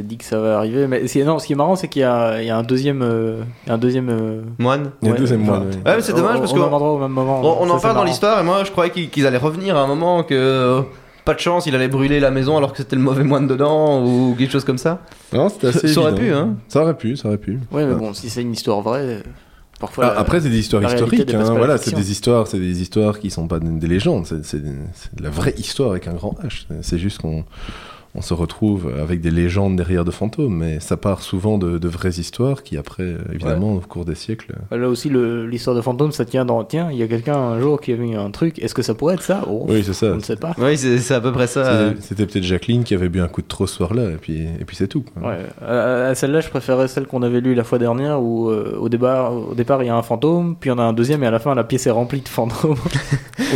Dit 0.04 0.18
que 0.18 0.24
ça 0.24 0.40
va 0.40 0.58
arriver. 0.58 0.88
Mais 0.88 1.02
non, 1.26 1.40
ce 1.40 1.48
qui 1.48 1.54
est 1.54 1.56
marrant, 1.56 1.76
c'est 1.76 1.88
qu'il 1.88 2.02
y, 2.02 2.06
a 2.06 2.40
il 2.42 2.48
y 2.48 2.50
a 2.52 2.58
un 2.58 2.64
deuxième. 2.64 3.02
euh, 3.02 3.42
il 3.66 3.70
y 3.70 3.72
a 3.72 3.74
un 3.74 3.78
deuxième. 3.78 4.10
euh, 4.10 4.42
Moine. 4.60 4.92
Il 5.02 5.08
y 5.08 5.10
a 5.10 5.12
Ouais, 5.12 5.18
deux 5.18 5.24
deuxième 5.24 5.42
enfin, 5.42 5.58
moine, 5.60 5.68
oui. 5.72 5.76
Ouais, 5.86 5.96
mais 5.96 6.02
c'est 6.02 6.14
dommage 6.14 6.40
parce 6.40 6.54
au 6.54 6.98
même 7.00 7.12
moment. 7.12 7.42
On, 7.42 7.64
on 7.64 7.68
Ça, 7.68 7.74
en 7.74 7.80
parle 7.80 7.96
dans 7.96 8.04
l'histoire 8.04 8.40
et 8.40 8.44
moi 8.44 8.64
je 8.64 8.72
croyais 8.72 8.92
qu'ils 8.92 9.26
allaient 9.28 9.38
revenir 9.38 9.76
à 9.76 9.82
un 9.82 9.88
moment 9.88 10.24
que. 10.24 10.34
euh, 10.36 10.82
Pas 11.26 11.34
de 11.34 11.40
chance, 11.40 11.66
il 11.66 11.74
allait 11.76 11.88
brûler 11.88 12.20
la 12.20 12.30
maison 12.32 12.56
alors 12.58 12.72
que 12.72 12.78
c'était 12.78 12.96
le 12.96 13.02
mauvais 13.02 13.24
moine 13.24 13.48
dedans 13.48 14.06
ou 14.06 14.36
quelque 14.38 14.52
chose 14.52 14.64
comme 14.66 14.78
ça. 14.78 15.02
Non, 15.34 15.50
c'était 15.50 15.68
assez 15.68 15.88
Ça 15.88 16.00
aurait 16.02 16.16
pu, 16.16 16.32
hein. 16.32 16.56
Ça 16.68 16.82
aurait 16.84 16.96
pu, 16.96 17.18
ça 17.18 17.28
aurait 17.30 17.40
pu. 17.40 17.60
Ouais, 17.72 17.86
mais 17.86 17.94
Ah. 17.94 18.00
bon, 18.00 18.14
si 18.14 18.30
c'est 18.30 18.44
une 18.44 18.54
histoire 18.54 18.82
vraie, 18.82 19.24
parfois. 19.80 20.14
Ah, 20.16 20.20
après, 20.20 20.40
c'est 20.42 20.50
des 20.50 20.60
histoires 20.60 20.84
historiques. 20.84 21.34
hein, 21.34 21.44
Voilà, 21.58 21.80
c'est 21.80 21.96
des 21.96 22.12
histoires, 22.12 22.46
c'est 22.46 22.60
des 22.60 22.82
histoires 22.84 23.18
qui 23.20 23.32
sont 23.32 23.48
pas 23.48 23.60
des, 23.60 23.68
des 23.72 23.88
légendes. 23.88 24.28
C'est 24.44 24.62
de 24.64 25.24
la 25.24 25.32
vraie 25.32 25.56
histoire 25.58 25.90
avec 25.90 26.08
un 26.08 26.14
grand 26.14 26.36
H. 26.44 26.68
C'est 26.82 27.00
juste 27.00 27.20
qu'on 27.20 27.44
on 28.16 28.22
se 28.22 28.34
retrouve 28.34 28.92
avec 29.02 29.22
des 29.22 29.32
légendes 29.32 29.76
derrière 29.76 30.06
de 30.06 30.12
fantômes, 30.12 30.56
mais 30.58 30.80
ça 30.80 30.98
part 30.98 31.22
souvent 31.22 31.58
de, 31.58 31.78
de 31.78 31.88
vraies 31.88 32.10
histoires 32.18 32.64
qui 32.64 32.78
après, 32.78 33.04
euh, 33.04 33.18
évidemment, 33.34 33.74
au 33.76 33.80
cours 33.80 34.06
des 34.06 34.16
siècles. 34.16 34.54
Là 34.72 34.88
aussi, 34.90 35.10
l'histoire 35.10 35.76
de 35.76 35.82
fantôme, 35.82 36.12
ça 36.12 36.26
tient 36.26 36.46
dans. 36.46 36.64
Tiens, 36.64 36.90
il 36.92 36.98
y 36.98 37.04
a 37.04 37.08
quelqu'un 37.08 37.36
un 37.38 37.60
jour 37.60 37.82
qui 37.82 37.92
a 37.92 37.96
vu 37.96 38.16
un 38.16 38.32
truc. 38.32 38.60
Est-ce 38.60 38.74
que 38.74 38.82
ça 38.82 38.94
pourrait 38.94 39.16
être 39.16 39.22
ça? 39.24 39.44
Oh, 39.50 39.66
Oui, 39.68 39.84
c'est 39.84 39.94
ça. 39.94 40.08
On 40.14 40.16
ne 40.16 40.20
sait 40.22 40.36
pas. 40.38 40.54
Oui, 40.58 40.78
c'est 40.78 41.14
à 41.14 41.22
peu 41.22 41.32
près 41.32 41.48
ça. 41.48 41.60
euh. 41.66 41.94
C'était- 42.00 42.26
peut-être 42.26 42.44
Jacqueline 42.46 42.84
qui 42.84 42.94
avait 42.94 43.10
bu 43.10 43.20
un 43.22 43.28
coup 43.28 43.42
de 43.42 43.48
trop 43.48 43.68
ce 43.68 43.76
soir-là, 43.76 44.12
et 44.12 44.18
puis, 44.18 44.42
et 44.60 44.66
puis 44.66 44.76
c'est 44.76 44.88
tout. 44.88 45.04
quoi. 45.04 45.30
Ouais, 45.32 45.40
à, 45.66 46.08
à 46.08 46.16
celle-là, 46.16 46.40
je 46.42 46.50
préférais 46.50 46.88
celle 46.88 47.06
qu'on 47.08 47.22
avait 47.24 47.42
lue 47.42 47.54
la 47.56 47.64
fois 47.64 47.78
dernière 47.80 48.22
où 48.22 48.50
euh, 48.50 48.78
au, 48.80 48.90
départ, 48.90 49.34
au 49.34 49.54
départ 49.54 49.84
il 49.84 49.88
y 49.88 49.90
a 49.90 49.96
un 49.96 50.02
fantôme, 50.04 50.56
puis 50.60 50.70
il 50.70 50.74
y 50.74 50.76
en 50.76 50.80
a 50.80 50.84
un 50.84 50.94
deuxième 50.94 51.24
et 51.24 51.28
à 51.28 51.32
la 51.32 51.40
fin 51.40 51.54
la 51.56 51.64
pièce 51.64 51.86
est 51.88 51.92
remplie 51.92 52.22
de 52.22 52.28
fantômes. 52.30 52.76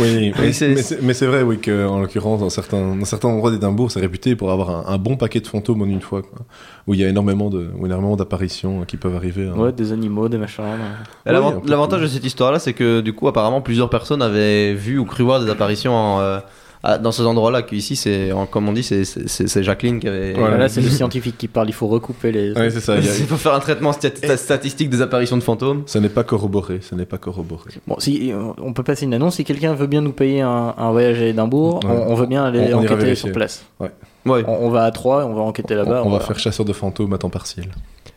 Oui, 0.00 0.32
mais 0.38 0.52
c'est- 0.52 0.68
mais 0.74 0.82
c'est 0.82 1.02
mais 1.02 1.14
c'est 1.14 1.26
vrai, 1.26 1.42
oui, 1.42 1.58
qu'en 1.58 2.00
l'occurrence, 2.00 2.40
dans 2.40 2.50
certains, 2.50 2.94
dans 2.96 3.04
certains 3.04 3.28
endroits 3.28 3.50
d'Édimbourg, 3.50 3.90
c'est 3.90 4.00
réputé 4.00 4.36
pour 4.36 4.49
avoir 4.52 4.70
un, 4.70 4.92
un 4.94 4.98
bon 4.98 5.16
paquet 5.16 5.40
de 5.40 5.46
fantômes 5.46 5.82
en 5.82 5.86
une 5.86 6.00
fois, 6.00 6.22
quoi. 6.22 6.38
Où 6.86 6.94
il 6.94 7.00
y 7.00 7.04
a 7.04 7.08
énormément 7.08 7.50
de, 7.50 7.68
où 7.78 7.86
énormément 7.86 8.16
d'apparitions 8.16 8.84
qui 8.84 8.96
peuvent 8.96 9.14
arriver. 9.16 9.46
hein. 9.48 9.58
ouais, 9.58 9.72
des 9.72 9.92
animaux, 9.92 10.28
des 10.28 10.38
machins. 10.38 10.64
ouais. 10.64 11.32
L'avantage 11.66 12.02
de 12.02 12.06
cette 12.06 12.24
histoire-là, 12.24 12.58
c'est 12.58 12.72
que 12.72 13.00
du 13.00 13.12
coup, 13.12 13.28
apparemment, 13.28 13.60
plusieurs 13.60 13.90
personnes 13.90 14.22
avaient 14.22 14.74
vu 14.74 14.98
ou 14.98 15.04
cru 15.04 15.22
voir 15.22 15.42
des 15.44 15.50
apparitions 15.50 15.94
en, 15.94 16.20
euh, 16.20 16.38
à- 16.82 16.96
dans 16.96 17.12
ces 17.12 17.22
endroits-là. 17.24 17.60
Qu'ici, 17.62 17.94
c'est, 17.94 18.30
comme 18.50 18.68
on 18.68 18.72
dit, 18.72 18.82
c'est, 18.82 19.62
Jacqueline 19.62 20.00
qui 20.00 20.08
avait. 20.08 20.32
Voilà. 20.32 20.56
Là, 20.56 20.68
c'est 20.70 20.80
le 20.80 20.88
scientifique 20.88 21.36
qui 21.36 21.46
parle, 21.46 21.68
il 21.68 21.74
faut 21.74 21.88
recouper 21.88 22.32
les. 22.32 22.52
Ouais, 22.52 22.70
c'est 22.70 22.80
ça. 22.80 22.96
il 22.96 23.02
faut 23.26 23.36
faire 23.36 23.54
un 23.54 23.60
traitement 23.60 23.92
stat- 23.92 24.36
statistique 24.36 24.88
des 24.88 25.02
apparitions 25.02 25.36
de 25.36 25.42
fantômes. 25.42 25.82
Ce 25.86 25.98
n'est 25.98 26.08
pas 26.08 26.24
corroboré, 26.24 26.78
ce 26.80 26.94
n'est 26.94 27.04
pas 27.06 27.18
corroboré. 27.18 27.70
Bon, 27.86 27.96
si 27.98 28.32
euh, 28.32 28.52
on 28.62 28.72
peut 28.72 28.82
passer 28.82 29.04
une 29.04 29.12
annonce, 29.14 29.36
si 29.36 29.44
quelqu'un 29.44 29.74
veut 29.74 29.86
bien 29.86 30.00
nous 30.00 30.12
payer 30.12 30.40
un, 30.40 30.74
un 30.76 30.90
voyage 30.90 31.20
à 31.20 31.26
Édimbourg, 31.26 31.80
Ouais. 31.84 31.90
on, 31.90 32.12
on 32.12 32.14
veut 32.14 32.26
bien 32.26 32.44
aller 32.44 32.72
On- 32.72 32.78
on 32.78 32.84
enquêter 32.84 33.14
sur 33.14 33.30
place. 33.30 33.64
Ouais. 33.78 33.90
On, 34.26 34.66
on 34.66 34.70
va 34.70 34.84
à 34.84 34.90
Troyes, 34.90 35.26
on 35.26 35.34
va 35.34 35.42
enquêter 35.42 35.74
là-bas. 35.74 36.02
on, 36.02 36.08
on 36.08 36.10
va 36.10 36.18
va- 36.18 36.24
faire 36.24 36.38
chasseur 36.38 36.66
de 36.66 36.72
fantômes 36.72 37.12
à 37.12 37.18
temps 37.18 37.30
partiel. 37.30 37.70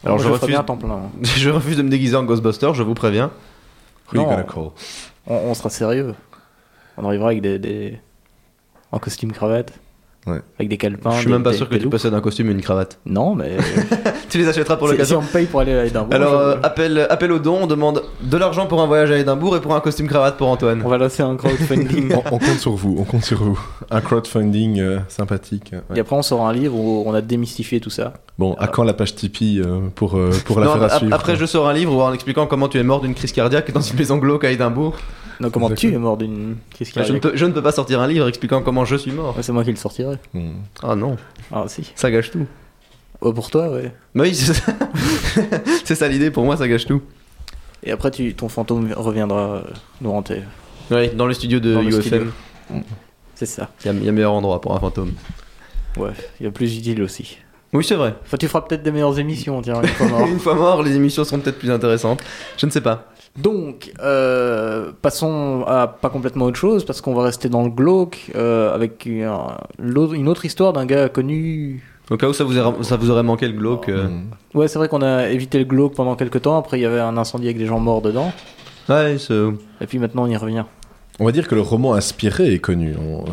Alors, 0.05 0.19
je 0.19 0.27
refuse- 0.27 0.47
bien 0.49 0.63
temps 0.63 0.75
plein. 0.77 0.91
hein. 0.91 1.09
Je 1.23 1.49
refuse 1.49 1.77
de 1.77 1.81
me 1.81 1.89
déguiser 1.89 2.15
en 2.15 2.23
Ghostbuster, 2.23 2.71
je 2.73 2.83
vous 2.83 2.93
préviens. 2.93 3.31
Non. 4.13 4.23
gonna 4.23 4.43
call? 4.43 4.69
On, 5.27 5.35
on 5.35 5.53
sera 5.53 5.69
sérieux. 5.69 6.13
On 6.97 7.05
arrivera 7.05 7.29
avec 7.29 7.41
des, 7.41 7.57
des- 7.57 7.99
en 8.91 8.99
costume 8.99 9.31
cravate. 9.31 9.71
Ouais. 10.25 10.39
Avec 10.57 10.69
des 10.69 10.77
calepins. 10.77 11.11
je 11.11 11.19
suis 11.19 11.29
même 11.29 11.43
pas 11.43 11.51
des- 11.51 11.57
sûr 11.57 11.67
que 11.67 11.75
tu 11.75 11.89
possèdes 11.89 12.13
un 12.13 12.21
costume 12.21 12.47
et 12.49 12.51
une 12.53 12.61
cravate. 12.61 12.97
Non, 13.05 13.35
mais 13.35 13.57
Tu 14.29 14.37
les 14.37 14.47
achèteras 14.47 14.77
pour 14.77 14.87
si, 14.87 14.93
si 14.93 14.97
l'occasion. 14.97 15.19
on 15.19 15.21
me 15.21 15.27
paye 15.27 15.45
pour 15.47 15.59
aller 15.59 15.73
à 15.73 15.85
Édimbourg, 15.85 16.13
Alors, 16.13 16.31
je- 16.31 16.37
euh, 16.37 16.55
appel, 16.63 17.07
appel 17.09 17.31
au 17.33 17.39
don, 17.39 17.59
on 17.63 17.67
demande 17.67 18.03
de 18.21 18.37
l'argent 18.37 18.65
pour 18.65 18.81
un 18.81 18.87
voyage 18.87 19.11
à 19.11 19.17
Édimbourg 19.17 19.57
et 19.57 19.61
pour 19.61 19.75
un 19.75 19.81
costume 19.81 20.07
cravate 20.07 20.37
pour 20.37 20.47
Antoine. 20.47 20.81
on 20.85 20.87
va 20.87 20.97
lancer 20.97 21.23
un 21.23 21.35
crowdfunding. 21.35 22.13
on, 22.31 22.35
on 22.35 22.39
compte 22.39 22.59
sur 22.59 22.71
vous, 22.71 22.95
on 22.99 23.03
compte 23.03 23.25
sur 23.25 23.43
vous. 23.43 23.59
Un 23.91 23.99
crowdfunding 24.01 24.79
euh, 24.79 24.99
sympathique. 25.09 25.71
ouais. 25.73 25.97
Et 25.97 25.99
après, 25.99 26.15
on 26.15 26.21
sort 26.21 26.47
un 26.47 26.53
livre 26.53 26.75
où 26.75 27.03
on 27.05 27.13
a 27.13 27.21
démystifié 27.21 27.79
tout 27.81 27.89
ça. 27.89 28.13
Bon, 28.39 28.53
à 28.55 28.67
quand 28.67 28.83
la 28.83 28.93
page 28.93 29.15
Tipeee 29.15 29.59
euh, 29.59 29.81
pour, 29.93 30.15
euh, 30.17 30.31
pour 30.45 30.59
la 30.59 30.67
Non, 30.67 30.73
faire 30.73 30.83
à 30.83 30.89
suivre 30.99 31.13
après, 31.13 31.35
je 31.35 31.45
sors 31.45 31.67
un 31.67 31.73
livre 31.73 32.01
en 32.01 32.13
expliquant 32.13 32.47
comment 32.47 32.67
tu 32.69 32.79
es 32.79 32.83
mort 32.83 33.01
d'une 33.01 33.13
crise 33.13 33.31
cardiaque 33.33 33.71
dans 33.71 33.81
une 33.81 33.97
maison 33.97 34.17
glauque 34.17 34.45
à 34.45 34.51
Édimbourg. 34.51 34.95
Donc, 35.43 35.53
comment 35.53 35.69
tu 35.69 35.93
es 35.93 35.97
mort 35.97 36.17
d'une 36.17 36.55
crise 36.71 36.91
Bah, 36.95 37.03
je, 37.03 37.13
ne 37.13 37.19
peux, 37.19 37.31
je 37.35 37.45
ne 37.45 37.51
peux 37.51 37.61
pas 37.61 37.71
sortir 37.71 37.99
un 38.01 38.07
livre 38.07 38.27
expliquant 38.27 38.61
comment 38.61 38.85
je 38.85 38.95
suis 38.95 39.11
mort. 39.11 39.35
Ouais, 39.37 39.43
C'est 39.43 39.51
moi 39.51 39.63
qui 39.63 39.71
le 39.71 39.75
sortirai. 39.77 40.15
Hmm. 40.33 40.51
Ah 40.81 40.95
non, 40.95 41.17
Ah, 41.51 41.65
si. 41.67 41.91
ça 41.95 42.09
gâche 42.11 42.31
tout. 42.31 42.45
Oh, 43.21 43.31
pour 43.33 43.49
toi, 43.49 43.69
ouais. 43.69 43.91
Mais 44.15 44.23
oui, 44.23 44.35
c'est 44.35 44.53
ça, 44.53 44.71
c'est 45.85 45.95
ça 45.95 46.07
l'idée, 46.07 46.29
pour 46.31 46.43
moi 46.43 46.57
ça 46.57 46.67
gâche 46.67 46.85
tout. 46.85 47.01
Et 47.83 47.91
après, 47.91 48.11
tu, 48.11 48.33
ton 48.33 48.49
fantôme 48.49 48.91
reviendra 48.95 49.39
euh, 49.57 49.61
nous 50.01 50.11
hanter. 50.11 50.41
Oui, 50.91 51.09
dans 51.09 51.25
le 51.25 51.33
studio 51.33 51.59
de 51.59 51.73
Dans 51.73 51.81
UFM, 51.83 52.01
studio. 52.01 52.31
C'est 53.35 53.45
ça. 53.45 53.69
il 53.83 53.87
y, 53.87 53.89
a- 53.89 53.93
il 53.97 54.03
y 54.05 54.09
a 54.09 54.11
meilleur 54.11 54.33
endroit 54.33 54.61
pour 54.61 54.75
un 54.75 54.79
fantôme. 54.79 55.13
Ouais, 55.97 56.11
il 56.39 56.45
y 56.45 56.47
a 56.47 56.51
plus 56.51 56.77
utile 56.77 57.01
aussi. 57.01 57.37
Oui, 57.71 57.83
c'est 57.83 57.95
vrai. 57.95 58.13
Enfin, 58.23 58.37
tu 58.37 58.47
feras 58.47 58.61
peut-être 58.61 58.83
des 58.83 58.91
meilleures 58.91 59.17
émissions, 59.17 59.61
tiens, 59.61 59.81
une 59.81 59.87
fois 59.87 60.07
mort. 60.07 60.27
Une 60.27 60.39
fois 60.39 60.55
mort, 60.55 60.83
les 60.83 60.95
émissions 60.95 61.23
seront 61.23 61.39
peut-être 61.39 61.57
plus 61.59 61.71
intéressantes. 61.71 62.21
Je 62.57 62.65
ne 62.65 62.71
sais 62.71 62.81
pas. 62.81 63.12
Donc, 63.37 63.91
euh, 64.03 64.91
passons 65.01 65.63
à 65.67 65.87
pas 65.87 66.09
complètement 66.09 66.45
autre 66.45 66.57
chose, 66.59 66.85
parce 66.85 67.01
qu'on 67.01 67.15
va 67.15 67.23
rester 67.23 67.49
dans 67.49 67.63
le 67.63 67.69
glauque, 67.71 68.31
euh, 68.35 68.73
avec 68.75 69.07
un- 69.07 69.57
l'autre- 69.79 70.13
une 70.13 70.27
autre 70.29 70.45
histoire 70.45 70.71
d'un 70.71 70.85
gars 70.85 71.09
connu. 71.09 71.83
Au 72.11 72.17
cas 72.17 72.27
où 72.27 72.33
ça 72.33 72.43
vous, 72.43 72.57
aurait- 72.59 72.83
ça 72.83 72.95
vous 72.95 73.09
aurait 73.09 73.23
manqué 73.23 73.47
le 73.47 73.53
glauque. 73.53 73.89
euh. 73.89 74.07
Hmm. 74.07 74.25
Ouais, 74.53 74.67
c'est 74.67 74.77
vrai 74.77 74.87
qu'on 74.87 75.01
a 75.01 75.29
évité 75.29 75.57
le 75.57 75.65
glauque 75.65 75.95
pendant 75.95 76.15
quelques 76.15 76.43
temps, 76.43 76.57
après 76.57 76.77
il 76.77 76.83
y 76.83 76.85
avait 76.85 76.99
un 76.99 77.17
incendie 77.17 77.45
avec 77.47 77.57
des 77.57 77.65
gens 77.65 77.79
morts 77.79 78.01
dedans, 78.01 78.31
Ouais, 78.89 79.15
c'est- 79.17 79.33
et 79.81 79.87
puis 79.87 79.97
maintenant 79.97 80.23
on 80.23 80.27
y 80.27 80.35
revient. 80.37 80.65
On 81.19 81.25
va 81.25 81.31
dire 81.31 81.47
que 81.47 81.53
le 81.53 81.61
roman 81.61 81.93
inspiré 81.93 82.53
est 82.55 82.59
connu. 82.59 82.95
On- 82.99 83.23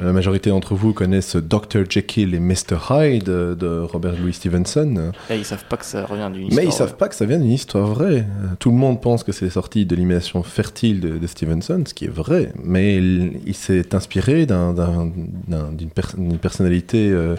La 0.04 0.12
majorité 0.12 0.50
d'entre 0.50 0.74
vous 0.74 0.92
connaissent 0.92 1.36
Dr. 1.36 1.84
Jekyll 1.88 2.34
et 2.34 2.38
Mr. 2.40 2.76
Hyde 2.90 3.24
de 3.24 3.80
Robert 3.80 4.14
Louis 4.20 4.32
Stevenson. 4.34 5.12
Et 5.30 5.36
ils 5.36 5.44
savent 5.44 5.64
pas 5.64 5.76
que 5.78 5.84
ça 5.86 6.04
revient 6.04 6.28
d'une 6.32 6.46
histoire. 6.48 6.64
Mais 6.64 6.68
ils 6.68 6.72
savent 6.72 6.96
pas 6.96 7.08
que 7.08 7.14
ça 7.14 7.24
vient 7.24 7.38
d'une 7.38 7.50
histoire 7.52 7.86
vraie. 7.86 8.26
Tout 8.58 8.70
le 8.70 8.76
monde 8.76 9.00
pense 9.00 9.24
que 9.24 9.32
c'est 9.32 9.48
sorti 9.50 9.86
de 9.86 9.94
l'imagination 9.96 10.42
fertile 10.42 11.00
de, 11.00 11.16
de 11.18 11.26
Stevenson, 11.26 11.82
ce 11.86 11.94
qui 11.94 12.04
est 12.06 12.08
vrai. 12.12 12.52
Mais 12.62 12.96
il, 12.96 13.40
il 13.46 13.54
s'est 13.54 13.94
inspiré 13.94 14.44
d'un- 14.46 14.72
d'un- 14.74 15.10
d'un- 15.48 15.72
d'une 15.72 15.90
pers- 15.90 16.14
d'une 16.18 16.38
personnalité 16.38 17.10
euh, 17.10 17.36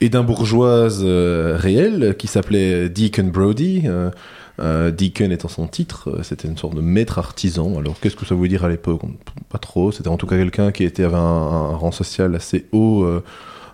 édimbourgeoise 0.00 1.00
euh, 1.04 1.56
réelle 1.58 2.14
qui 2.18 2.26
s'appelait 2.26 2.88
Deacon 2.88 3.24
Brody. 3.32 3.82
euh, 3.86 4.10
Euh, 4.60 4.90
Deacon 4.92 5.30
étant 5.32 5.48
son 5.48 5.66
titre, 5.66 6.10
euh, 6.10 6.22
c'était 6.22 6.46
une 6.46 6.56
sorte 6.56 6.76
de 6.76 6.80
maître 6.80 7.18
artisan. 7.18 7.76
Alors 7.78 7.98
qu'est-ce 7.98 8.14
que 8.14 8.24
ça 8.24 8.34
veut 8.34 8.46
dire 8.48 8.64
à 8.64 8.68
l'époque? 8.68 9.02
Pas 9.48 9.58
trop. 9.58 9.90
C'était 9.90 10.08
en 10.08 10.16
tout 10.16 10.26
cas 10.26 10.36
quelqu'un 10.36 10.70
qui 10.70 10.84
était, 10.84 11.04
avait 11.04 11.16
un, 11.16 11.76
rang 11.76 11.90
social 11.90 12.34
assez 12.36 12.66
haut 12.72 13.02
euh, 13.02 13.24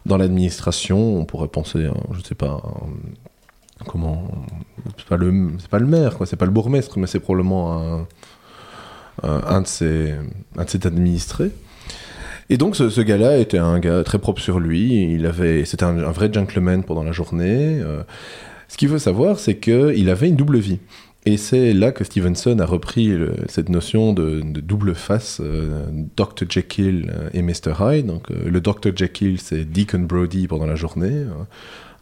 dans 0.07 0.17
l'administration. 0.17 1.19
On 1.19 1.25
pourrait 1.25 1.49
penser, 1.49 1.85
à, 1.87 1.93
je 2.13 2.23
sais 2.23 2.35
pas, 2.35 2.63
un- 2.65 3.85
comment 3.87 4.31
C'est 4.97 5.07
pas 5.07 5.17
le, 5.17 5.51
c'est 5.59 5.69
pas 5.69 5.79
le 5.79 5.87
maire, 5.87 6.17
quoi. 6.17 6.27
C'est 6.27 6.37
pas 6.37 6.47
le 6.47 6.51
bourgmestre, 6.51 6.99
mais 6.99 7.07
c'est 7.07 7.21
probablement 7.21 7.79
un, 7.79 8.07
un, 9.23 9.61
de 9.61 9.67
ses, 9.67 10.15
un 10.57 10.65
de 10.65 10.71
ses 10.71 10.87
administrés. 10.87 11.53
Et 12.51 12.57
donc 12.57 12.75
ce, 12.75 13.01
gars-là 13.01 13.39
était 13.39 13.59
un 13.59 13.79
gars 13.79 14.03
très 14.03 14.19
propre 14.19 14.41
sur 14.41 14.59
lui. 14.59 15.15
Il 15.15 15.25
avait, 15.25 15.65
c'était 15.65 15.85
un, 15.85 15.93
vrai 16.11 16.33
gentleman 16.33 16.83
pendant 16.83 17.05
la 17.05 17.13
journée. 17.13 17.79
Euh, 17.81 18.03
ce 18.71 18.77
qu'il 18.77 18.89
faut 18.89 18.99
savoir, 18.99 19.41
c'est 19.41 19.57
qu'il 19.57 20.09
avait 20.09 20.29
une 20.29 20.37
double 20.37 20.59
vie. 20.59 20.79
Et 21.27 21.37
c'est 21.37 21.73
là 21.73 21.91
que 21.91 22.05
Stevenson 22.05 22.61
a 22.61 22.65
repris 22.65 23.13
cette 23.49 23.69
notion 23.69 24.13
de, 24.13 24.41
double 24.41 24.95
face, 24.95 25.41
euh, 25.45 25.85
Dr. 26.17 26.47
Jekyll 26.49 27.13
euh, 27.13 27.29
et 27.35 27.43
Mr. 27.43 27.75
Hyde. 27.81 28.07
Donc, 28.07 28.31
euh, 28.31 28.49
le 28.49 28.61
Dr. 28.61 28.97
Jekyll, 28.97 29.41
c'est 29.41 29.65
Deacon 29.65 30.07
Brody 30.07 30.47
pendant 30.47 30.67
la 30.67 30.77
journée, 30.77 31.11
euh, 31.11 31.33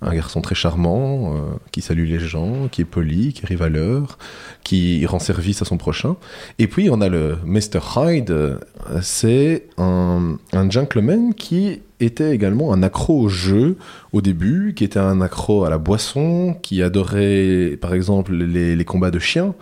un 0.02 0.14
garçon 0.14 0.42
très 0.42 0.54
charmant, 0.54 1.34
qui 1.72 1.80
salue 1.80 2.06
les 2.06 2.20
gens, 2.20 2.68
qui 2.68 2.82
est 2.82 2.84
poli, 2.84 3.32
qui 3.32 3.44
arrive 3.44 3.62
à 3.62 3.70
l'heure, 3.70 4.18
qui 4.62 5.04
rend 5.06 5.18
service 5.18 5.62
à 5.62 5.64
son 5.64 5.78
prochain. 5.78 6.16
Et 6.60 6.68
puis, 6.68 6.90
on 6.90 7.00
a 7.00 7.08
le 7.08 7.38
Mr. 7.44 7.80
Hyde, 7.96 8.60
c'est 9.02 9.66
un 9.78 10.38
gentleman 10.70 11.34
qui 11.34 11.80
était 12.00 12.34
également 12.34 12.72
un 12.72 12.82
accro 12.82 13.20
au 13.20 13.28
jeu 13.28 13.76
au 14.12 14.20
début, 14.20 14.74
qui 14.74 14.84
était 14.84 14.98
un 14.98 15.20
accro 15.20 15.64
à 15.64 15.70
la 15.70 15.78
boisson, 15.78 16.56
qui 16.62 16.82
adorait 16.82 17.76
par 17.80 17.94
exemple 17.94 18.32
les, 18.32 18.84
combats 18.84 19.10
de 19.10 19.18
chiens, 19.18 19.54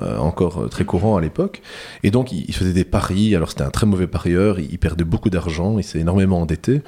euh, 0.00 0.16
encore 0.18 0.62
euh, 0.62 0.68
très 0.68 0.84
courant 0.84 1.16
à 1.16 1.20
l'époque. 1.20 1.62
Et 2.02 2.10
donc 2.10 2.32
il, 2.32 2.54
faisait 2.54 2.72
des 2.72 2.84
paris, 2.84 3.34
alors 3.36 3.50
c'était 3.50 3.62
un 3.62 3.70
très 3.70 3.86
mauvais 3.86 4.06
parieur, 4.06 4.58
il, 4.58 4.78
perdait 4.78 5.04
beaucoup 5.04 5.30
d'argent, 5.30 5.78
il 5.78 5.84
s'est 5.84 6.00
énormément 6.00 6.40
endetté. 6.40 6.82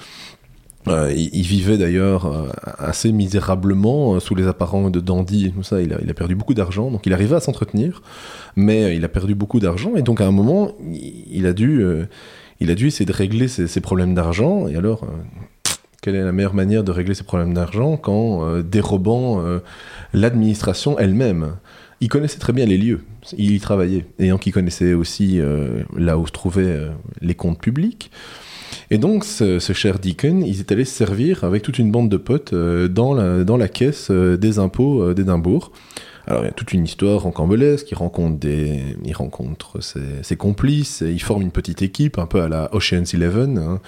Euh, 0.86 1.10
il, 1.16 1.42
vivait 1.46 1.78
d'ailleurs 1.78 2.52
assez 2.78 3.10
misérablement 3.10 4.20
sous 4.20 4.34
les 4.34 4.46
apparents 4.46 4.90
de 4.90 5.00
dandy 5.00 5.46
et 5.46 5.50
tout 5.50 5.62
ça. 5.62 5.80
Il 5.80 5.94
a, 5.94 6.14
perdu 6.14 6.34
beaucoup 6.34 6.52
d'argent, 6.52 6.90
donc 6.90 7.06
il 7.06 7.12
arrivait 7.14 7.36
à 7.36 7.40
s'entretenir, 7.40 8.02
mais 8.54 8.94
il 8.94 9.02
a 9.04 9.08
perdu 9.08 9.34
beaucoup 9.34 9.60
d'argent. 9.60 9.96
Et 9.96 10.02
donc 10.02 10.20
à 10.20 10.26
un 10.26 10.30
moment, 10.30 10.72
il, 11.30 11.46
a 11.46 11.54
dû, 11.54 11.82
il 12.60 12.70
a 12.70 12.74
dû 12.74 12.86
essayer 12.86 13.06
de 13.06 13.12
régler 13.12 13.48
ses, 13.48 13.80
problèmes 13.80 14.14
d'argent. 14.14 14.68
Et 14.68 14.76
alors, 14.76 15.04
euh, 15.04 15.72
quelle 16.02 16.14
est 16.14 16.24
la 16.24 16.32
meilleure 16.32 16.54
manière 16.54 16.84
de 16.84 16.90
régler 16.90 17.14
ses 17.14 17.24
problèmes 17.24 17.54
d'argent 17.54 17.96
qu'en 17.96 18.46
euh, 18.46 18.62
dérobant 18.62 19.40
euh, 19.40 19.60
l'administration 20.12 20.98
elle-même? 20.98 21.56
Il 22.00 22.08
connaissait 22.08 22.38
très 22.38 22.52
bien 22.52 22.66
les 22.66 22.76
lieux, 22.76 23.00
il 23.38 23.52
y 23.52 23.60
travaillait, 23.60 24.04
et 24.18 24.28
donc 24.28 24.46
il 24.46 24.52
connaissait 24.52 24.92
aussi 24.92 25.40
là 25.96 26.18
où 26.18 26.26
se 26.26 26.32
trouvaient 26.32 26.90
les 27.22 27.34
comptes 27.34 27.60
publics. 27.60 28.10
Et 28.90 28.98
donc, 28.98 29.24
ce, 29.24 29.58
cher 29.58 30.00
Deacon, 30.00 30.42
il 30.44 30.58
est 30.58 30.70
allé 30.70 30.84
se 30.84 30.94
servir 30.94 31.44
avec 31.44 31.62
toute 31.62 31.78
une 31.78 31.90
bande 31.90 32.10
de 32.10 32.18
potes 32.18 32.52
dans, 32.52 33.14
la, 33.14 33.68
caisse 33.68 34.10
des 34.10 34.58
impôts 34.58 35.14
d'Édimbourg. 35.14 35.72
Alors, 36.26 36.42
il 36.42 36.46
y 36.46 36.48
a 36.48 36.52
toute 36.52 36.72
une 36.72 36.84
histoire 36.84 37.22
rocambolesque. 37.22 37.90
Il 37.90 37.96
rencontre, 37.96 38.38
des, 38.38 38.80
il 39.04 39.14
rencontre 39.14 39.80
ses, 39.80 40.36
complices, 40.36 41.02
et 41.02 41.10
il 41.10 41.20
forme 41.20 41.42
une 41.42 41.50
petite 41.50 41.82
équipe, 41.82 42.18
un 42.18 42.26
peu 42.26 42.40
à 42.40 42.48
la 42.48 42.74
Ocean's 42.74 43.12
Eleven. 43.14 43.58
hein. 43.58 43.80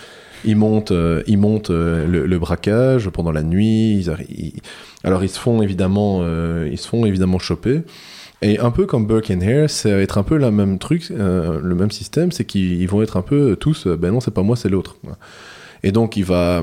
Ils 0.44 0.56
montent, 0.56 0.90
euh, 0.90 1.22
euh, 1.70 2.06
le, 2.06 2.38
braquage 2.38 3.08
pendant 3.08 3.32
la 3.32 3.42
nuit. 3.42 4.06
Alors, 5.02 5.24
ils 5.24 5.30
se 5.30 5.38
font 5.38 5.62
évidemment, 5.62 6.20
euh, 6.22 6.68
ils 6.70 6.78
se 6.78 6.88
font 6.88 7.06
évidemment 7.06 7.38
choper. 7.38 7.82
Et 8.42 8.58
un 8.58 8.70
peu 8.70 8.84
comme 8.84 9.06
Burke 9.06 9.30
and 9.30 9.40
Hare, 9.40 9.70
c'est 9.70 9.90
être 9.90 10.18
un 10.18 10.22
peu 10.22 10.36
le 10.36 10.50
même 10.50 10.78
truc, 10.78 11.08
le 11.08 11.74
même 11.74 11.90
système, 11.90 12.32
c'est 12.32 12.44
qu'ils 12.44 12.82
ils 12.82 12.86
vont 12.86 13.00
être 13.00 13.16
un 13.16 13.22
peu 13.22 13.56
tous, 13.58 13.86
ben 13.86 14.12
non, 14.12 14.20
c'est 14.20 14.30
pas 14.30 14.42
moi, 14.42 14.56
c'est 14.56 14.68
l'autre. 14.68 14.98
Et 15.82 15.90
donc 15.90 16.18
il 16.18 16.24
va, 16.24 16.62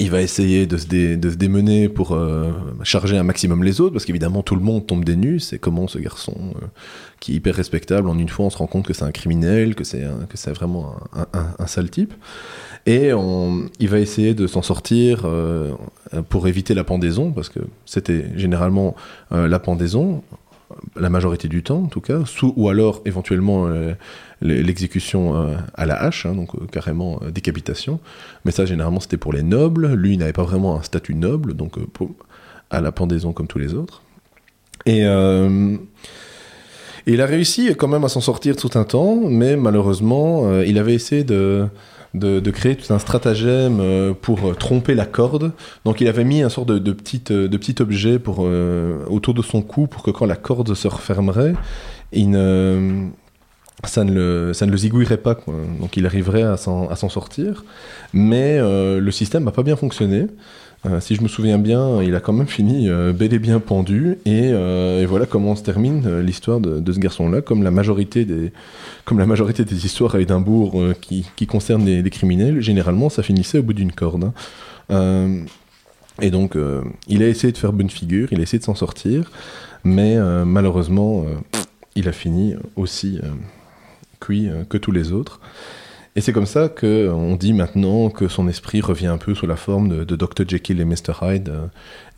il 0.00 0.10
va 0.10 0.20
essayer 0.22 0.66
de 0.66 0.76
se, 0.76 0.86
démener 0.86 1.88
pour 1.88 2.12
euh, 2.12 2.50
charger 2.82 3.16
un 3.16 3.22
maximum 3.22 3.62
les 3.62 3.80
autres, 3.80 3.92
parce 3.92 4.04
qu'évidemment 4.04 4.42
tout 4.42 4.56
le 4.56 4.60
monde 4.60 4.86
tombe 4.86 5.04
des 5.04 5.14
nues. 5.14 5.38
C'est 5.38 5.58
comment 5.58 5.86
ce 5.86 5.98
garçon, 5.98 6.34
euh, 6.56 6.66
qui 7.20 7.32
est 7.32 7.34
hyper 7.36 7.54
respectable, 7.54 8.08
en 8.08 8.18
une 8.18 8.28
fois 8.28 8.46
on 8.46 8.50
se 8.50 8.58
rend 8.58 8.66
compte 8.66 8.86
que 8.86 8.92
c'est 8.92 9.04
un 9.04 9.12
criminel, 9.12 9.76
que 9.76 9.84
c'est 9.84 10.02
vraiment 10.52 10.96
un, 11.32 11.66
sale 11.66 11.90
type. 11.90 12.12
Et 12.86 13.10
il 13.78 13.88
va 13.88 13.98
essayer 13.98 14.34
de 14.34 14.46
s'en 14.46 14.62
sortir 14.62 15.22
euh, 15.24 15.72
pour 16.28 16.48
éviter 16.48 16.74
la 16.74 16.84
pendaison, 16.84 17.30
parce 17.30 17.48
que 17.48 17.60
c'était 17.86 18.26
généralement 18.36 18.96
la 19.30 19.58
pendaison, 19.60 20.22
la 20.96 21.08
majorité 21.08 21.46
du 21.46 21.62
temps 21.62 21.82
en 21.84 21.86
tout 21.86 22.00
cas, 22.00 22.24
sous, 22.26 22.52
ou 22.56 22.68
alors 22.68 23.00
éventuellement 23.04 23.68
l'exécution 24.44 25.36
euh, 25.36 25.56
à 25.74 25.86
la 25.86 26.00
hache, 26.00 26.26
hein, 26.26 26.34
donc 26.34 26.54
euh, 26.54 26.66
carrément 26.70 27.18
euh, 27.22 27.30
décapitation. 27.30 27.98
Mais 28.44 28.52
ça 28.52 28.66
généralement 28.66 29.00
c'était 29.00 29.16
pour 29.16 29.32
les 29.32 29.42
nobles. 29.42 29.94
Lui 29.94 30.12
il 30.14 30.18
n'avait 30.18 30.32
pas 30.32 30.44
vraiment 30.44 30.78
un 30.78 30.82
statut 30.82 31.14
noble, 31.14 31.54
donc 31.54 31.76
à 32.70 32.80
la 32.80 32.92
pendaison 32.92 33.32
comme 33.32 33.46
tous 33.46 33.58
les 33.58 33.74
autres. 33.74 34.02
Et, 34.86 35.04
il 37.06 37.20
a 37.20 37.26
réussi 37.26 37.74
quand 37.76 37.88
même 37.88 38.04
à 38.04 38.08
s'en 38.08 38.22
sortir 38.22 38.56
tout 38.56 38.70
un 38.76 38.84
temps, 38.84 39.16
mais 39.16 39.56
malheureusement 39.56 40.60
il 40.62 40.78
avait 40.78 40.94
essayé 40.94 41.24
de 41.24 41.66
de, 42.14 42.50
créer 42.50 42.76
tout 42.76 42.92
un 42.94 42.98
stratagème 42.98 44.14
pour 44.22 44.56
tromper 44.56 44.94
la 44.94 45.04
corde. 45.04 45.52
Donc 45.84 46.00
il 46.00 46.08
avait 46.08 46.24
mis 46.24 46.42
un 46.42 46.48
sort 46.48 46.64
de, 46.64 46.78
de, 46.78 46.92
de 46.92 47.56
petit 47.56 47.82
objet 47.82 48.18
pour, 48.18 48.48
autour 49.10 49.34
de 49.34 49.42
son 49.42 49.62
cou 49.62 49.86
pour 49.86 50.02
que 50.02 50.10
quand 50.10 50.26
la 50.26 50.36
corde 50.36 50.74
se 50.74 50.88
refermerait, 50.88 51.54
il 52.12 52.30
ne, 52.30 53.08
ça, 53.82 54.04
ne 54.04 54.12
le, 54.12 54.52
ça 54.54 54.66
ne 54.66 54.70
le 54.70 54.76
zigouillerait 54.76 55.18
pas. 55.18 55.38
Donc 55.80 55.96
il 55.96 56.06
arriverait 56.06 56.42
à 56.42 56.56
s'en 56.56 57.08
sortir. 57.08 57.64
Mais 58.12 58.58
euh, 58.58 59.00
le 59.00 59.10
système 59.10 59.44
n'a 59.44 59.50
pas 59.50 59.62
bien 59.62 59.76
fonctionné. 59.76 60.26
Euh, 60.86 61.00
si 61.00 61.14
je 61.14 61.22
me 61.22 61.28
souviens 61.28 61.58
bien, 61.58 62.02
il 62.02 62.14
a 62.14 62.20
quand 62.20 62.34
même 62.34 62.46
fini 62.46 62.88
euh, 62.88 63.12
bel 63.12 63.32
et 63.32 63.38
bien 63.38 63.58
pendu. 63.58 64.18
Et, 64.26 64.52
voilà 65.06 65.26
comment 65.26 65.56
se 65.56 65.62
termine 65.62 66.20
l'histoire 66.20 66.60
de, 66.60 66.92
ce 66.92 66.98
garçon-là, 66.98 67.40
comme 67.40 67.62
la 67.62 67.70
majorité 67.70 68.24
des, 68.24 68.52
comme 69.04 69.18
la 69.18 69.26
majorité 69.26 69.64
des 69.64 69.84
histoires 69.86 70.14
à 70.14 70.20
Édimbourg 70.20 70.82
qui, 71.00 71.26
qui 71.36 71.46
concernent 71.46 71.84
les, 71.84 72.02
les 72.02 72.10
criminels, 72.10 72.60
généralement 72.60 73.08
ça 73.08 73.22
finissait 73.22 73.58
au 73.58 73.62
bout 73.62 73.74
d'une 73.74 73.92
corde. 73.92 74.30
hein. 74.90 75.44
Et 76.22 76.30
donc 76.30 76.56
il 77.08 77.22
a 77.22 77.28
essayé 77.28 77.52
de 77.52 77.58
faire 77.58 77.72
bonne 77.72 77.90
figure, 77.90 78.28
il 78.32 78.40
a 78.40 78.42
essayé 78.42 78.58
de 78.58 78.64
s'en 78.64 78.74
sortir, 78.74 79.30
mais 79.84 80.16
malheureusement 80.44 81.26
il 81.96 82.08
a 82.08 82.12
fini 82.12 82.54
aussi 82.76 83.20
euh, 84.32 84.64
que 84.68 84.78
tous 84.78 84.92
les 84.92 85.12
autres. 85.12 85.40
Et 86.16 86.20
c'est 86.20 86.32
comme 86.32 86.46
ça 86.46 86.68
que 86.68 87.10
on 87.12 87.34
dit 87.34 87.52
maintenant 87.52 88.08
que 88.08 88.28
son 88.28 88.46
esprit 88.46 88.80
revient 88.80 89.08
un 89.08 89.18
peu 89.18 89.34
sous 89.34 89.48
la 89.48 89.56
forme 89.56 90.04
de, 90.04 90.14
Dr 90.16 90.48
Jekyll 90.48 90.80
et 90.80 90.84
Mr 90.84 91.12
Hyde. 91.22 91.48
euh, 91.48 91.66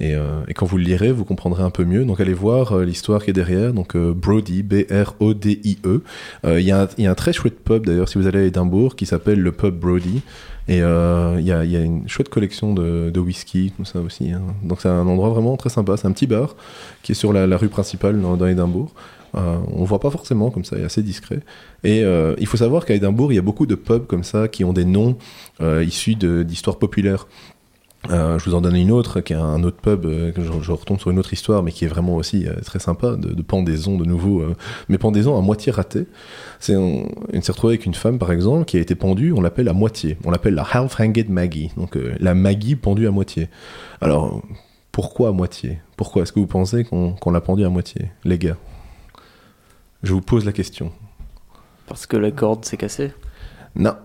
et, 0.01 0.15
euh, 0.15 0.43
quand 0.55 0.67
vous 0.67 0.77
le 0.77 0.85
lirez, 0.85 1.13
vous 1.13 1.25
comprendrez 1.25 1.63
un 1.63 1.71
peu 1.71 1.85
mieux. 1.87 2.05
Donc 2.05 2.21
allez 2.21 2.35
voir 2.35 2.73
euh, 2.77 2.85
l'histoire 2.85 3.25
qui 3.25 3.31
est 3.31 3.33
derrière. 3.33 3.73
Donc 3.73 3.97
euh, 3.97 4.13
Brody, 4.15 4.63
B-R-O-D-I-E. 4.63 6.03
Euh, 6.45 6.61
Il 6.61 6.67
y, 6.67 6.73
a 6.73 6.89
un- 6.99 7.15
très 7.15 7.33
chouette 7.33 7.59
pub 7.65 7.87
d'ailleurs 7.87 8.11
si 8.11 8.19
vous 8.19 8.27
allez 8.27 8.41
à 8.41 8.43
Édimbourg 8.43 8.97
qui 8.97 9.07
s'appelle 9.07 9.41
le 9.41 9.53
pub 9.53 9.75
Brody. 9.79 10.21
Et 10.69 10.83
euh, 10.83 11.37
il 11.39 11.47
y, 11.47 11.53
a, 11.53 11.63
une 11.63 12.07
chouette 12.07 12.29
collection 12.29 12.75
de, 12.75 13.19
whisky, 13.19 13.73
tout 13.79 13.85
ça 13.87 14.01
aussi. 14.01 14.31
hein. 14.33 14.43
Donc 14.63 14.81
c'est 14.83 14.89
un 14.89 15.07
endroit 15.07 15.31
vraiment 15.31 15.57
très 15.57 15.71
sympa. 15.71 15.97
C'est 15.97 16.07
un 16.09 16.13
petit 16.13 16.27
bar 16.27 16.55
qui 17.03 17.13
est 17.13 17.15
sur 17.15 17.33
la, 17.33 17.47
la 17.47 17.57
rue 17.57 17.69
principale 17.69 18.21
dans, 18.21 18.37
dans 18.37 18.47
Édimbourg. 18.47 18.93
Euh, 19.37 19.59
on 19.71 19.85
voit 19.85 20.01
pas 20.01 20.11
forcément 20.11 20.51
comme 20.51 20.65
ça, 20.65 20.79
est 20.79 20.85
assez 20.85 21.03
discret. 21.03 21.41
Et 21.85 22.03
euh, 22.03 22.35
il 22.39 22.47
faut 22.47 22.57
savoir 22.57 22.87
qu'à 22.87 22.95
Édimbourg, 22.95 23.33
il 23.33 23.37
y 23.37 23.39
a 23.39 23.43
beaucoup 23.43 23.67
de 23.67 23.75
pubs 23.75 24.07
comme 24.07 24.25
ça 24.25 24.49
qui 24.49 24.65
ont 24.65 24.73
des 24.73 24.87
noms 24.87 25.19
euh, 25.61 25.85
issus 25.85 26.15
d'histoires 26.15 26.79
populaires. 26.79 27.29
Euh, 28.09 28.39
je 28.39 28.49
vous 28.49 28.55
en 28.55 28.61
donne 28.61 28.77
une 28.77 28.91
autre, 28.91 29.21
qui 29.21 29.35
est 29.35 29.37
un 29.37 29.63
autre 29.63 29.77
pub, 29.77 30.07
je, 30.07 30.63
je 30.63 30.73
retombe 30.73 30.99
sur 31.01 31.11
une 31.11 31.19
autre 31.19 31.33
histoire, 31.33 31.63
mais 31.63 31.73
qui 31.73 31.85
est 31.85 31.89
vraiment 31.89 32.15
aussi 32.15 32.47
très 32.65 32.79
sympa, 32.79 33.17
de, 33.17 33.35
de 33.35 33.43
pendaison 33.43 33.99
de 33.99 34.05
nouveau, 34.05 34.43
mais 34.89 34.97
pendaison 34.97 35.37
à 35.37 35.43
moitié 35.43 35.73
ratée. 35.73 36.07
C'est 36.61 36.77
on, 36.77 37.09
il 37.33 37.43
s'est 37.43 37.53
retrouvé 37.53 37.73
avec 37.73 37.85
une 37.85 37.95
femme, 37.95 38.19
par 38.19 38.33
exemple, 38.33 38.65
qui 38.65 38.77
a 38.79 38.81
été 38.81 38.95
pendue, 38.95 39.33
on 39.33 39.41
l'appelle 39.41 39.69
à 39.69 39.73
moitié. 39.73 40.17
On 40.25 40.31
l'appelle 40.31 40.55
la 40.55 40.63
half-hanged 40.63 41.29
Maggie, 41.29 41.73
donc 41.77 41.99
la 42.21 42.35
Maggie 42.35 42.77
pendue 42.77 43.09
à 43.09 43.11
moitié. 43.11 43.49
Alors, 44.01 44.41
pourquoi 44.93 45.31
à 45.31 45.33
moitié? 45.33 45.81
Pourquoi? 45.97 46.23
Est-ce 46.23 46.33
que 46.33 46.41
vous 46.41 46.47
pensez 46.47 46.85
qu'on 46.85 47.31
l'a 47.33 47.41
pendue 47.41 47.65
à 47.65 47.71
moitié, 47.71 48.07
les 48.25 48.39
gars? 48.39 48.57
Je 50.03 50.13
vous 50.13 50.21
pose 50.21 50.45
la 50.45 50.53
question. 50.53 50.93
Parce 51.87 52.07
que 52.07 52.17
la 52.17 52.31
corde 52.31 52.65
s'est 52.65 52.77
cassée? 52.77 53.13
Non, 53.75 53.97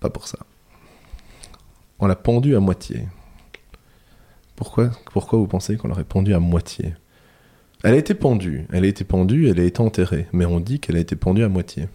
pas 0.00 0.10
pour 0.10 0.28
ça. 0.28 0.38
On 1.98 2.06
l'a 2.06 2.16
pendu 2.16 2.54
à 2.54 2.60
moitié. 2.60 3.08
Pourquoi, 4.56 4.90
pourquoi 5.12 5.38
vous 5.38 5.46
pensez 5.46 5.76
qu'on 5.76 5.88
l'aurait 5.88 6.04
pendu 6.04 6.34
à 6.34 6.40
moitié? 6.40 6.94
Elle 7.84 7.94
a 7.94 7.96
été 7.96 8.14
pendue, 8.14 8.66
elle 8.72 8.84
a 8.84 8.88
été 8.88 9.04
pendue, 9.04 9.48
elle 9.48 9.60
a 9.60 9.64
été 9.64 9.80
enterrée, 9.80 10.26
mais 10.32 10.44
on 10.44 10.58
dit 10.58 10.80
qu'elle 10.80 10.96
a 10.96 11.00
été 11.00 11.14
pendue 11.14 11.44
à 11.44 11.48
moitié. 11.48 11.88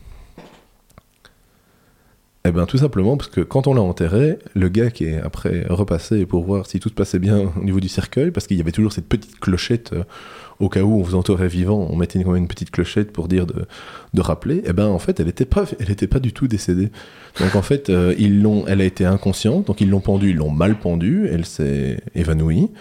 Eh 2.46 2.52
ben 2.52 2.66
tout 2.66 2.78
simplement 2.78 3.16
parce 3.16 3.30
que 3.30 3.40
quand 3.40 3.68
on 3.68 3.74
l'a 3.74 3.82
enterré, 3.82 4.38
le 4.54 4.68
gars 4.68 4.92
qui 4.92 5.06
est 5.06 5.18
après 5.18 5.66
repassé 5.70 6.26
pour 6.26 6.44
voir 6.44 6.66
si 6.66 6.82
tout 6.82 6.90
se 6.90 6.94
passait 6.94 7.18
bien 7.18 7.50
au 7.56 7.64
niveau 7.64 7.80
du 7.80 7.88
cercueil, 7.88 8.32
parce 8.32 8.48
qu'il 8.48 8.58
y 8.58 8.60
avait 8.60 8.74
toujours 8.74 8.92
cette 8.92 9.08
petite 9.08 9.40
clochette 9.40 9.94
euh, 9.94 10.04
au 10.60 10.68
cas 10.68 10.82
où 10.82 11.00
on 11.00 11.02
vous 11.02 11.16
entourait 11.16 11.48
vivant, 11.48 11.88
on 11.90 11.96
mettait 11.96 12.20
même 12.20 12.36
une 12.36 12.50
petite 12.50 12.70
clochette 12.70 13.14
pour 13.14 13.30
dire 13.30 13.48
de, 13.48 13.66
de 14.14 14.22
rappeler. 14.22 14.62
Eh 14.66 14.74
ben 14.74 14.88
en 14.88 15.00
fait, 15.00 15.22
elle 15.22 15.30
était 15.30 15.46
pas, 15.46 15.64
elle 15.80 15.90
était 15.90 16.08
pas 16.08 16.20
du 16.20 16.34
tout 16.34 16.50
décédée. 16.50 16.92
Donc 17.40 17.56
en 17.56 17.62
fait, 17.62 17.90
euh, 17.90 18.14
ils 18.20 18.42
l'ont, 18.42 18.66
elle 18.68 18.82
a 18.82 18.86
été 18.86 19.06
inconsciente, 19.06 19.68
donc 19.68 19.80
ils 19.80 19.90
l'ont 19.90 20.02
pendue, 20.02 20.32
ils 20.32 20.36
l'ont 20.36 20.52
mal 20.52 20.78
pendue, 20.78 21.30
elle 21.32 21.46
s'est 21.46 22.02
évanouie. 22.14 22.72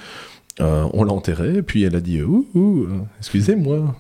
Euh, 0.61 0.87
on 0.93 1.05
l'a 1.05 1.13
enterrée, 1.13 1.63
puis 1.63 1.85
elle 1.85 1.95
a 1.95 2.01
dit 2.01 2.21
ouh, 2.21 2.47
ouh, 2.55 2.89
excusez-moi, 3.21 3.97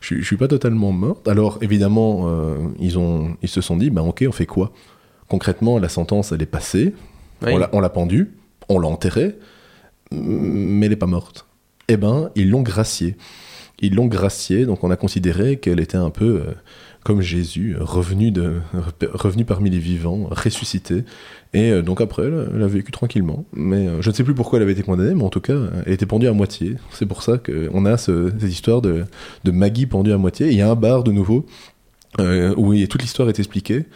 je, 0.00 0.16
je 0.16 0.24
suis 0.24 0.36
pas 0.36 0.48
totalement 0.48 0.90
morte. 0.90 1.28
Alors 1.28 1.58
évidemment, 1.62 2.28
ils 2.80 2.98
ont, 2.98 3.36
ils 3.42 3.48
se 3.48 3.60
sont 3.60 3.76
dit, 3.76 3.90
bah 3.90 4.02
ok, 4.02 4.24
on 4.28 4.32
fait 4.32 4.44
quoi? 4.44 4.72
Concrètement, 5.28 5.78
la 5.78 5.88
sentence, 5.88 6.32
elle 6.32 6.42
est 6.42 6.46
passée, 6.46 6.94
Oui. 7.42 7.52
on 7.72 7.80
l'a- 7.80 7.88
pendue, 7.90 8.32
on 8.68 8.78
l'a 8.78 8.88
enterrée, 8.88 9.36
mais 10.12 10.86
elle 10.86 10.90
n'est 10.92 10.96
pas 10.96 11.06
morte. 11.06 11.46
Eh 11.88 11.96
ben, 11.96 12.30
ils 12.34 12.50
l'ont 12.50 12.62
graciée. 12.62 13.16
Ils 13.80 13.94
l'ont 13.94 14.06
graciée, 14.06 14.66
donc 14.66 14.84
on 14.84 14.90
a 14.90 14.96
considéré 14.96 15.56
qu'elle 15.58 15.80
était 15.80 15.96
un 15.96 16.10
peu 16.10 16.24
euh, 16.46 16.52
comme 17.02 17.20
Jésus, 17.20 17.76
revenu, 17.78 18.30
de, 18.30 18.54
revenu 19.12 19.44
parmi 19.44 19.68
les 19.68 19.78
vivants, 19.80 20.28
ressuscité. 20.30 21.04
Et 21.52 21.70
euh, 21.72 21.82
donc 21.82 22.00
après, 22.00 22.22
elle, 22.22 22.48
elle 22.54 22.62
a 22.62 22.66
vécu 22.68 22.92
tranquillement. 22.92 23.44
Mais 23.52 23.88
euh, 23.88 24.00
je 24.00 24.10
ne 24.10 24.14
sais 24.14 24.22
plus 24.24 24.34
pourquoi 24.34 24.58
elle 24.58 24.62
avait 24.62 24.72
été 24.72 24.82
condamnée, 24.82 25.14
mais 25.14 25.24
en 25.24 25.28
tout 25.28 25.40
cas, 25.40 25.56
elle 25.84 25.92
était 25.92 26.06
pendue 26.06 26.28
à 26.28 26.32
moitié. 26.32 26.76
C'est 26.92 27.04
pour 27.06 27.22
ça 27.22 27.36
qu'on 27.38 27.84
a 27.84 27.96
ce- 27.98 28.30
cette 28.38 28.50
histoire 28.50 28.80
de, 28.80 29.04
de 29.42 29.50
Maggie 29.50 29.86
pendue 29.86 30.12
à 30.12 30.18
moitié. 30.18 30.46
Il 30.48 30.54
y 30.56 30.62
a 30.62 30.70
un 30.70 30.76
bar 30.76 31.02
de 31.02 31.10
nouveau, 31.12 31.44
où 32.18 32.74
toute 32.86 33.02
l'histoire 33.02 33.28
est 33.28 33.38
expliquée. 33.38 33.86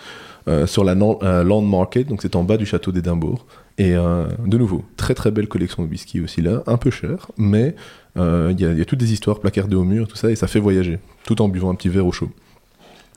Euh, 0.49 0.67
sur 0.67 0.83
la 0.83 0.93
euh, 0.93 1.45
Land 1.45 1.63
Market, 1.63 2.09
donc 2.09 2.23
c'est 2.23 2.35
en 2.35 2.43
bas 2.43 2.57
du 2.57 2.67
château 2.67 2.91
d'Édimbourg. 2.91 3.47
Et 3.77 3.95
euh, 3.95 4.25
de 4.45 4.59
nouveau, 4.59 4.85
très 4.97 5.15
très 5.15 5.31
belle 5.31 5.47
collection 5.47 5.85
de 5.85 5.89
whisky 5.89 6.21
aussi 6.21 6.43
là, 6.43 6.63
un 6.67 6.77
peu 6.79 6.91
cher, 6.91 7.29
mais 7.37 7.77
euh, 8.17 8.49
il 8.53 8.61
y, 8.61 8.65
a- 8.67 8.73
il 8.73 8.79
y 8.79 8.81
a 8.81 8.85
toutes 8.85 8.99
des 8.99 9.13
histoires 9.13 9.39
placardées 9.39 9.77
au 9.77 9.85
mur, 9.85 10.09
tout 10.09 10.17
ça, 10.17 10.31
et 10.31 10.37
ça 10.37 10.49
fait 10.49 10.59
voyager, 10.59 10.99
tout 11.25 11.41
en 11.43 11.49
buvant 11.49 11.71
un 11.71 11.75
petit 11.77 11.89
verre 11.89 12.07
au 12.07 12.13
chaud. 12.13 12.31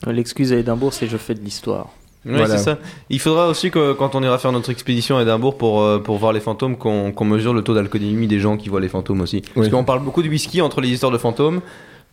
L'excuse 0.07 0.51
à 0.53 0.57
Édimbourg, 0.57 0.93
c'est 0.93 1.07
je 1.07 1.17
fais 1.17 1.33
de 1.35 1.41
l'histoire. 1.41 1.89
Oui, 2.25 2.33
Voilà. 2.33 2.57
c'est 2.57 2.63
ça. 2.63 2.77
Il 3.09 3.19
faudra 3.19 3.47
aussi 3.47 3.71
que 3.71 3.93
quand 3.93 4.13
on 4.13 4.21
ira 4.21 4.37
faire 4.37 4.51
notre 4.51 4.69
expédition 4.69 5.17
à 5.17 5.23
Édimbourg 5.23 5.57
pour, 5.57 5.83
pour 6.03 6.17
voir 6.17 6.33
les 6.33 6.39
fantômes, 6.39 6.75
qu'on 6.77 7.11
qu'on 7.11 7.25
mesure 7.25 7.53
le 7.53 7.63
taux 7.63 7.73
d'alcoolémie 7.73 8.27
des 8.27 8.39
gens 8.39 8.57
qui 8.57 8.69
voient 8.69 8.79
les 8.81 8.89
fantômes 8.89 9.21
aussi. 9.21 9.41
Parce 9.41 9.67
Oui. 9.67 9.71
qu'on 9.71 9.83
parle 9.83 10.03
beaucoup 10.03 10.21
de 10.21 10.29
whisky 10.29 10.61
entre 10.61 10.81
les 10.81 10.89
histoires 10.89 11.11
de 11.11 11.17
fantômes. 11.17 11.61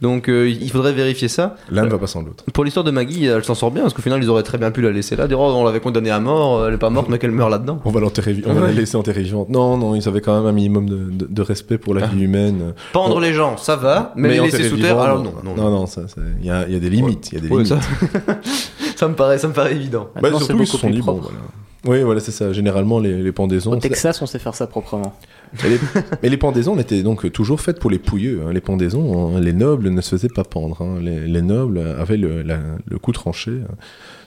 Donc 0.00 0.28
euh, 0.28 0.48
il 0.48 0.70
faudrait 0.70 0.92
vérifier 0.92 1.26
ça. 1.26 1.56
L'un 1.72 1.84
ne 1.84 1.88
va 1.90 1.98
pas 1.98 2.06
sans 2.06 2.22
l'autre. 2.22 2.44
Pour 2.52 2.62
l'histoire 2.64 2.84
de 2.84 2.92
Maggie, 2.92 3.24
elle 3.26 3.42
s'en 3.42 3.56
sort 3.56 3.72
bien 3.72 3.82
parce 3.82 3.94
qu'au 3.94 4.02
final 4.02 4.22
ils 4.22 4.30
auraient 4.30 4.44
très 4.44 4.56
bien 4.56 4.70
pu 4.70 4.80
la 4.80 4.92
laisser 4.92 5.16
là. 5.16 5.26
Dire 5.26 5.40
oh, 5.40 5.52
on 5.52 5.64
l'avait 5.64 5.80
condamnée 5.80 6.10
à 6.10 6.20
mort, 6.20 6.68
elle 6.68 6.74
est 6.74 6.78
pas 6.78 6.88
morte 6.90 7.08
mais 7.08 7.18
qu'elle 7.18 7.32
meurt 7.32 7.50
là-dedans. 7.50 7.80
On 7.84 7.90
va 7.90 7.98
l'enterrer, 7.98 8.36
on 8.46 8.52
va 8.54 8.66
la 8.68 8.72
laisser 8.72 8.96
enterrer 8.96 9.22
vivante. 9.22 9.48
Non, 9.48 9.76
non, 9.76 9.96
ils 9.96 10.06
avaient 10.06 10.20
quand 10.20 10.36
même 10.36 10.46
un 10.46 10.52
minimum 10.52 10.88
de, 10.88 10.96
de- 10.96 11.26
de 11.28 11.42
respect 11.42 11.78
pour 11.78 11.94
la 11.94 12.06
vie 12.06 12.22
humaine. 12.22 12.74
Pendre 12.92 13.14
Bon. 13.14 13.20
les 13.20 13.32
gens, 13.32 13.56
ça 13.56 13.74
va, 13.74 14.12
mais, 14.14 14.28
les 14.28 14.40
laisser 14.40 14.68
sous 14.68 14.76
vivant, 14.76 14.86
terre, 14.88 15.00
alors 15.00 15.22
non. 15.22 15.32
non, 15.42 15.54
non, 15.56 15.70
non, 15.70 15.86
ça, 15.86 16.06
ça- 16.06 16.20
il 16.40 16.46
y 16.46 16.50
a, 16.50 16.64
il 16.68 16.72
y 16.74 16.76
a 16.76 16.80
des 16.80 16.90
limites, 16.90 17.30
il 17.32 17.34
y 17.34 17.38
a 17.38 17.40
des 17.40 17.48
Ouais, 17.48 17.64
limites. 17.64 17.82
ça, 17.82 18.34
ça 18.96 19.08
me 19.08 19.14
paraît, 19.14 19.38
ça 19.38 19.48
me 19.48 19.52
paraît 19.52 19.72
évident. 19.74 20.08
Bah, 20.20 20.28
surtout, 20.36 20.60
ils 20.60 20.66
se 20.66 20.76
sont 20.78 20.90
dit, 20.90 21.02
bon, 21.02 21.14
voilà. 21.22 21.38
Oui, 21.86 22.02
voilà, 22.02 22.20
c'est 22.20 22.32
ça. 22.32 22.52
Généralement, 22.52 22.98
les, 22.98 23.22
les 23.22 23.32
pendaisons. 23.32 23.72
Au 23.72 23.76
Texas, 23.76 24.20
on 24.20 24.26
sait 24.26 24.38
faire 24.40 24.54
ça 24.54 24.66
proprement. 24.66 25.14
Mais 25.62 25.68
les, 25.70 25.78
mais 26.22 26.28
les 26.28 26.36
pendaisons 26.36 26.78
étaient 26.78 27.02
donc 27.02 27.30
toujours 27.32 27.60
faites 27.60 27.78
pour 27.80 27.90
les 27.90 27.98
pouilleux. 27.98 28.42
hein. 28.46 28.52
Les 28.52 28.60
pendaisons, 28.60 29.36
hein, 29.36 29.40
les 29.40 29.52
nobles 29.52 29.88
ne 29.90 30.00
se 30.00 30.10
faisaient 30.10 30.28
pas 30.28 30.44
pendre. 30.44 30.82
hein. 30.82 30.98
Les, 31.00 31.26
les 31.26 31.42
nobles 31.42 31.78
avaient 31.78 32.16
le, 32.16 32.42
la- 32.42 32.60
le 32.86 32.98
cou 32.98 33.12
tranché. 33.12 33.52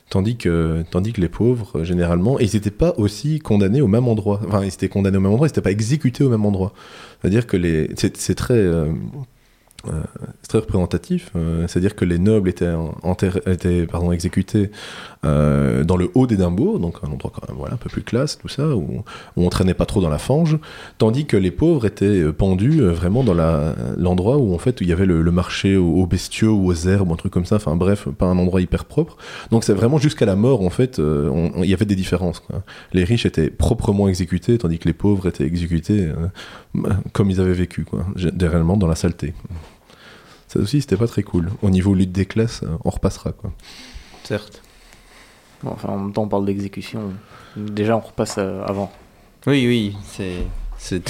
Tandis 0.10 0.36
que, 0.36 0.84
tandis 0.92 1.14
que 1.14 1.22
les 1.22 1.30
pauvres, 1.30 1.84
généralement, 1.86 2.38
ils 2.40 2.50
n'étaient 2.54 2.70
pas 2.70 2.94
aussi 2.98 3.40
condamnés 3.40 3.80
au 3.82 3.88
même 3.88 4.08
endroit. 4.10 4.42
Enfin, 4.46 4.62
ils 4.64 4.68
étaient 4.74 4.90
condamnés 4.90 5.18
au 5.18 5.22
même 5.22 5.32
endroit, 5.32 5.48
ils 5.48 5.52
n'étaient 5.52 5.62
pas 5.62 5.72
exécutés 5.72 6.24
au 6.26 6.30
même 6.30 6.46
endroit. 6.46 6.74
C'est-à-dire 7.22 7.48
que 7.48 7.56
les, 7.56 7.90
c'est, 7.96 8.18
c'est 8.18 8.36
très, 8.36 8.56
euh, 8.56 8.88
euh, 9.88 10.04
c'est 10.42 10.50
très 10.50 10.60
représentatif. 10.60 11.32
euh, 11.36 11.68
c'est-à-dire 11.68 11.96
que 11.96 12.06
les 12.06 12.20
nobles 12.20 12.50
étaient, 12.50 12.68
exécutés 14.12 14.72
euh, 15.26 15.84
dans 15.84 15.98
le 15.98 16.10
haut 16.14 16.28
d'Édimbourg, 16.28 16.80
donc 16.80 16.98
un 17.04 17.12
endroit 17.12 17.32
voilà, 17.56 17.76
un 17.76 17.78
peu 17.78 17.90
plus 17.90 18.04
classe, 18.04 18.38
tout 18.38 18.48
ça, 18.48 18.76
où, 18.76 19.04
où 19.36 19.46
on 19.46 19.50
traînait 19.50 19.74
pas 19.74 19.86
trop 19.86 20.02
dans 20.02 20.10
la 20.10 20.18
fange, 20.18 20.58
tandis 20.98 21.26
que 21.26 21.38
les 21.38 21.52
pauvres 21.52 21.86
étaient 21.86 22.32
pendus 22.34 22.82
vraiment 22.82 23.24
dans 23.24 23.34
l'endroit 23.98 24.38
où 24.38 24.54
en 24.54 24.58
fait 24.58 24.82
il 24.82 24.88
y 24.88 24.94
avait 24.94 25.06
le, 25.06 25.32
marché 25.32 25.78
aux, 25.78 25.96
aux 25.96 26.06
bestiaux 26.06 26.54
ou 26.54 26.68
aux 26.68 26.88
herbes, 26.88 27.12
un 27.12 27.16
truc 27.16 27.32
comme 27.32 27.46
ça, 27.46 27.56
enfin 27.56 27.76
bref, 27.76 28.08
pas 28.18 28.26
un 28.26 28.38
endroit 28.38 28.62
hyper 28.62 28.86
propre. 28.86 29.18
Donc 29.52 29.64
c'est 29.64 29.74
vraiment 29.74 29.98
jusqu'à 29.98 30.26
la 30.26 30.36
mort 30.36 30.62
en 30.62 30.70
fait, 30.70 31.00
il 31.00 31.70
y 31.70 31.74
avait 31.74 31.86
des 31.86 31.96
différences. 31.96 32.44
Les 32.94 33.04
riches 33.04 33.26
étaient 33.26 33.50
proprement 33.50 34.08
exécutés, 34.08 34.58
tandis 34.58 34.80
que 34.80 34.88
les 34.88 34.94
pauvres 34.94 35.28
étaient 35.28 35.46
exécutés 35.46 36.10
comme 37.14 37.30
ils 37.32 37.40
avaient 37.42 37.54
vécu, 37.54 37.84
quoi, 37.86 38.06
généralement 38.16 38.78
dans 38.78 38.88
la 38.88 38.96
saleté. 38.96 39.34
Ça 40.48 40.60
aussi, 40.60 40.82
c'était 40.82 40.98
pas 40.98 41.08
très 41.08 41.24
cool. 41.24 41.50
Au 41.62 41.70
niveau 41.70 41.94
lutte 41.94 42.12
des 42.12 42.26
classes, 42.26 42.62
euh, 42.64 42.76
on 42.84 42.90
repassera, 42.90 43.32
quoi. 43.32 43.52
Certes. 44.24 44.62
Bon, 45.64 45.72
enfin, 45.72 45.90
en 45.90 45.98
même 46.00 46.14
temps, 46.14 46.24
on 46.24 46.28
parle 46.28 46.46
d'exécution. 46.46 47.14
Déjà, 47.56 47.96
on 47.96 48.02
repasse 48.02 48.36
euh, 48.38 48.64
avant. 48.66 48.92
Oui, 49.48 49.66
oui, 49.68 49.96
c'est. 50.06 50.44
c'est- 50.78 51.10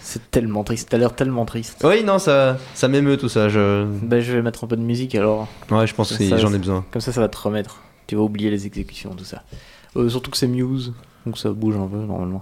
C'est 0.00 0.30
tellement 0.30 0.64
triste. 0.64 0.88
T'as 0.90 0.96
l'air 0.96 1.14
tellement 1.14 1.44
triste. 1.44 1.82
Oui, 1.84 2.02
non, 2.02 2.18
ça, 2.18 2.56
ça 2.74 2.88
m'émeut 2.88 3.18
tout 3.18 3.28
ça. 3.28 3.50
Je... 3.50 3.84
Ben, 3.84 4.20
je 4.20 4.32
vais 4.32 4.40
mettre 4.40 4.64
un 4.64 4.66
peu 4.66 4.76
de 4.76 4.80
musique 4.82 5.14
alors. 5.14 5.46
Ouais, 5.70 5.86
je 5.86 5.94
pense 5.94 6.16
que 6.16 6.38
j'en 6.38 6.52
ai 6.54 6.58
besoin. 6.58 6.82
Comme 6.90 7.02
ça, 7.02 7.12
ça 7.12 7.20
va 7.20 7.28
te 7.28 7.36
remettre. 7.36 7.82
Tu 8.06 8.16
vas 8.16 8.22
oublier 8.22 8.48
les 8.50 8.64
exécutions, 8.66 9.10
tout 9.14 9.24
ça. 9.26 9.42
Euh, 9.96 10.08
surtout 10.08 10.30
que 10.30 10.38
c'est 10.38 10.46
Muse. 10.46 10.94
Donc 11.26 11.36
ça 11.36 11.50
bouge 11.50 11.76
un 11.76 11.86
peu 11.86 11.98
normalement. 11.98 12.40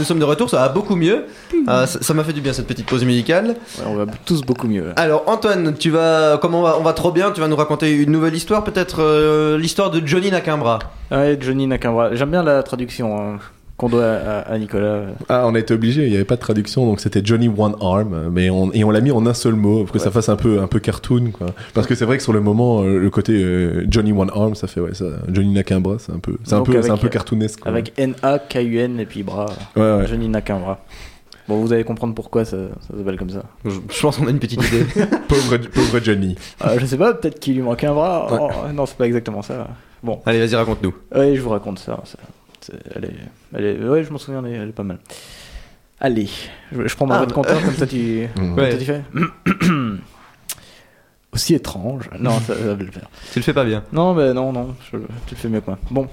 Nous 0.00 0.04
sommes 0.06 0.18
de 0.18 0.24
retour, 0.24 0.50
ça 0.50 0.56
va 0.58 0.68
beaucoup 0.68 0.96
mieux. 0.96 1.26
Euh, 1.68 1.86
ça 1.86 2.14
m'a 2.14 2.24
fait 2.24 2.32
du 2.32 2.40
bien 2.40 2.52
cette 2.52 2.66
petite 2.66 2.86
pause 2.86 3.04
musicale. 3.04 3.48
Ouais, 3.78 3.84
on 3.86 3.94
va 3.94 4.06
tous 4.24 4.40
beaucoup 4.42 4.66
mieux. 4.66 4.86
là. 4.88 4.92
Alors 4.96 5.24
Antoine, 5.26 5.74
tu 5.78 5.90
vas, 5.90 6.38
comment 6.40 6.60
on 6.60 6.62
va, 6.62 6.76
on 6.78 6.82
va 6.82 6.92
trop 6.92 7.12
bien, 7.12 7.30
tu 7.30 7.40
vas 7.40 7.48
nous 7.48 7.56
raconter 7.56 7.92
une 7.92 8.10
nouvelle 8.10 8.34
histoire, 8.34 8.64
peut-être 8.64 9.00
euh, 9.00 9.58
l'histoire 9.58 9.90
de 9.90 10.04
Johnny 10.04 10.30
Nakimbra. 10.30 10.78
Ouais, 11.10 11.36
Johnny 11.40 11.66
Nakamura. 11.66 12.14
J'aime 12.14 12.30
bien 12.30 12.42
la 12.42 12.62
traduction 12.62 13.18
hein, 13.20 13.38
qu'on 13.80 13.88
doit 13.88 14.04
à, 14.04 14.40
à 14.40 14.58
Nicolas. 14.58 15.04
Ah, 15.30 15.44
on 15.46 15.54
a 15.54 15.58
été 15.58 15.72
obligé, 15.72 16.04
il 16.04 16.10
n'y 16.10 16.14
avait 16.16 16.24
pas 16.26 16.36
de 16.36 16.40
traduction, 16.40 16.84
donc 16.86 17.00
c'était 17.00 17.22
Johnny 17.24 17.48
One 17.48 17.74
Arm, 17.80 18.28
mais 18.30 18.50
on, 18.50 18.70
et 18.72 18.84
on 18.84 18.90
l'a 18.90 19.00
mis 19.00 19.10
en 19.10 19.24
un 19.26 19.32
seul 19.34 19.54
mot 19.54 19.84
pour 19.84 19.92
que 19.92 19.98
ça 19.98 20.10
fasse 20.10 20.28
un 20.28 20.36
peu, 20.36 20.60
un 20.60 20.66
peu 20.66 20.80
cartoon, 20.80 21.30
quoi. 21.32 21.46
Parce 21.72 21.86
que 21.86 21.94
c'est 21.94 22.04
vrai 22.04 22.18
que 22.18 22.22
sur 22.22 22.32
le 22.34 22.40
moment, 22.40 22.82
euh, 22.82 22.98
le 22.98 23.10
côté 23.10 23.32
euh, 23.42 23.86
Johnny 23.88 24.12
One 24.12 24.30
Arm, 24.34 24.54
ça 24.54 24.66
fait, 24.66 24.80
ouais, 24.80 24.92
ça, 24.94 25.06
Johnny 25.32 25.52
Nakimbra, 25.54 25.96
c'est 25.98 26.12
un 26.12 26.18
peu, 26.18 26.36
c'est 26.44 26.54
un 26.54 26.62
peu, 26.62 26.72
avec, 26.72 26.84
c'est 26.84 26.90
un 26.90 26.96
peu 26.98 27.08
cartoonesque. 27.08 27.60
quoi. 27.60 27.70
Avec 27.70 27.92
N-A-K-U-N 27.98 29.00
et 29.00 29.06
puis 29.06 29.22
bras. 29.22 29.46
Ouais, 29.74 29.82
ouais. 29.82 30.06
Johnny 30.06 30.28
Nakamura. 30.28 30.78
Bon, 31.48 31.56
vous 31.60 31.72
allez 31.72 31.82
comprendre 31.84 32.14
pourquoi 32.14 32.44
ça, 32.44 32.56
ça 32.86 32.96
s'appelle 32.96 33.16
comme 33.16 33.30
ça. 33.30 33.42
Je, 33.64 33.70
je 33.70 34.00
pense 34.00 34.18
qu'on 34.18 34.26
a 34.26 34.30
une 34.30 34.38
petite 34.38 34.62
idée. 34.62 34.84
pauvre, 35.28 35.56
pauvre 35.56 36.00
Johnny. 36.02 36.36
Euh, 36.64 36.76
je 36.78 36.86
sais 36.86 36.96
pas, 36.98 37.14
peut-être 37.14 37.40
qu'il 37.40 37.54
lui 37.56 37.62
manque 37.62 37.82
un 37.82 37.92
bras. 37.94 38.30
Ouais. 38.32 38.38
Oh, 38.68 38.72
non, 38.72 38.86
c'est 38.86 38.96
pas 38.96 39.06
exactement 39.06 39.42
ça. 39.42 39.66
Bon, 40.02 40.20
Allez, 40.26 40.38
vas-y, 40.38 40.54
raconte-nous. 40.54 40.94
ouais, 41.14 41.34
je 41.34 41.40
vous 41.40 41.50
raconte 41.50 41.78
ça. 41.78 41.98
ça- 42.04 42.18
elle 42.94 43.04
est, 43.06 43.14
elle 43.54 43.64
est, 43.64 43.78
ouais, 43.88 44.04
je 44.04 44.10
m'en 44.12 44.18
souviens, 44.18 44.42
elle 44.44 44.52
est, 44.52 44.56
elle 44.56 44.68
est 44.68 44.72
pas 44.72 44.82
mal. 44.82 44.98
Allez, 46.00 46.28
je, 46.72 46.86
je 46.86 46.96
prends 46.96 47.06
mon 47.06 47.14
Ah, 47.14 47.18
votre 47.20 47.34
compteur 47.34 47.60
comme 47.62 47.74
ça 47.74 47.86
tu, 47.86 48.28
Mm. 48.36 48.54
Ouais. 48.58 48.72
ça 48.72 48.78
tu 48.78 48.84
fais. 48.84 49.02
Aussi 51.32 51.54
étrange. 51.54 52.10
Non, 52.18 52.38
ça, 52.40 52.54
ça 52.56 52.74
va 52.74 52.74
le 52.74 52.90
faire. 52.90 53.08
Tu 53.32 53.38
le 53.38 53.44
fais 53.44 53.52
pas 53.54 53.64
bien. 53.64 53.84
Non, 53.92 54.14
mais 54.14 54.32
non, 54.34 54.52
non, 54.52 54.74
je- 54.92 54.98
tu 54.98 55.34
le 55.34 55.36
fais 55.36 55.48
mieux 55.48 55.60
que 55.60 55.66
moi. 55.70 55.78
Bon. 55.90 56.08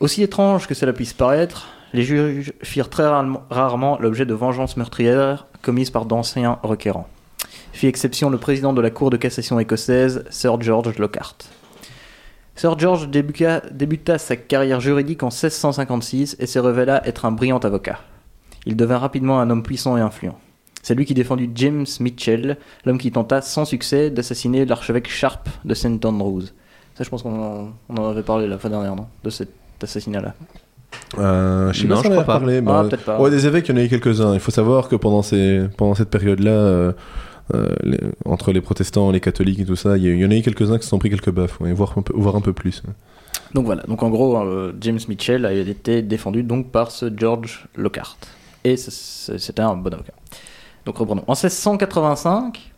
Aussi 0.00 0.22
étrange 0.22 0.66
que 0.66 0.74
cela 0.74 0.92
puisse 0.92 1.12
paraître, 1.12 1.68
les 1.92 2.02
juges 2.02 2.52
firent 2.62 2.90
très 2.90 3.06
rarement 3.06 3.98
l'objet 4.00 4.26
de 4.26 4.34
vengeances 4.34 4.76
meurtrières 4.76 5.46
commises 5.62 5.90
par 5.90 6.04
d'anciens 6.04 6.58
requérants. 6.62 7.08
Fit 7.72 7.86
exception 7.86 8.28
le 8.28 8.38
président 8.38 8.72
de 8.72 8.80
la 8.80 8.90
Cour 8.90 9.10
de 9.10 9.16
cassation 9.16 9.60
écossaise, 9.60 10.24
Sir 10.30 10.60
George 10.60 10.98
Lockhart. 10.98 11.36
Sir 12.56 12.78
George 12.78 13.08
débuta, 13.08 13.60
débuta 13.70 14.18
sa 14.18 14.36
carrière 14.36 14.80
juridique 14.80 15.22
en 15.22 15.26
1656 15.28 16.36
et 16.40 16.46
se 16.46 16.58
révéla 16.58 17.06
être 17.06 17.24
un 17.26 17.32
brillant 17.32 17.58
avocat. 17.58 17.98
Il 18.64 18.76
devint 18.76 18.98
rapidement 18.98 19.38
un 19.40 19.50
homme 19.50 19.62
puissant 19.62 19.96
et 19.96 20.00
influent. 20.00 20.38
C'est 20.82 20.94
lui 20.94 21.04
qui 21.04 21.14
défendit 21.14 21.50
James 21.54 21.84
Mitchell, 22.00 22.56
l'homme 22.84 22.98
qui 22.98 23.10
tenta 23.12 23.42
sans 23.42 23.64
succès 23.64 24.10
d'assassiner 24.10 24.64
l'archevêque 24.64 25.08
Sharp 25.08 25.48
de 25.64 25.74
St. 25.74 26.04
Andrews. 26.04 26.44
Ça, 26.94 27.04
je 27.04 27.10
pense 27.10 27.22
qu'on 27.22 27.42
en, 27.42 27.68
on 27.90 27.96
en 27.96 28.08
avait 28.10 28.22
parlé 28.22 28.46
la 28.46 28.56
fois 28.56 28.70
dernière, 28.70 28.96
non 28.96 29.06
De 29.22 29.30
cet 29.30 29.50
assassinat-là. 29.82 30.34
Euh, 31.18 31.72
je 31.72 31.82
sais 31.82 31.86
Non, 31.88 31.96
pas 31.96 32.02
si 32.02 32.06
on 32.08 32.10
en 32.10 32.12
a 32.12 32.22
crois 32.22 32.24
pas. 32.34 32.38
parlé. 32.38 32.58
Ah, 32.58 32.60
bah, 32.62 32.86
peut-être 32.88 33.04
pas. 33.04 33.20
Ouais, 33.20 33.30
des 33.30 33.46
évêques, 33.46 33.68
il 33.68 33.72
y 33.72 33.78
en 33.78 33.80
a 33.82 33.84
eu 33.84 33.88
quelques-uns. 33.88 34.32
Il 34.32 34.40
faut 34.40 34.50
savoir 34.52 34.88
que 34.88 34.96
pendant, 34.96 35.22
ces, 35.22 35.66
pendant 35.76 35.94
cette 35.94 36.08
période-là, 36.08 36.50
euh, 36.50 36.88
euh, 36.88 36.92
les- 37.82 38.00
entre 38.24 38.52
les 38.52 38.60
protestants, 38.60 39.10
les 39.10 39.20
catholiques 39.20 39.60
et 39.60 39.64
tout 39.64 39.76
ça, 39.76 39.96
il 39.96 40.04
y, 40.04 40.24
en 40.24 40.30
a 40.30 40.34
eu 40.34 40.42
quelques-uns 40.42 40.78
qui 40.78 40.84
se 40.84 40.90
sont 40.90 40.98
pris 40.98 41.10
quelques 41.10 41.30
baffes, 41.30 41.58
voire, 41.60 41.94
un 41.96 42.40
peu, 42.40 42.52
plus. 42.52 42.82
Donc 43.54 43.66
voilà, 43.66 43.82
donc 43.84 44.02
en 44.02 44.10
gros, 44.10 44.36
euh, 44.36 44.72
James 44.80 44.98
Mitchell 45.08 45.46
a 45.46 45.52
été 45.52 46.02
défendu 46.02 46.42
donc 46.42 46.70
par 46.70 46.90
ce 46.90 47.10
George 47.16 47.66
Lockhart. 47.76 48.16
Et 48.64 48.76
c'était 48.76 49.62
un 49.62 49.76
bon 49.76 49.94
avocat. 49.94 50.12
Donc 50.84 50.98
reprenons. 50.98 51.22
En 51.26 51.34
1685, 51.34 52.72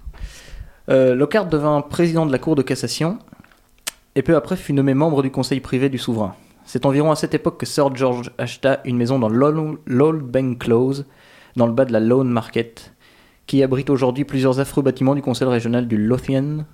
euh, 0.91 1.15
Lockhart 1.15 1.47
devint 1.47 1.81
président 1.81 2.27
de 2.27 2.33
la 2.33 2.39
Cour 2.39 2.55
de 2.55 2.63
cassation 2.63 3.19
et 4.15 4.23
peu 4.23 4.37
après 4.37 4.57
fut 4.57 4.73
nommé 4.73 4.95
membre 4.95 5.23
du 5.23 5.31
conseil 5.31 5.61
privé 5.61 5.89
du 5.89 5.99
souverain. 5.99 6.35
C'est 6.65 6.85
environ 6.85 7.11
à 7.11 7.17
cette 7.17 7.35
époque 7.35 7.59
que 7.59 7.67
Sir 7.67 7.95
George 7.97 8.31
acheta 8.37 8.81
une 8.85 8.99
maison 8.99 9.19
dans 9.19 9.31
l'Old 9.31 9.79
l'Old 9.87 10.23
Bank 10.23 10.59
Close, 10.59 11.07
dans 11.57 11.67
le 11.67 11.73
bas 11.73 11.87
de 11.87 11.93
la 11.93 12.01
Lawn 12.01 12.29
Market, 12.29 12.93
qui 13.49 13.63
abrite 13.65 13.91
aujourd'hui 13.91 14.25
plusieurs 14.25 14.61
affreux 14.61 14.83
bâtiments 14.83 15.17
du 15.17 15.23
conseil 15.23 15.49
régional 15.49 15.89
du 15.89 15.97
Lothian. 15.97 16.65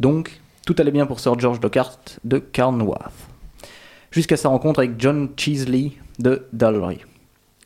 Donc, 0.00 0.40
tout 0.64 0.74
allait 0.78 0.90
bien 0.92 1.04
pour 1.04 1.20
Sir 1.20 1.38
George 1.38 1.60
Lockhart 1.60 1.98
de 2.24 2.38
Carnwath 2.38 3.12
jusqu'à 4.10 4.36
sa 4.38 4.48
rencontre 4.48 4.78
avec 4.80 4.92
John 4.98 5.28
Cheesley 5.36 5.92
de 6.18 6.46
Dalry. 6.52 6.98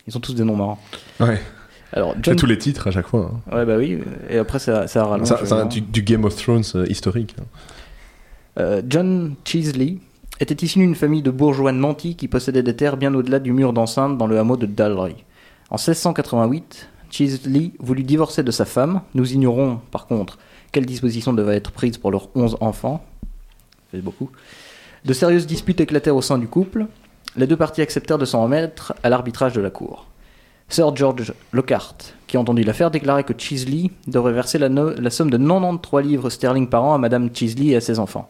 Ils 0.08 0.16
ont 0.16 0.20
tous 0.20 0.34
des 0.34 0.42
noms 0.44 0.56
marrants. 0.56 0.78
Ouais. 1.20 1.40
Alors, 1.92 2.14
John... 2.22 2.36
tous 2.36 2.46
les 2.46 2.58
titres 2.58 2.86
à 2.88 2.90
chaque 2.90 3.06
fois. 3.08 3.30
hein. 3.50 3.56
Ouais, 3.56 3.64
bah 3.66 3.76
oui, 3.76 3.98
et 4.30 4.38
après 4.38 4.58
ça, 4.58 4.86
ça 4.88 5.04
rallonge. 5.04 5.28
Ça- 5.28 5.64
du, 5.66 5.80
du 5.80 6.02
Game 6.02 6.24
of 6.24 6.34
Thrones 6.36 6.62
euh, 6.74 6.86
historique. 6.88 7.36
hein. 7.40 7.44
Euh, 8.58 8.82
John 8.88 9.34
Cheesley 9.44 9.98
était 10.40 10.64
issu 10.64 10.78
d'une 10.78 10.94
famille 10.94 11.22
de 11.22 11.30
bourgeois 11.30 11.72
nantis 11.72 12.16
qui 12.16 12.26
possédaient 12.28 12.62
des 12.62 12.74
terres 12.76 12.96
bien 12.96 13.12
au-delà 13.14 13.38
du 13.38 13.52
mur 13.52 13.72
d'enceinte 13.72 14.16
dans 14.16 14.26
le 14.26 14.38
hameau 14.38 14.56
de 14.56 14.66
Dalry. 14.66 15.16
En 15.70 15.76
1688, 15.76 16.88
Cheesley 17.16 17.72
voulut 17.78 18.02
divorcer 18.02 18.42
de 18.42 18.50
sa 18.50 18.66
femme. 18.66 19.00
Nous 19.14 19.32
ignorons, 19.32 19.80
par 19.90 20.06
contre, 20.06 20.38
quelles 20.70 20.84
dispositions 20.84 21.32
devaient 21.32 21.56
être 21.56 21.72
prises 21.72 21.96
pour 21.96 22.10
leurs 22.10 22.28
11 22.34 22.58
enfants. 22.60 23.02
De 23.94 25.12
sérieuses 25.14 25.46
disputes 25.46 25.80
éclatèrent 25.80 26.16
au 26.16 26.20
sein 26.20 26.36
du 26.36 26.46
couple. 26.46 26.84
Les 27.36 27.46
deux 27.46 27.56
parties 27.56 27.80
acceptèrent 27.80 28.18
de 28.18 28.26
s'en 28.26 28.42
remettre 28.42 28.94
à 29.02 29.08
l'arbitrage 29.08 29.54
de 29.54 29.62
la 29.62 29.70
cour. 29.70 30.08
Sir 30.68 30.94
George 30.94 31.32
Lockhart, 31.52 31.96
qui 32.26 32.36
entendit 32.36 32.64
l'affaire, 32.64 32.90
déclarait 32.90 33.24
que 33.24 33.32
Cheesley 33.36 33.90
devrait 34.06 34.32
verser 34.34 34.58
la, 34.58 34.68
somme 35.10 35.30
de 35.30 35.38
93 35.38 36.04
livres 36.04 36.28
sterling 36.28 36.68
par 36.68 36.84
an 36.84 36.94
à 36.94 36.98
Madame 36.98 37.30
Cheesley 37.34 37.68
et 37.68 37.76
à 37.76 37.80
ses 37.80 37.98
enfants. 37.98 38.28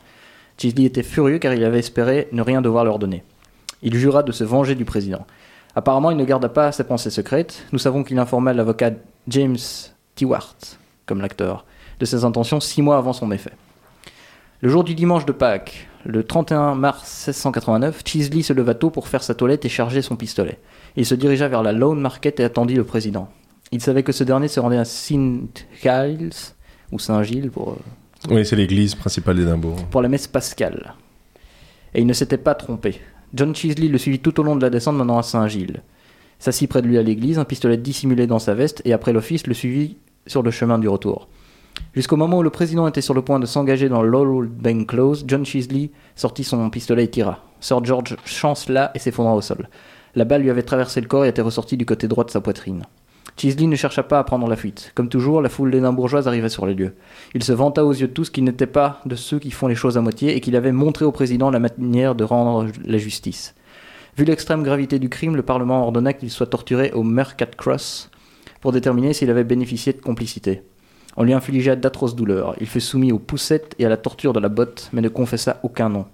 Cheesley 0.59 0.85
était 0.85 1.03
furieux 1.03 1.39
car 1.39 1.53
il 1.55 1.65
avait 1.65 1.81
espéré 1.81 2.29
ne 2.31 2.43
rien 2.43 2.63
devoir 2.63 2.85
leur 2.85 3.01
donner. 3.01 3.25
Il 3.83 3.97
jura 3.97 4.23
de 4.23 4.31
se 4.31 4.45
venger 4.45 4.77
du 4.77 4.85
président. 4.85 5.27
Apparemment, 5.77 6.11
il 6.11 6.17
ne 6.17 6.25
garda 6.25 6.49
pas 6.49 6.73
ses 6.73 6.85
pensées 6.85 7.11
secrètes. 7.11 7.65
Nous 7.71 7.79
savons 7.79 8.03
qu'il 8.03 8.19
informa 8.19 8.53
l'avocat 8.55 8.93
James 9.29 9.59
Tewart, 10.15 10.57
comme 11.05 11.21
l'acteur, 11.21 11.67
de 12.01 12.07
ses 12.07 12.25
intentions 12.25 12.61
six 12.61 12.81
mois 12.81 12.97
avant 12.97 13.13
son 13.13 13.27
méfait. 13.27 13.53
Le 14.63 14.71
jour 14.71 14.85
du 14.85 14.95
dimanche 14.95 15.27
de 15.27 15.33
Pâques, 15.33 15.87
le 16.07 16.25
31 16.25 16.75
mars 16.77 17.27
1689, 17.29 18.03
Cheesley 18.07 18.43
se 18.43 18.55
leva 18.55 18.75
tôt 18.75 18.89
pour 18.91 19.07
faire 19.09 19.23
sa 19.23 19.35
toilette 19.35 19.67
et 19.67 19.69
charger 19.69 20.01
son 20.01 20.17
pistolet. 20.17 20.59
Il 20.97 21.05
se 21.05 21.15
dirigea 21.15 21.47
vers 21.49 21.63
la 21.63 21.73
Lawn 21.73 22.01
Market 22.01 22.41
et 22.41 22.45
attendit 22.45 22.75
le 22.75 22.85
président. 22.85 23.29
Il 23.71 23.83
savait 23.83 24.03
que 24.03 24.13
ce 24.13 24.25
dernier 24.25 24.49
se 24.49 24.61
rendait 24.61 24.79
à 24.79 24.85
St. 24.87 25.67
Giles, 25.83 26.31
ou 26.91 26.99
Saint-Gilles 26.99 27.51
pour, 27.51 27.73
euh, 27.73 28.35
Oui, 28.35 28.47
c'est 28.47 28.57
l'église 28.57 28.95
principale 28.95 29.37
d'Édimbourg. 29.37 29.77
pour 29.91 30.01
la 30.01 30.09
messe 30.09 30.27
pascale. 30.27 30.95
Et 31.93 32.01
il 32.01 32.07
ne 32.07 32.13
s'était 32.15 32.39
pas 32.39 32.55
trompé. 32.55 33.01
John 33.35 33.55
Cheesley 33.55 33.89
le 33.89 33.99
suivit 33.99 34.21
tout 34.21 34.39
au 34.41 34.43
long 34.43 34.57
de 34.57 34.63
la 34.63 34.71
descente 34.71 34.97
menant 34.97 35.19
à 35.19 35.23
Saint-Gilles. 35.23 35.83
S'assit 36.39 36.69
près 36.69 36.83
de 36.83 36.87
lui 36.87 36.99
à 36.99 37.03
l'église, 37.03 37.39
un 37.39 37.45
pistolet 37.45 37.77
dissimulé 37.77 38.27
dans 38.27 38.39
sa 38.39 38.55
veste, 38.55 38.83
et 38.85 38.93
après 38.93 39.13
l'office, 39.13 39.47
le 39.47 39.55
suivit 39.55 39.97
sur 40.27 40.43
le 40.43 40.51
chemin 40.51 40.79
du 40.79 40.89
retour. 40.89 41.29
Jusqu'au 41.95 42.17
moment 42.17 42.39
où 42.39 42.43
le 42.43 42.51
président 42.51 42.87
était 42.87 43.01
sur 43.01 43.15
le 43.15 43.23
point 43.23 43.39
de 43.39 43.47
s'engager 43.47 43.89
dans 43.89 44.03
l'Old 44.03 44.51
Bank 44.51 44.87
Close, 44.87 45.25
John 45.27 45.45
Cheesley 45.45 45.91
sortit 46.15 46.45
son 46.45 46.69
pistolet 46.71 47.05
et 47.05 47.11
tira. 47.11 47.45
Sir 47.61 47.85
George 47.85 48.17
chancela 48.25 48.91
et 48.95 48.99
s'effondra 48.99 49.35
au 49.35 49.41
sol. 49.41 49.69
La 50.15 50.25
balle 50.25 50.43
lui 50.43 50.51
avait 50.51 50.63
traversé 50.63 51.01
le 51.01 51.09
corps 51.09 51.25
et 51.25 51.29
était 51.29 51.43
ressortie 51.43 51.77
du 51.77 51.87
côté 51.87 52.09
droit 52.09 52.25
de 52.25 52.31
sa 52.31 52.41
poitrine. 52.41 52.83
Cheesley 53.37 53.67
ne 53.67 53.77
chercha 53.77 54.03
pas 54.03 54.19
à 54.19 54.25
prendre 54.25 54.49
la 54.49 54.57
fuite. 54.57 54.93
Comme 54.95 55.09
toujours, 55.09 55.43
la 55.43 55.49
foule 55.49 55.71
d'édimbourgeoises 55.71 56.27
arrivait 56.27 56.49
sur 56.49 56.65
les 56.67 56.75
lieux. 56.75 56.95
Il 57.35 57.45
se 57.45 57.53
vanta 57.53 57.85
aux 57.85 57.93
yeux 57.93 58.09
de 58.09 58.13
tous 58.13 58.31
qu'il 58.31 58.45
n'était 58.45 58.67
pas 58.67 59.01
de 59.05 59.15
ceux 59.15 59.39
qui 59.39 59.51
font 59.51 59.67
les 59.67 59.75
choses 59.75 59.99
à 59.99 60.01
moitié 60.01 60.37
et 60.37 60.41
qu'il 60.41 60.57
avait 60.57 60.73
montré 60.73 61.05
au 61.05 61.13
président 61.13 61.51
la 61.51 61.59
manière 61.59 62.15
de 62.15 62.25
rendre 62.25 62.69
la 62.85 62.99
justice. 62.99 63.55
Vu 64.17 64.25
l'extrême 64.25 64.63
gravité 64.63 64.99
du 64.99 65.11
crime, 65.11 65.37
le 65.37 65.43
Parlement 65.43 65.83
ordonna 65.83 66.15
qu'il 66.15 66.31
soit 66.31 66.47
torturé 66.47 66.93
au 66.93 67.03
Mercat 67.03 67.47
Cross 67.47 68.11
pour 68.63 68.73
déterminer 68.73 69.13
s'il 69.13 69.29
avait 69.29 69.45
bénéficié 69.45 69.93
de 69.93 70.01
complicité. 70.01 70.63
On 71.19 71.23
lui 71.23 71.35
infligea 71.35 71.77
d'atroces 71.77 72.17
douleurs. 72.17 72.55
Il 72.61 72.67
fut 72.67 72.81
soumis 72.81 73.13
aux 73.13 73.19
poussettes 73.19 73.75
et 73.79 73.85
à 73.85 73.91
la 73.91 73.97
torture 73.99 74.33
de 74.33 74.41
la 74.41 74.49
botte, 74.49 74.89
mais 74.93 75.03
ne 75.03 75.09
confessa 75.09 75.61
aucun 75.63 75.91
nom. 75.91 76.07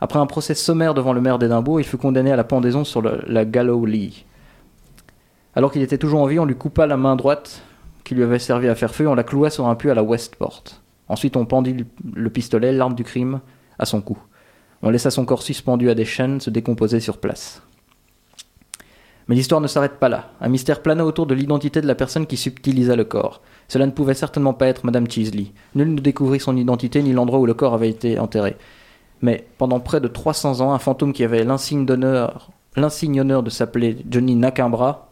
Après 0.00 0.18
un 0.18 0.26
procès 0.26 0.54
sommaire 0.54 0.94
devant 0.94 1.12
le 1.12 1.20
maire 1.20 1.38
d'Édimbourg, 1.38 1.80
il 1.80 1.86
fut 1.86 1.96
condamné 1.96 2.32
à 2.32 2.36
la 2.36 2.42
pendaison 2.42 2.82
sur 2.82 3.02
la 3.02 3.44
Gallowly. 3.44 4.24
Alors 5.54 5.70
qu'il 5.72 5.82
était 5.82 5.98
toujours 5.98 6.20
en 6.22 6.26
vie, 6.26 6.38
on 6.38 6.44
lui 6.44 6.54
coupa 6.56 6.86
la 6.86 6.96
main 6.96 7.16
droite 7.16 7.62
qui 8.04 8.14
lui 8.14 8.22
avait 8.22 8.38
servi 8.38 8.68
à 8.68 8.74
faire 8.74 8.94
feu, 8.94 9.06
on 9.08 9.14
la 9.14 9.22
cloua 9.22 9.50
sur 9.50 9.66
un 9.68 9.74
puits 9.74 9.90
à 9.90 9.94
la 9.94 10.02
Westport. 10.02 10.62
Ensuite, 11.08 11.36
on 11.36 11.44
pendit 11.44 11.74
le- 11.74 11.86
le 12.14 12.30
pistolet, 12.30 12.72
l'arme 12.72 12.94
du 12.94 13.04
crime, 13.04 13.40
à 13.78 13.84
son 13.84 14.00
cou. 14.00 14.18
On 14.82 14.90
laissa 14.90 15.10
son 15.10 15.24
corps 15.24 15.42
suspendu 15.42 15.90
à 15.90 15.94
des 15.94 16.04
chaînes 16.04 16.40
se 16.40 16.50
décomposer 16.50 16.98
sur 17.00 17.18
place. 17.18 17.62
Mais 19.28 19.36
l'histoire 19.36 19.60
ne 19.60 19.68
s'arrête 19.68 20.00
pas 20.00 20.08
là. 20.08 20.30
Un 20.40 20.48
mystère 20.48 20.82
plana 20.82 21.04
autour 21.04 21.26
de 21.26 21.34
l'identité 21.34 21.80
de 21.80 21.86
la 21.86 21.94
personne 21.94 22.26
qui 22.26 22.36
subtilisa 22.36 22.96
le 22.96 23.04
corps. 23.04 23.40
Cela 23.68 23.86
ne 23.86 23.92
pouvait 23.92 24.14
certainement 24.14 24.52
pas 24.54 24.66
être 24.66 24.84
Madame 24.84 25.08
Cheesley. 25.08 25.52
Nul 25.76 25.94
ne 25.94 26.00
découvrit 26.00 26.40
son 26.40 26.56
identité 26.56 27.02
ni 27.02 27.12
l'endroit 27.12 27.38
où 27.38 27.46
le 27.46 27.54
corps 27.54 27.74
avait 27.74 27.88
été 27.90 28.18
enterré. 28.18 28.56
Mais 29.20 29.46
pendant 29.58 29.78
près 29.78 30.00
de 30.00 30.08
300 30.08 30.60
ans, 30.60 30.72
un 30.72 30.80
fantôme 30.80 31.12
qui 31.12 31.22
avait 31.22 31.44
l'insigne 31.44 31.88
honneur 31.88 33.42
de 33.44 33.50
s'appeler 33.50 33.98
Johnny 34.10 34.34
Nakimbra, 34.34 35.11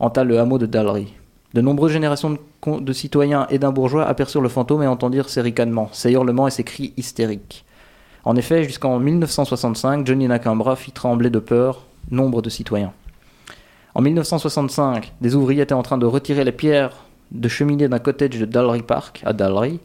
hanta 0.00 0.24
le 0.24 0.38
hameau 0.38 0.58
de 0.58 0.66
Dalry. 0.66 1.14
De 1.54 1.60
nombreuses 1.60 1.92
générations 1.92 2.30
de, 2.30 2.80
de 2.80 2.92
citoyens 2.92 3.46
édimbourgeois 3.50 4.06
aperçurent 4.06 4.42
le 4.42 4.48
fantôme 4.48 4.82
et 4.82 4.86
entendirent 4.86 5.28
ses 5.28 5.40
ricanements, 5.40 5.88
ses 5.92 6.12
hurlements 6.12 6.48
et 6.48 6.52
ses 6.52 6.64
cris 6.64 6.92
hystériques. 6.96 7.64
En 8.24 8.36
effet, 8.36 8.64
jusqu'en 8.64 8.98
1965, 8.98 10.06
Johnny 10.06 10.28
Nakimbra 10.28 10.76
fit 10.76 10.92
trembler 10.92 11.30
de 11.30 11.38
peur 11.38 11.86
nombre 12.10 12.42
de 12.42 12.50
citoyens. 12.50 12.92
En 13.94 14.02
1965, 14.02 15.12
des 15.20 15.34
ouvriers 15.34 15.62
étaient 15.62 15.72
en 15.72 15.82
train 15.82 15.98
de 15.98 16.06
retirer 16.06 16.44
les 16.44 16.52
pierres 16.52 16.92
de 17.30 17.48
cheminée 17.48 17.88
d'un 17.88 17.98
cottage 17.98 18.38
de 18.38 18.44
Dalry 18.44 18.82
Park, 18.82 19.22
à 19.24 19.32
Dalry, 19.32 19.80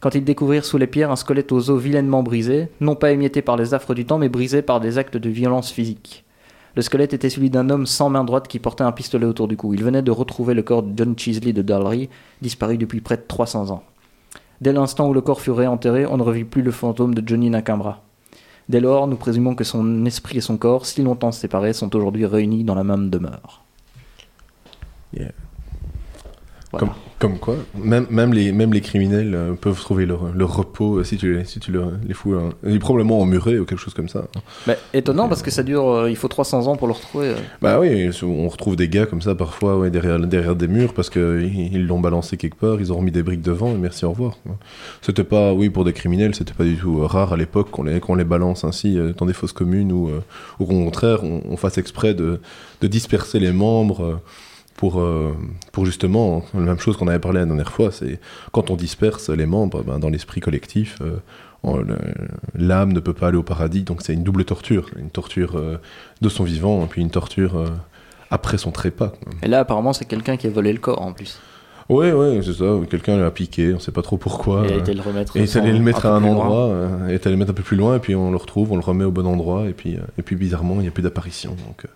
quand 0.00 0.14
ils 0.14 0.24
découvrirent 0.24 0.64
sous 0.64 0.76
les 0.76 0.86
pierres 0.86 1.10
un 1.10 1.16
squelette 1.16 1.50
aux 1.50 1.70
os 1.70 1.80
vilainement 1.80 2.22
brisé, 2.22 2.68
non 2.80 2.94
pas 2.94 3.12
émietté 3.12 3.40
par 3.40 3.56
les 3.56 3.72
affres 3.72 3.94
du 3.94 4.04
temps, 4.04 4.18
mais 4.18 4.28
brisé 4.28 4.60
par 4.60 4.80
des 4.80 4.98
actes 4.98 5.16
de 5.16 5.30
violence 5.30 5.70
physique. 5.70 6.23
Le 6.76 6.82
squelette 6.82 7.14
était 7.14 7.30
celui 7.30 7.50
d'un 7.50 7.70
homme 7.70 7.86
sans 7.86 8.10
main 8.10 8.24
droite 8.24 8.48
qui 8.48 8.58
portait 8.58 8.82
un 8.82 8.90
pistolet 8.90 9.26
autour 9.26 9.46
du 9.46 9.56
cou. 9.56 9.74
Il 9.74 9.84
venait 9.84 10.02
de 10.02 10.10
retrouver 10.10 10.54
le 10.54 10.62
corps 10.62 10.82
de 10.82 10.92
John 10.96 11.16
Cheesley 11.16 11.52
de 11.52 11.62
Dalry, 11.62 12.08
disparu 12.42 12.78
depuis 12.78 13.00
près 13.00 13.16
de 13.16 13.24
300 13.26 13.70
ans. 13.70 13.84
Dès 14.60 14.72
l'instant 14.72 15.08
où 15.08 15.14
le 15.14 15.20
corps 15.20 15.40
fut 15.40 15.52
réenterré, 15.52 16.06
on 16.06 16.16
ne 16.16 16.22
revit 16.22 16.44
plus 16.44 16.62
le 16.62 16.72
fantôme 16.72 17.14
de 17.14 17.26
Johnny 17.26 17.50
Nakamura. 17.50 18.02
Dès 18.68 18.80
lors, 18.80 19.06
nous 19.06 19.16
présumons 19.16 19.54
que 19.54 19.62
son 19.62 20.04
esprit 20.06 20.38
et 20.38 20.40
son 20.40 20.56
corps, 20.56 20.86
si 20.86 21.02
longtemps 21.02 21.32
séparés, 21.32 21.74
sont 21.74 21.94
aujourd'hui 21.94 22.26
réunis 22.26 22.64
dans 22.64 22.74
la 22.74 22.84
même 22.84 23.10
demeure. 23.10 23.62
Yeah. 25.12 25.32
Voilà. 26.78 26.94
Comme, 27.18 27.30
comme 27.30 27.38
quoi, 27.38 27.56
même, 27.76 28.06
même, 28.10 28.32
les, 28.34 28.52
même 28.52 28.72
les 28.72 28.80
criminels 28.80 29.34
euh, 29.34 29.52
peuvent 29.54 29.78
trouver 29.80 30.04
leur, 30.04 30.32
leur 30.34 30.54
repos 30.56 30.98
euh, 30.98 31.04
si 31.04 31.16
tu, 31.16 31.32
les- 31.38 31.44
si 31.44 31.58
tu 31.60 31.72
les 31.72 32.14
fous. 32.14 32.34
hein. 32.34 32.50
Et 32.66 32.78
probablement 32.78 33.20
emmurés 33.20 33.58
ou 33.58 33.64
quelque 33.64 33.78
chose 33.78 33.94
comme 33.94 34.08
ça. 34.08 34.26
Étonnant 34.92 35.28
parce 35.28 35.42
que 35.42 35.50
ça 35.50 35.62
dure, 35.62 35.88
euh, 35.88 36.10
il 36.10 36.16
faut 36.16 36.28
300 36.28 36.66
ans 36.66 36.76
pour 36.76 36.86
le 36.86 36.92
retrouver. 36.92 37.32
Bah 37.62 37.78
oui, 37.80 38.10
on 38.22 38.48
retrouve 38.48 38.76
des 38.76 38.88
gars 38.88 39.06
comme 39.06 39.22
ça 39.22 39.34
parfois 39.34 39.78
ouais, 39.78 39.90
derrière, 39.90 40.18
derrière 40.18 40.56
des 40.56 40.68
murs 40.68 40.92
parce 40.92 41.08
qu'ils 41.10 41.86
l'ont 41.86 42.00
balancé 42.00 42.36
quelque 42.36 42.56
part, 42.58 42.76
ils 42.80 42.92
ont 42.92 42.96
remis 42.98 43.12
des 43.12 43.22
briques 43.22 43.42
devant 43.42 43.70
et 43.72 43.78
merci, 43.78 44.04
au 44.04 44.10
revoir. 44.10 44.36
C'était 45.00 45.24
pas, 45.24 45.52
oui, 45.54 45.70
pour 45.70 45.84
des 45.84 45.92
criminels, 45.92 46.34
c'était 46.34 46.54
pas 46.54 46.64
du 46.64 46.76
tout 46.76 47.06
rare 47.06 47.32
à 47.32 47.36
l'époque 47.36 47.70
qu'on 47.70 47.84
les, 47.84 48.00
qu'on 48.00 48.16
les 48.16 48.24
balance 48.24 48.64
ainsi 48.64 48.98
dans 49.16 49.26
des 49.26 49.32
fosses 49.32 49.52
communes 49.52 49.92
ou 49.92 50.10
au 50.58 50.66
contraire 50.66 51.22
on, 51.24 51.40
on 51.48 51.56
fasse 51.56 51.78
exprès 51.78 52.12
de, 52.14 52.40
de 52.80 52.86
disperser 52.86 53.38
les 53.38 53.52
membres. 53.52 54.20
Pour, 54.76 55.00
euh, 55.00 55.34
pour 55.72 55.86
justement, 55.86 56.44
la 56.54 56.60
même 56.60 56.78
chose 56.78 56.96
qu'on 56.96 57.08
avait 57.08 57.18
parlé 57.18 57.40
la 57.40 57.46
dernière 57.46 57.72
fois, 57.72 57.90
c'est 57.90 58.18
quand 58.52 58.70
on 58.70 58.76
disperse 58.76 59.30
les 59.30 59.46
membres 59.46 59.82
ben, 59.82 59.98
dans 59.98 60.10
l'esprit 60.10 60.40
collectif, 60.40 60.98
euh, 61.00 61.16
l'âme 62.54 62.92
ne 62.92 63.00
peut 63.00 63.14
pas 63.14 63.28
aller 63.28 63.38
au 63.38 63.42
paradis, 63.42 63.82
donc 63.82 64.02
c'est 64.02 64.12
une 64.12 64.24
double 64.24 64.44
torture, 64.44 64.90
une 64.98 65.10
torture 65.10 65.56
euh, 65.56 65.78
de 66.20 66.28
son 66.28 66.44
vivant, 66.44 66.82
et 66.84 66.86
puis 66.86 67.00
une 67.00 67.10
torture 67.10 67.64
après 68.30 68.58
son 68.58 68.70
trépas. 68.70 69.08
quoi. 69.08 69.32
Et 69.42 69.48
là, 69.48 69.60
apparemment, 69.60 69.92
c'est 69.92 70.04
quelqu'un 70.04 70.36
qui 70.36 70.46
a 70.46 70.50
volé 70.50 70.72
le 70.72 70.78
corps 70.78 71.00
en 71.00 71.12
plus. 71.12 71.38
Ouais, 71.90 72.12
ouais, 72.12 72.40
c'est 72.42 72.54
ça, 72.54 72.64
quelqu'un 72.88 73.18
l'a 73.18 73.30
piqué, 73.30 73.74
on 73.74 73.78
sait 73.78 73.92
pas 73.92 74.00
trop 74.00 74.16
pourquoi. 74.16 74.64
et 74.64 74.68
il 74.68 74.72
a 74.72 74.76
été 74.78 74.94
le 74.94 75.02
remettre. 75.02 75.36
et 75.36 75.44
le 75.44 75.78
mettre 75.80 76.06
à 76.06 76.16
un 76.16 76.20
loin. 76.20 76.30
endroit, 76.30 76.66
euh, 76.68 77.08
et 77.08 77.14
est 77.14 77.26
allé 77.26 77.36
le 77.36 77.38
mettre 77.38 77.50
un 77.50 77.54
peu 77.54 77.62
plus 77.62 77.76
loin, 77.76 77.96
et 77.96 77.98
puis 77.98 78.14
on 78.14 78.30
le 78.30 78.36
retrouve, 78.38 78.72
on 78.72 78.76
le 78.76 78.82
remet 78.82 79.04
au 79.04 79.10
bon 79.10 79.26
endroit, 79.26 79.68
et 79.68 79.74
puis, 79.74 79.98
et 80.18 80.22
puis 80.22 80.34
bizarrement, 80.34 80.76
il 80.76 80.82
n'y 80.82 80.88
a 80.88 80.90
plus 80.90 81.02
d'apparition. 81.02 81.50
Donc. 81.66 81.86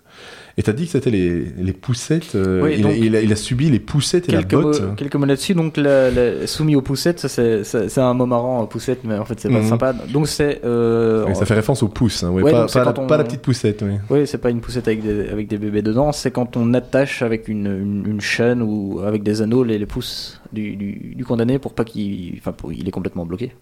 Et 0.58 0.62
t'as 0.64 0.72
dit 0.72 0.86
que 0.86 0.90
c'était 0.90 1.10
les, 1.12 1.44
les 1.56 1.72
poussettes, 1.72 2.34
euh, 2.34 2.62
Oui, 2.64 2.74
il, 2.78 2.82
donc- 2.82 2.90
a, 2.90 2.96
il 2.96 3.14
a- 3.16 3.20
il 3.22 3.32
a 3.32 3.36
subi 3.36 3.70
les 3.70 3.78
poussettes 3.78 4.28
et 4.28 4.32
la 4.32 4.40
mots, 4.40 4.62
botte. 4.62 4.96
quelques 4.96 5.14
mots 5.14 5.24
là-dessus. 5.24 5.54
Donc, 5.54 5.76
la- 5.76 6.10
la- 6.10 6.48
soumis 6.48 6.74
aux 6.74 6.82
poussettes, 6.82 7.20
ça, 7.20 7.28
c'est- 7.28 7.98
un 7.98 8.12
mot 8.14 8.26
marrant, 8.26 8.66
poussette, 8.66 9.04
mais 9.04 9.16
en 9.16 9.24
fait, 9.24 9.38
c'est 9.38 9.48
pas 9.50 9.60
Mhm. 9.60 9.68
sympa. 9.68 9.92
Donc, 9.92 10.26
c'est. 10.26 10.60
euh, 10.64 11.24
Oui, 11.28 11.36
ça 11.36 11.46
fait 11.46 11.54
référence 11.54 11.84
aux 11.84 11.88
pouces, 11.88 12.24
hein, 12.24 12.30
ouais, 12.30 12.42
Ouais, 12.42 12.50
pas, 12.50 12.66
la, 12.74 12.82
quand 12.84 12.98
on- 12.98 13.06
pas 13.06 13.16
la 13.16 13.22
petite 13.22 13.40
poussette. 13.42 13.82
Oui. 13.86 13.94
Oui, 14.10 14.26
c'est 14.26 14.38
pas 14.38 14.50
une 14.50 14.60
poussette 14.60 14.88
avec 14.88 15.00
des, 15.00 15.28
avec 15.28 15.46
des 15.46 15.58
bébés 15.58 15.80
dedans, 15.82 16.10
c'est 16.10 16.32
quand 16.32 16.56
on 16.56 16.74
attache 16.74 17.22
avec 17.22 17.46
une, 17.46 17.66
une, 17.66 18.04
une 18.10 18.20
chaîne 18.20 18.60
ou 18.60 18.98
avec 19.06 19.22
des 19.22 19.40
anneaux 19.42 19.62
les, 19.62 19.78
les 19.78 19.86
pouces 19.86 20.40
du, 20.52 20.74
du, 20.74 21.14
du 21.14 21.24
condamné 21.24 21.60
pour 21.60 21.72
pas 21.72 21.84
qu'il. 21.84 22.34
Enfin, 22.38 22.50
pour, 22.50 22.72
il 22.72 22.88
est 22.88 22.90
complètement 22.90 23.24
bloqué. 23.26 23.52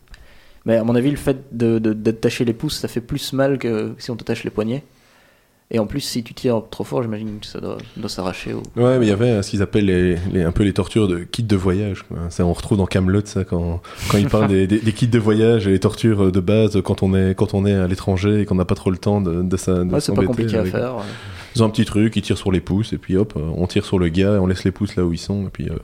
Mais 0.65 0.77
à 0.77 0.83
mon 0.85 0.95
avis, 0.97 1.11
le 1.11 1.17
fait 1.19 1.37
de- 1.53 1.79
de- 1.79 1.93
d'attacher 1.93 2.47
les 2.47 2.55
pouces, 2.55 2.79
ça 2.79 2.89
fait 2.89 3.03
plus 3.03 3.35
mal 3.35 3.59
que 3.59 3.93
si 3.99 4.11
on 4.11 4.17
t'attache 4.17 4.45
les 4.45 4.51
poignets. 4.51 4.83
Et 5.73 5.81
en 5.81 5.87
plus, 5.87 5.99
si 6.01 6.23
tu 6.23 6.33
tires 6.33 6.63
trop 6.71 6.85
fort, 6.85 7.03
j'imagine 7.03 7.41
que 7.41 7.47
ça 7.47 7.61
doit, 7.61 7.79
doit 7.97 8.09
s'arracher. 8.09 8.55
Ou... 8.55 8.63
Ouais, 8.81 8.99
mais 9.01 9.07
il 9.07 9.09
y 9.09 9.13
avait 9.13 9.31
euh, 9.31 9.43
ce 9.43 9.51
qu'ils 9.51 9.63
appellent 9.63 9.87
les, 9.87 10.17
les- 10.33 10.43
un 10.45 10.53
peu 10.53 10.63
les 10.63 10.73
tortures 10.73 11.09
de 11.09 11.19
kits 11.25 11.43
de 11.43 11.57
voyage. 11.57 12.05
quoi. 12.05 12.19
Ça, 12.31 12.47
on 12.47 12.53
retrouve 12.53 12.79
dans 12.79 12.87
Camelot 12.87 13.23
ça 13.25 13.43
quand 13.43 13.83
quand 14.09 14.19
ils 14.19 14.29
parlent 14.29 14.47
des, 14.49 14.69
des, 14.69 14.79
des 14.79 14.93
kits 14.93 15.09
de 15.09 15.19
voyage 15.19 15.67
et 15.67 15.73
les 15.73 15.81
tortures 15.81 16.31
de 16.31 16.41
base 16.41 16.81
quand 16.85 17.03
on 17.03 17.15
est 17.17 17.35
quand 17.35 17.53
on 17.55 17.67
est 17.67 17.75
à 17.75 17.89
l'étranger 17.89 18.43
et 18.43 18.45
qu'on 18.45 18.55
n'a 18.55 18.65
pas 18.65 18.77
trop 18.77 18.91
le 18.93 18.99
temps 18.99 19.21
de 19.21 19.43
de, 19.43 19.57
ça. 19.57 19.83
de 19.83 19.93
Ouais, 19.93 20.01
c'est 20.01 20.15
pas 20.15 20.25
compliqué 20.25 20.57
à 20.57 20.65
faire. 20.65 20.95
Ils 21.57 21.63
ont 21.63 21.67
un 21.67 21.71
petit 21.71 21.85
truc, 21.87 22.15
ils 22.15 22.23
tirent 22.23 22.37
sur 22.39 22.53
les 22.53 22.61
pouces 22.61 22.93
et 22.93 22.99
puis 22.99 23.17
hop, 23.17 23.33
euh, 23.37 23.41
on 23.57 23.67
tire 23.67 23.85
sur 23.87 23.99
le 23.99 24.09
gars 24.09 24.35
et 24.35 24.39
on 24.39 24.47
laisse 24.47 24.63
les 24.65 24.71
pouces 24.73 24.95
là 24.95 25.05
où 25.05 25.13
ils 25.15 25.19
sont 25.19 25.47
et 25.47 25.51
puis 25.51 25.69
euh, 25.71 25.77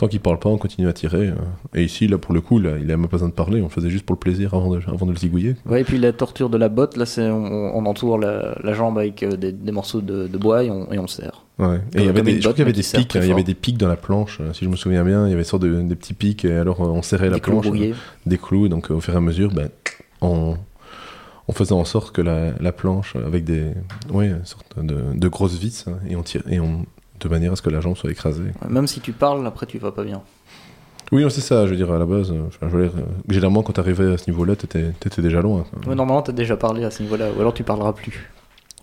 tant 0.00 0.08
qu'ils 0.08 0.20
parlent 0.20 0.38
pas, 0.38 0.48
on 0.48 0.56
continue 0.56 0.88
à 0.88 0.94
tirer. 0.94 1.28
euh. 1.28 1.34
Et 1.74 1.84
ici, 1.84 2.08
là 2.08 2.16
pour 2.16 2.32
le 2.34 2.40
coup, 2.40 2.58
là, 2.58 2.78
il 2.80 2.90
a 2.90 2.96
même 2.96 3.02
pas 3.06 3.18
besoin 3.18 3.28
de 3.28 3.34
parler, 3.34 3.60
on 3.60 3.64
le 3.64 3.70
faisait 3.70 3.90
juste 3.90 4.06
pour 4.06 4.14
le 4.14 4.18
plaisir 4.18 4.54
avant 4.54 4.70
de 4.74 4.80
avant 4.86 5.04
de 5.04 5.10
le 5.12 5.18
zigouiller. 5.18 5.56
Ouais, 5.66 5.82
et 5.82 5.84
puis 5.84 5.98
la 5.98 6.12
torture 6.14 6.48
de 6.48 6.56
la 6.56 6.70
botte, 6.70 6.96
là, 6.96 7.04
c'est 7.04 7.28
on, 7.28 7.76
on 7.76 7.84
entoure 7.84 8.18
la, 8.18 8.56
la 8.64 8.72
jambe 8.72 8.96
avec 8.98 9.22
euh, 9.22 9.36
des, 9.36 9.52
des 9.52 9.72
morceaux 9.72 10.00
de, 10.00 10.26
de 10.26 10.38
bois 10.38 10.64
et 10.64 10.70
on, 10.70 10.90
et 10.90 10.98
on 10.98 11.06
serre. 11.06 11.44
Ouais. 11.58 11.76
Et 11.94 11.98
il 11.98 12.04
y 12.06 12.08
avait 12.08 12.22
des, 12.22 12.36
je 12.36 12.40
crois 12.40 12.52
qu'il 12.54 12.60
y 12.60 12.62
avait 12.62 12.72
des 12.72 12.82
pics, 12.82 13.14
il 13.14 13.26
y 13.26 13.30
avait 13.32 13.42
des 13.42 13.54
pics 13.54 13.76
dans 13.76 13.88
la 13.88 13.96
planche, 13.96 14.38
euh, 14.40 14.54
si 14.54 14.64
je 14.64 14.70
me 14.70 14.76
souviens 14.76 15.04
bien, 15.04 15.26
il 15.26 15.30
y 15.30 15.34
avait 15.34 15.44
sorte 15.44 15.62
de 15.62 15.82
des 15.82 15.96
petits 15.96 16.14
pics 16.14 16.46
et 16.46 16.54
alors 16.54 16.80
on 16.80 17.02
serrait 17.02 17.28
la 17.28 17.34
des 17.34 17.42
planche, 17.42 17.66
brouillés. 17.66 17.94
des 18.24 18.38
clous, 18.38 18.68
donc 18.68 18.90
au 18.90 19.00
fur 19.00 19.12
et 19.12 19.18
à 19.18 19.20
mesure, 19.20 19.52
ben, 19.52 19.68
on, 20.22 20.56
on 21.48 21.52
faisait 21.52 21.74
en 21.74 21.84
sorte 21.84 22.12
que 22.12 22.22
la, 22.22 22.52
la 22.58 22.72
planche, 22.72 23.14
avec 23.16 23.44
des, 23.44 23.72
ouais, 24.10 24.32
sorte 24.44 24.82
de, 24.82 25.02
de 25.14 25.28
grosses 25.28 25.58
vis, 25.58 25.84
hein, 25.86 25.98
et 26.08 26.16
on 26.16 26.22
tire, 26.22 26.42
et 26.48 26.60
on, 26.60 26.86
de 27.20 27.28
manière 27.28 27.52
à 27.52 27.56
ce 27.56 27.62
que 27.62 27.70
la 27.70 27.80
jambe 27.80 27.96
soit 27.96 28.10
écrasée. 28.10 28.50
Même 28.68 28.86
si 28.86 29.00
tu 29.00 29.12
parles, 29.12 29.46
après 29.46 29.66
tu 29.66 29.78
vas 29.78 29.92
pas 29.92 30.04
bien. 30.04 30.20
Oui, 31.12 31.24
c'est 31.28 31.40
ça, 31.40 31.66
je 31.66 31.70
veux 31.72 31.76
dire, 31.76 31.90
à 31.90 31.98
la 31.98 32.06
base, 32.06 32.30
euh, 32.30 32.42
enfin, 32.46 32.68
je 32.70 32.76
veux 32.76 32.82
dire, 32.84 32.92
euh, 32.96 33.02
généralement, 33.28 33.62
quand 33.64 33.72
t'arrivais 33.72 34.12
à 34.12 34.18
ce 34.18 34.30
niveau-là, 34.30 34.54
t'étais, 34.54 34.92
t'étais 35.00 35.22
déjà 35.22 35.40
loin. 35.42 35.64
Ouais, 35.86 35.96
normalement, 35.96 36.22
t'as 36.22 36.30
déjà 36.32 36.56
parlé 36.56 36.84
à 36.84 36.90
ce 36.92 37.02
niveau-là, 37.02 37.26
ou 37.36 37.40
alors 37.40 37.52
tu 37.52 37.64
parleras 37.64 37.92
plus. 37.92 38.30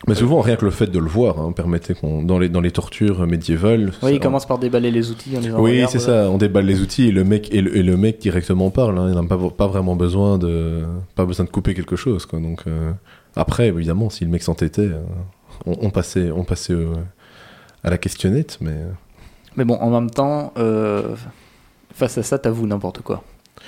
Mais 0.08 0.14
souvent, 0.14 0.42
rien 0.42 0.58
que 0.58 0.66
le 0.66 0.70
fait 0.72 0.88
de 0.88 1.00
le 1.00 1.08
voir, 1.08 1.40
hein, 1.40 1.52
permettait 1.54 1.96
qu'on, 1.96 2.22
dans 2.22 2.38
les, 2.38 2.50
dans 2.50 2.60
les 2.62 2.70
tortures 2.72 3.26
médiévales. 3.26 3.86
Oui, 3.88 4.10
ça- 4.10 4.12
il 4.12 4.20
commence 4.20 4.46
par 4.46 4.60
déballer 4.60 4.92
les 4.92 5.10
outils 5.10 5.36
en 5.38 5.40
disant 5.40 5.60
Oui, 5.60 5.84
c'est 5.90 5.98
ça. 6.00 6.30
On 6.30 6.38
déballe 6.38 6.66
les 6.66 6.82
outils 6.82 7.08
et 7.08 7.12
le 7.12 7.24
mec 7.24 7.52
et 7.52 7.62
le, 7.62 7.76
et 7.76 7.82
le 7.82 7.98
mec 7.98 8.20
directement 8.20 8.70
parle. 8.70 9.00
Hein, 9.00 9.08
il 9.10 9.16
n'a 9.16 9.24
pas, 9.24 9.38
pas 9.50 9.66
vraiment 9.68 9.96
besoin 9.96 10.38
de 10.38 10.84
pas 11.16 11.26
besoin 11.26 11.46
de 11.46 11.50
couper 11.50 11.74
quelque 11.74 11.96
chose. 11.96 12.28
Quoi. 12.28 12.40
Donc 12.40 12.62
euh, 12.68 12.92
après, 13.36 13.70
évidemment, 13.70 14.12
si 14.12 14.24
le 14.24 14.30
mec 14.30 14.44
s'entêtait, 14.44 14.92
on, 15.66 15.76
on 15.82 15.90
passait 15.90 16.30
on 16.30 16.44
passait 16.44 16.74
euh, 16.74 16.94
à 17.88 17.90
la 17.90 17.98
questionnette, 17.98 18.58
mais 18.62 18.76
Mais 19.56 19.64
bon, 19.66 19.76
en 19.76 19.90
même 19.90 20.10
temps, 20.12 20.54
euh, 20.58 21.16
face 21.94 22.18
à 22.18 22.24
ça, 22.24 22.38
t'avoues 22.38 22.68
n'importe 22.68 23.02
quoi. 23.02 23.24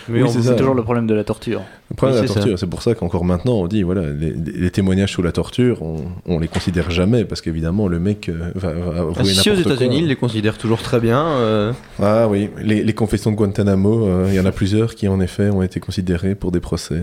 Mais 0.08 0.22
Oui, 0.24 0.30
c'est 0.30 0.56
toujours 0.56 0.76
le 0.76 0.84
problème 0.84 1.08
de 1.08 1.14
la 1.16 1.24
torture. 1.24 1.62
le 1.90 1.96
problème 1.96 2.16
Oui, 2.16 2.22
de 2.22 2.28
la 2.28 2.34
c'est 2.34 2.40
torture, 2.40 2.60
c'est 2.60 2.68
pour 2.68 2.82
ça 2.84 2.96
qu'encore 2.96 3.26
maintenant, 3.26 3.54
on 3.56 3.68
dit 3.68 3.84
voilà, 3.84 4.04
les, 4.12 4.32
les 4.32 4.72
témoignages 4.72 5.12
sous 5.14 5.22
la 5.22 5.32
torture, 5.32 5.82
on, 5.82 6.04
on 6.26 6.40
les 6.40 6.48
considère 6.48 6.90
jamais 6.92 7.26
parce 7.26 7.42
qu'évidemment, 7.42 7.88
le 7.88 8.00
mec 8.00 8.30
euh, 8.30 8.52
va, 8.56 8.72
va 8.72 9.00
avouer 9.00 9.14
Ah, 9.18 9.24
si 9.24 9.50
aux. 9.50 9.56
États-Unis, 9.56 10.00
ils 10.00 10.08
les 10.08 10.16
considèrent 10.16 10.58
toujours 10.58 10.82
très 10.82 11.00
bien. 11.00 11.26
euh, 11.28 11.74
Ah 12.02 12.28
oui, 12.30 12.50
les, 12.62 12.84
les 12.84 12.94
confessions 12.94 13.32
de 13.32 13.36
Guantanamo, 13.36 14.06
euh, 14.08 14.26
il 14.30 14.36
y 14.36 14.40
en 14.40 14.46
a 14.46 14.52
plusieurs 14.52 14.96
qui 14.96 15.08
en 15.08 15.20
effet 15.20 15.50
ont 15.50 15.64
été 15.64 15.80
considérées 15.80 16.36
pour 16.36 16.52
des 16.52 16.60
procès. 16.62 17.02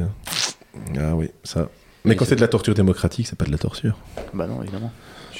Ah 0.98 1.14
oui, 1.16 1.30
ça. 1.44 1.68
Mais 2.04 2.12
Oui, 2.12 2.16
quand 2.16 2.24
c'est- 2.24 2.30
c'est 2.30 2.36
de 2.36 2.40
la 2.40 2.48
torture 2.48 2.74
démocratique, 2.74 3.26
c'est 3.26 3.36
pas 3.38 3.46
de 3.46 3.52
la 3.52 3.58
torture. 3.58 3.96
Bah 4.32 4.46
non, 4.46 4.62
évidemment. 4.62 4.92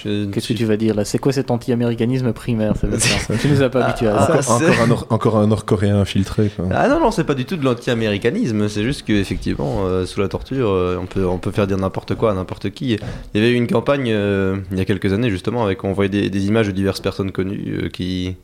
Je- 0.06 0.30
Qu'est-ce 0.30 0.48
que 0.48 0.52
tu 0.54 0.64
vas 0.64 0.76
dire 0.76 0.94
là? 0.94 1.04
C'est 1.04 1.18
quoi 1.18 1.32
cet 1.32 1.50
anti-américanisme 1.50 2.32
primaire 2.32 2.74
Tu 3.40 3.48
nous 3.48 3.62
as 3.62 3.68
pas 3.68 3.84
habitués 3.84 4.08
à 4.08 4.18
ça. 4.18 4.26
Ah, 4.28 4.32
encore, 4.32 4.42
c'est- 4.42 4.64
encore 4.70 4.80
un 4.82 4.86
Nord- 4.86 5.06
encore 5.10 5.36
un 5.38 5.46
Nord-Coréen 5.46 5.96
infiltré. 6.00 6.50
Quoi. 6.54 6.66
Ah 6.72 6.88
non, 6.88 7.00
non, 7.00 7.10
c'est 7.10 7.24
pas 7.24 7.34
du 7.34 7.44
tout 7.44 7.56
de 7.56 7.64
l'anti-américanisme, 7.64 8.68
c'est 8.68 8.82
juste 8.84 9.02
qu'effectivement, 9.06 9.84
euh, 9.86 10.06
sous 10.06 10.20
la 10.20 10.28
torture, 10.28 10.68
euh, 10.70 10.98
on, 11.00 11.06
peut, 11.06 11.26
on 11.26 11.38
peut 11.38 11.50
faire 11.50 11.66
dire 11.66 11.78
n'importe 11.78 12.14
quoi 12.14 12.30
à 12.30 12.34
n'importe 12.34 12.70
qui. 12.70 12.92
Il 12.92 12.98
y 13.34 13.38
avait 13.38 13.50
eu 13.52 13.54
une 13.56 13.66
campagne 13.66 14.10
euh, 14.12 14.56
il 14.72 14.78
y 14.78 14.80
a 14.80 14.84
quelques 14.84 15.12
années, 15.12 15.30
justement, 15.30 15.64
avec 15.64 15.82
on 15.84 15.92
voyait 15.92 16.08
des, 16.10 16.30
des 16.30 16.46
images 16.46 16.66
de 16.66 16.72
diverses 16.72 17.00
personnes 17.00 17.32
connues 17.32 17.80
euh, 17.84 17.88
qui, 17.88 18.36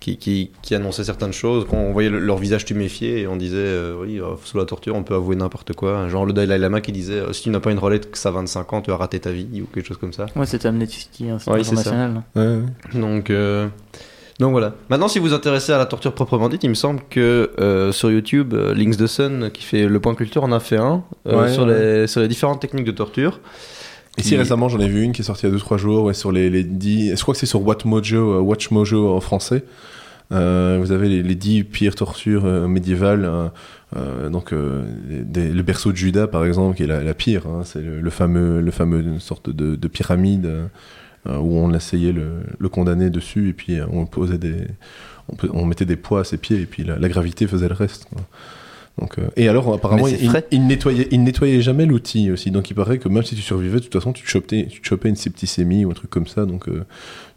qui, 0.00 0.16
qui, 0.16 0.50
qui 0.62 0.74
annonçaient 0.74 1.04
certaines 1.04 1.32
choses, 1.34 1.66
qu'on 1.66 1.92
voyait 1.92 2.08
le- 2.10 2.18
leur 2.18 2.38
visage 2.38 2.64
tuméfié 2.64 3.20
et 3.20 3.26
on 3.28 3.36
disait, 3.36 3.56
euh, 3.58 3.96
oui, 4.00 4.18
euh, 4.20 4.34
sous 4.44 4.56
la 4.58 4.64
torture, 4.64 4.94
on 4.96 5.02
peut 5.02 5.14
avouer 5.14 5.36
n'importe 5.36 5.74
quoi. 5.74 6.08
Genre 6.08 6.24
le 6.26 6.32
Dalai 6.32 6.56
Lama 6.58 6.80
qui 6.80 6.90
disait, 6.92 7.20
euh, 7.20 7.32
si 7.34 7.42
tu 7.42 7.50
n'as 7.50 7.60
pas 7.60 7.70
une 7.70 7.78
Rolette 7.78 8.10
que 8.10 8.16
ça 8.18 8.30
a 8.30 8.32
25 8.32 8.72
ans, 8.72 8.80
tu 8.80 8.90
as 8.90 8.96
raté 8.96 9.20
ta 9.20 9.30
vie, 9.30 9.60
ou 9.62 9.66
quelque 9.72 9.86
chose 9.86 9.98
comme 9.98 10.12
ça. 10.14 10.26
Ouais, 10.36 10.46
c'était 10.46 10.68
Amnesty 10.68 11.08
Ouais, 11.24 11.36
c'est 11.38 11.44
ça. 11.44 11.52
International. 11.52 12.12
non 12.12 12.22
Ouais, 12.42 12.62
ouais. 12.94 13.00
Donc, 13.00 13.28
euh, 13.30 13.68
donc 14.38 14.52
voilà. 14.52 14.72
Maintenant, 14.88 15.08
si 15.08 15.18
vous 15.18 15.26
vous 15.28 15.34
intéressez 15.34 15.72
à 15.72 15.76
la 15.78 15.84
torture 15.84 16.14
proprement 16.14 16.48
dite, 16.48 16.64
il 16.64 16.70
me 16.70 16.74
semble 16.74 17.02
que 17.10 17.50
euh, 17.60 17.92
sur 17.92 18.10
YouTube, 18.10 18.54
euh, 18.54 18.72
Links 18.74 18.96
the 18.96 19.06
Sun, 19.06 19.50
qui 19.52 19.62
fait 19.62 19.86
le 19.86 20.00
point 20.00 20.14
culture, 20.14 20.44
en 20.44 20.52
a 20.52 20.60
fait 20.60 20.78
un 20.78 21.04
euh, 21.26 21.42
Ouais, 21.42 21.52
sur, 21.52 21.64
ouais. 21.66 22.00
Les, 22.00 22.06
sur 22.06 22.22
les 22.22 22.28
différentes 22.28 22.60
techniques 22.62 22.86
de 22.86 22.92
torture. 22.92 23.40
Ici 24.20 24.36
récemment, 24.36 24.68
j'en 24.68 24.78
ai 24.80 24.88
vu 24.88 25.02
une 25.02 25.12
qui 25.12 25.22
est 25.22 25.24
sortie 25.24 25.46
il 25.46 25.52
y 25.52 25.54
a 25.54 25.56
2-3 25.58 25.76
jours 25.78 26.04
ouais, 26.04 26.14
sur 26.14 26.32
les, 26.32 26.48
les 26.50 26.62
10. 26.64 27.16
Je 27.16 27.22
crois 27.22 27.34
que 27.34 27.40
c'est 27.40 27.46
sur 27.46 27.62
WatchMojo, 27.66 28.34
euh, 28.34 28.40
WatchMojo 28.40 29.14
en 29.14 29.20
français. 29.20 29.64
Euh, 30.32 30.78
vous 30.80 30.92
avez 30.92 31.08
les, 31.08 31.22
les 31.24 31.34
10 31.34 31.64
pires 31.64 31.94
tortures 31.96 32.44
euh, 32.44 32.68
médiévales. 32.68 33.24
euh, 33.24 33.48
euh, 33.96 34.28
donc, 34.30 34.54
des- 34.54 35.50
le 35.50 35.62
berceau 35.62 35.90
de 35.90 35.96
Judas, 35.96 36.28
par 36.28 36.44
exemple, 36.44 36.76
qui 36.76 36.84
est 36.84 36.86
la, 36.86 37.02
la 37.02 37.14
pire. 37.14 37.46
hein, 37.48 37.62
c'est 37.64 37.80
le, 37.82 38.00
le 38.00 38.10
fameux, 38.10 38.60
le 38.60 38.70
fameux 38.70 39.18
sorte 39.18 39.50
de, 39.50 39.74
de 39.74 39.88
pyramide 39.88 40.48
où 41.26 41.58
on 41.58 41.74
asseyait 41.74 42.12
le, 42.12 42.36
le 42.58 42.68
condamné 42.70 43.10
dessus 43.10 43.50
et 43.50 43.52
puis 43.52 43.78
on 43.92 44.06
posait 44.06 44.38
des, 44.38 44.54
on, 45.52 45.66
mettait 45.66 45.84
des 45.84 45.96
poids 45.96 46.20
à 46.20 46.24
ses 46.24 46.38
pieds 46.38 46.60
et 46.62 46.64
puis 46.66 46.82
la, 46.82 46.98
la 46.98 47.08
gravité 47.10 47.46
faisait 47.46 47.68
le 47.68 47.74
reste. 47.74 48.06
quoi. 48.06 48.22
Donc, 49.00 49.18
euh, 49.18 49.28
et 49.36 49.48
alors, 49.48 49.72
apparemment, 49.72 50.06
il, 50.06 50.30
il 50.50 50.66
nettoyait, 50.66 51.08
il 51.10 51.24
nettoyait 51.24 51.62
jamais 51.62 51.86
l'outil 51.86 52.30
aussi. 52.30 52.50
Donc, 52.50 52.70
il 52.70 52.74
paraît 52.74 52.98
que 52.98 53.08
même 53.08 53.24
si 53.24 53.34
tu 53.34 53.40
survivais, 53.40 53.78
de 53.78 53.84
toute 53.84 53.92
façon, 53.94 54.12
tu 54.12 54.22
te 54.22 54.28
chopais, 54.28 54.66
tu 54.70 54.80
te 54.80 54.86
chopais 54.86 55.08
une 55.08 55.16
septicémie 55.16 55.84
ou 55.86 55.90
un 55.90 55.94
truc 55.94 56.10
comme 56.10 56.26
ça. 56.26 56.44
Donc, 56.44 56.68
euh, 56.68 56.84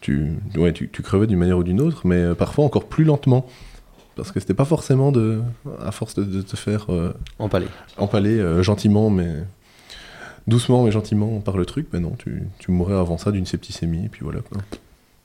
tu, 0.01 0.33
ouais, 0.57 0.73
tu, 0.73 0.89
tu 0.89 1.01
crevais 1.01 1.25
d'une 1.25 1.39
manière 1.39 1.57
ou 1.57 1.63
d'une 1.63 1.79
autre, 1.79 2.05
mais 2.05 2.17
euh, 2.17 2.35
parfois 2.35 2.65
encore 2.65 2.85
plus 2.85 3.05
lentement. 3.05 3.47
Parce 4.15 4.31
que 4.31 4.39
c'était 4.39 4.53
pas 4.53 4.65
forcément 4.65 5.11
de, 5.11 5.41
à 5.81 5.91
force 5.91 6.13
de, 6.13 6.23
de 6.23 6.41
te 6.43 6.55
faire 6.55 6.85
euh, 6.89 7.13
empaler 7.39 8.37
euh, 8.37 8.61
gentiment, 8.61 9.09
mais 9.09 9.29
doucement 10.45 10.83
mais 10.83 10.91
gentiment 10.91 11.39
par 11.39 11.57
le 11.57 11.65
truc. 11.65 11.87
Mais 11.93 11.99
non, 11.99 12.11
tu, 12.19 12.43
tu 12.59 12.71
mourrais 12.71 12.93
avant 12.95 13.17
ça 13.17 13.31
d'une 13.31 13.47
septicémie, 13.47 14.05
et 14.05 14.09
puis 14.09 14.21
voilà. 14.23 14.41
Quoi. 14.41 14.61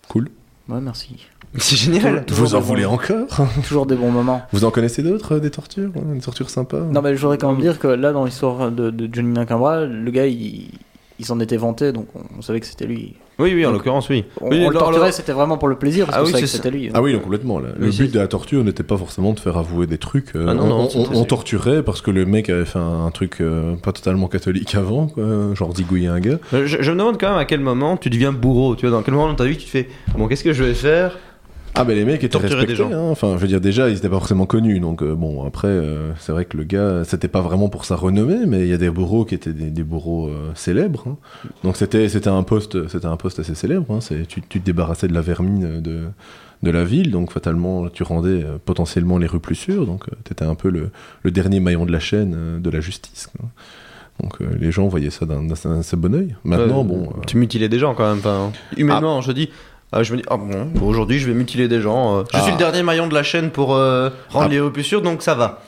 Cool. 0.08 0.30
Ouais, 0.68 0.80
merci. 0.80 1.26
C'est 1.58 1.76
génial. 1.76 2.24
Toujours 2.26 2.46
Vous 2.46 2.54
en 2.54 2.60
voulez 2.60 2.84
bons- 2.84 2.92
encore 2.94 3.26
Toujours 3.66 3.86
des 3.86 3.96
bons 3.96 4.10
moments. 4.10 4.42
Vous 4.52 4.64
en 4.64 4.70
connaissez 4.70 5.02
d'autres, 5.02 5.36
euh, 5.36 5.40
des 5.40 5.50
tortures 5.50 5.90
euh, 5.96 6.14
Des 6.14 6.20
tortures 6.20 6.50
sympas 6.50 6.80
Non, 6.80 7.00
mais 7.02 7.16
je 7.16 7.20
voudrais 7.22 7.38
quand 7.38 7.52
même 7.52 7.60
dire 7.60 7.78
que 7.78 7.88
là, 7.88 8.12
dans 8.12 8.24
l'histoire 8.24 8.70
de, 8.70 8.90
de 8.90 9.08
Johnny 9.12 9.32
Nakamura, 9.32 9.84
le 9.86 10.10
gars, 10.10 10.26
il, 10.26 10.68
il 11.18 11.24
s'en 11.24 11.40
était 11.40 11.56
vanté, 11.56 11.92
donc 11.92 12.06
on, 12.14 12.20
on 12.38 12.42
savait 12.42 12.60
que 12.60 12.66
c'était 12.66 12.86
lui. 12.86 13.14
Oui, 13.40 13.52
oui, 13.54 13.64
en 13.64 13.70
l'occurrence, 13.70 14.08
oui. 14.08 14.24
On, 14.40 14.50
Oui, 14.50 14.64
on 14.66 14.68
le 14.70 14.76
torturait, 14.76 15.12
c'était 15.12 15.32
vraiment 15.32 15.58
pour 15.58 15.68
le 15.68 15.76
plaisir, 15.76 16.06
parce 16.06 16.18
Ah 16.18 16.20
qu'on 16.20 16.26
oui, 16.26 16.32
savait 16.32 16.42
que 16.42 16.48
c'est 16.48 16.56
c'était 16.56 16.70
lui. 16.72 16.90
Ah 16.92 17.00
oui, 17.00 17.12
non, 17.14 17.20
complètement. 17.20 17.60
là. 17.60 17.68
Le 17.78 17.86
Oui, 17.88 17.96
but 17.96 18.12
de 18.12 18.18
la 18.18 18.26
torture 18.26 18.62
n'était 18.64 18.82
pas 18.82 18.96
forcément 18.96 19.32
de 19.32 19.38
faire 19.40 19.56
avouer 19.56 19.86
des 19.86 19.98
trucs. 19.98 20.34
euh, 20.34 20.46
Ah 20.48 20.54
non, 20.54 20.88
on, 20.94 21.10
non, 21.12 21.24
torturait 21.24 21.82
parce 21.84 22.00
que 22.02 22.10
le 22.10 22.26
mec 22.26 22.50
avait 22.50 22.64
fait 22.64 22.80
un, 22.80 23.06
un 23.06 23.10
truc 23.12 23.40
euh, 23.40 23.76
pas 23.76 23.92
totalement 23.92 24.26
catholique 24.26 24.74
avant, 24.74 25.06
quoi, 25.06 25.24
genre 25.54 25.74
zigouiller 25.74 26.08
un 26.08 26.18
gars. 26.20 26.38
Je, 26.52 26.66
je 26.66 26.90
me 26.92 26.98
demande 26.98 27.18
quand 27.18 27.30
même 27.30 27.38
à 27.38 27.44
quel 27.44 27.60
moment 27.60 27.96
tu 27.96 28.10
deviens 28.10 28.32
bourreau. 28.32 28.74
Tu 28.74 28.86
vois, 28.86 28.96
dans 28.96 29.02
quel 29.04 29.14
moment 29.14 29.28
dans 29.28 29.34
ta 29.36 29.44
vie 29.44 29.56
tu 29.56 29.66
te 29.66 29.70
fais 29.70 29.88
Bon, 30.16 30.26
qu'est-ce 30.26 30.42
que 30.44 30.52
je 30.52 30.64
vais 30.64 30.74
faire? 30.74 31.16
Ah, 31.74 31.84
ben 31.84 31.94
les 31.94 32.04
mecs 32.04 32.16
étaient 32.24 32.28
Torturer 32.28 32.66
des 32.66 32.72
respectés. 32.72 32.92
gens. 32.94 32.98
hein. 33.08 33.10
Enfin, 33.10 33.34
je 33.36 33.42
veux 33.42 33.46
dire, 33.48 33.60
déjà, 33.60 33.88
ils 33.88 33.96
étaient 33.96 34.08
pas 34.08 34.18
forcément 34.18 34.46
connus. 34.46 34.80
Donc, 34.80 35.02
euh, 35.02 35.14
bon, 35.14 35.44
après, 35.46 35.68
euh, 35.68 36.12
c'est 36.18 36.32
vrai 36.32 36.44
que 36.44 36.56
le 36.56 36.64
gars, 36.64 37.02
c'était 37.04 37.28
pas 37.28 37.40
vraiment 37.40 37.68
pour 37.68 37.84
sa 37.84 37.94
renommée, 37.96 38.46
mais 38.46 38.60
il 38.62 38.68
y 38.68 38.72
a 38.72 38.78
des 38.78 38.90
bourreaux 38.90 39.24
qui 39.24 39.34
étaient 39.34 39.52
des, 39.52 39.70
des 39.70 39.82
bourreaux 39.84 40.28
euh, 40.28 40.50
célèbres. 40.54 41.04
hein. 41.08 41.16
Donc, 41.62 41.76
c'était 41.76 42.08
c'était 42.08 42.30
un 42.30 42.42
poste 42.42 42.88
c'était 42.88 43.06
un 43.06 43.16
poste 43.16 43.38
assez 43.38 43.54
célèbre. 43.54 43.86
hein. 43.94 44.00
C'est- 44.00 44.26
Tu, 44.26 44.42
tu 44.42 44.60
te 44.60 44.64
débarrassais 44.66 45.06
de 45.08 45.14
la 45.14 45.20
vermine 45.20 45.80
de, 45.80 46.04
de 46.64 46.70
la 46.70 46.84
ville, 46.84 47.10
donc 47.12 47.32
fatalement, 47.32 47.88
tu 47.88 48.02
rendais 48.02 48.42
euh, 48.42 48.58
potentiellement 48.64 49.18
les 49.18 49.26
rues 49.28 49.38
plus 49.40 49.54
sûres. 49.54 49.86
Donc, 49.86 50.04
tu 50.24 50.32
étais 50.32 50.44
un 50.44 50.56
peu 50.56 50.70
le, 50.70 50.90
le 51.22 51.30
dernier 51.30 51.60
maillon 51.60 51.86
de 51.86 51.92
la 51.92 52.00
chaîne 52.00 52.34
euh, 52.36 52.58
de 52.58 52.70
la 52.70 52.80
justice. 52.80 53.28
quoi. 53.36 53.48
Donc, 54.20 54.40
euh, 54.40 54.46
les 54.58 54.72
gens 54.72 54.88
voyaient 54.88 55.10
ça 55.10 55.26
d'un 55.26 55.44
d'un 55.44 55.78
assez 55.78 55.96
bon 55.96 56.12
oeil. 56.12 56.34
Maintenant, 56.42 56.80
Euh, 56.80 56.82
bon. 56.84 57.02
euh, 57.10 57.20
Tu 57.28 57.36
mutilais 57.36 57.68
des 57.68 57.78
gens 57.78 57.94
quand 57.94 58.08
même. 58.08 58.18
Enfin, 58.18 58.50
humainement, 58.76 59.20
je 59.20 59.30
dis. 59.30 59.48
Ah, 59.92 60.02
je 60.02 60.12
me 60.12 60.18
dis, 60.18 60.24
ah 60.28 60.36
bon, 60.36 60.70
aujourd'hui 60.82 61.18
je 61.18 61.26
vais 61.26 61.34
mutiler 61.34 61.68
des 61.68 61.80
gens. 61.80 62.18
euh, 62.18 62.22
je 62.32 62.38
Ah. 62.38 62.42
suis 62.42 62.52
le 62.52 62.58
dernier 62.58 62.82
maillon 62.82 63.06
de 63.06 63.14
la 63.14 63.22
chaîne 63.22 63.50
pour 63.50 63.74
euh, 63.74 64.10
rendre 64.30 64.46
Ah. 64.50 64.54
les 64.54 64.70
plus 64.70 64.82
sûres, 64.84 65.02
donc 65.02 65.22
ça 65.22 65.34
va. 65.34 65.62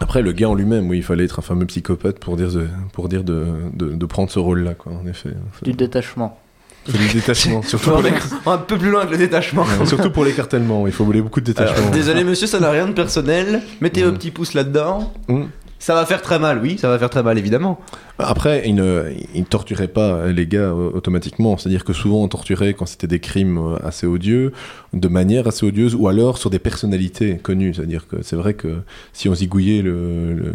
Après, 0.00 0.20
le 0.20 0.32
gars 0.32 0.48
en 0.50 0.54
lui-même, 0.54 0.88
oui, 0.90 0.98
il 0.98 1.02
fallait 1.02 1.24
être 1.24 1.38
un 1.38 1.42
fameux 1.42 1.64
psychopathe 1.66 2.18
pour 2.18 2.36
dire 2.36 2.48
de, 2.50 2.68
pour 2.92 3.08
dire 3.08 3.24
de, 3.24 3.46
de, 3.72 3.88
de 3.92 4.06
prendre 4.06 4.30
ce 4.30 4.38
rôle-là, 4.38 4.74
quoi, 4.74 4.92
en 4.92 5.06
effet. 5.06 5.30
Du 5.62 5.72
détachement. 5.72 6.38
Du 6.86 7.08
détachement, 7.14 7.62
surtout 7.66 7.90
pour, 7.90 8.02
les... 8.02 8.10
un 8.46 8.58
peu 8.58 8.76
plus 8.78 8.90
loin 8.90 9.06
que 9.06 9.12
le 9.12 9.16
détachement. 9.18 9.62
Ouais, 9.62 9.86
surtout 9.86 10.10
pour 10.10 10.24
l'écartèlement, 10.24 10.86
il 10.86 10.92
faut 10.92 11.04
voler 11.04 11.22
beaucoup 11.22 11.40
de 11.40 11.52
Alors, 11.56 11.70
détachement. 11.72 11.90
désolé 11.92 12.24
monsieur, 12.24 12.46
ça 12.46 12.60
n'a 12.60 12.70
rien 12.70 12.86
de 12.86 12.92
personnel. 12.92 13.62
Mettez 13.80 14.02
vos 14.04 14.12
petits 14.12 14.30
pouces 14.30 14.52
là-dedans. 14.54 15.12
Mm. 15.28 15.44
Ça 15.78 15.94
va 15.94 16.06
faire 16.06 16.22
très 16.22 16.38
mal, 16.38 16.58
oui, 16.62 16.78
ça 16.78 16.88
va 16.88 16.98
faire 16.98 17.10
très 17.10 17.22
mal 17.22 17.36
évidemment. 17.38 17.78
Après, 18.18 18.62
il 18.66 18.74
ne, 18.74 19.04
il 19.34 19.40
ne 19.40 19.46
torturait 19.46 19.88
pas 19.88 20.26
les 20.28 20.46
gars 20.46 20.70
euh, 20.70 20.90
automatiquement, 20.94 21.58
c'est-à-dire 21.58 21.84
que 21.84 21.92
souvent 21.92 22.22
on 22.22 22.28
torturait 22.28 22.72
quand 22.74 22.86
c'était 22.86 23.06
des 23.06 23.20
crimes 23.20 23.58
euh, 23.58 23.76
assez 23.86 24.06
odieux, 24.06 24.52
de 24.94 25.08
manière 25.08 25.46
assez 25.46 25.66
odieuse, 25.66 25.94
ou 25.94 26.08
alors 26.08 26.38
sur 26.38 26.48
des 26.50 26.58
personnalités 26.58 27.36
connues, 27.36 27.74
c'est-à-dire 27.74 28.08
que 28.08 28.16
c'est 28.22 28.36
vrai 28.36 28.54
que 28.54 28.78
si 29.12 29.28
on 29.28 29.34
zigouillait 29.34 29.82
le, 29.82 30.32
le, 30.32 30.54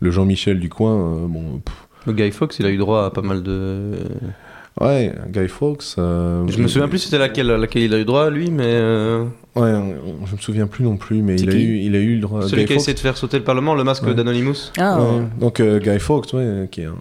le 0.00 0.10
Jean-Michel 0.10 0.60
du 0.60 0.68
coin, 0.68 0.92
euh, 1.14 1.26
bon, 1.26 1.60
pff, 1.64 1.74
Le 2.06 2.12
Guy 2.12 2.30
Fox, 2.30 2.58
il 2.60 2.66
a 2.66 2.70
eu 2.70 2.76
droit 2.76 3.04
à 3.06 3.10
pas 3.10 3.22
mal 3.22 3.42
de. 3.42 3.92
ouais, 4.80 5.14
Guy 5.30 5.48
Fawkes. 5.48 5.94
euh, 5.98 6.44
Je 6.48 6.60
me 6.60 6.68
souviens 6.68 6.88
plus 6.88 6.98
c'était 6.98 7.18
laquelle, 7.18 7.46
laquelle 7.48 7.82
il 7.82 7.94
a 7.94 7.98
eu 7.98 8.04
droit 8.04 8.28
lui, 8.30 8.50
mais. 8.50 8.64
euh, 8.66 9.24
Ouais, 9.60 9.70
on- 9.72 10.26
je 10.26 10.34
me 10.36 10.40
souviens 10.40 10.66
plus 10.66 10.84
non 10.84 10.96
plus, 10.96 11.22
mais 11.22 11.36
il 11.36 11.50
a, 11.50 11.54
eu, 11.54 11.78
il 11.78 11.94
a 11.96 11.98
eu 11.98 12.14
le 12.16 12.20
droit. 12.20 12.42
Celui 12.42 12.62
Guy 12.62 12.66
qui 12.68 12.72
a 12.74 12.76
essayé 12.76 12.94
de 12.94 12.98
faire 13.00 13.16
sauter 13.16 13.38
le 13.38 13.44
Parlement, 13.44 13.74
le 13.74 13.84
masque 13.84 14.04
Ouais. 14.04 14.14
d'Anonymous. 14.14 14.72
Ah, 14.78 15.00
Ouais. 15.00 15.22
Donc 15.40 15.60
euh, 15.60 15.78
Guy 15.80 15.98
Fawkes, 15.98 16.32
ouais, 16.34 16.68
qui 16.70 16.82
est 16.82 16.86
un 16.86 16.94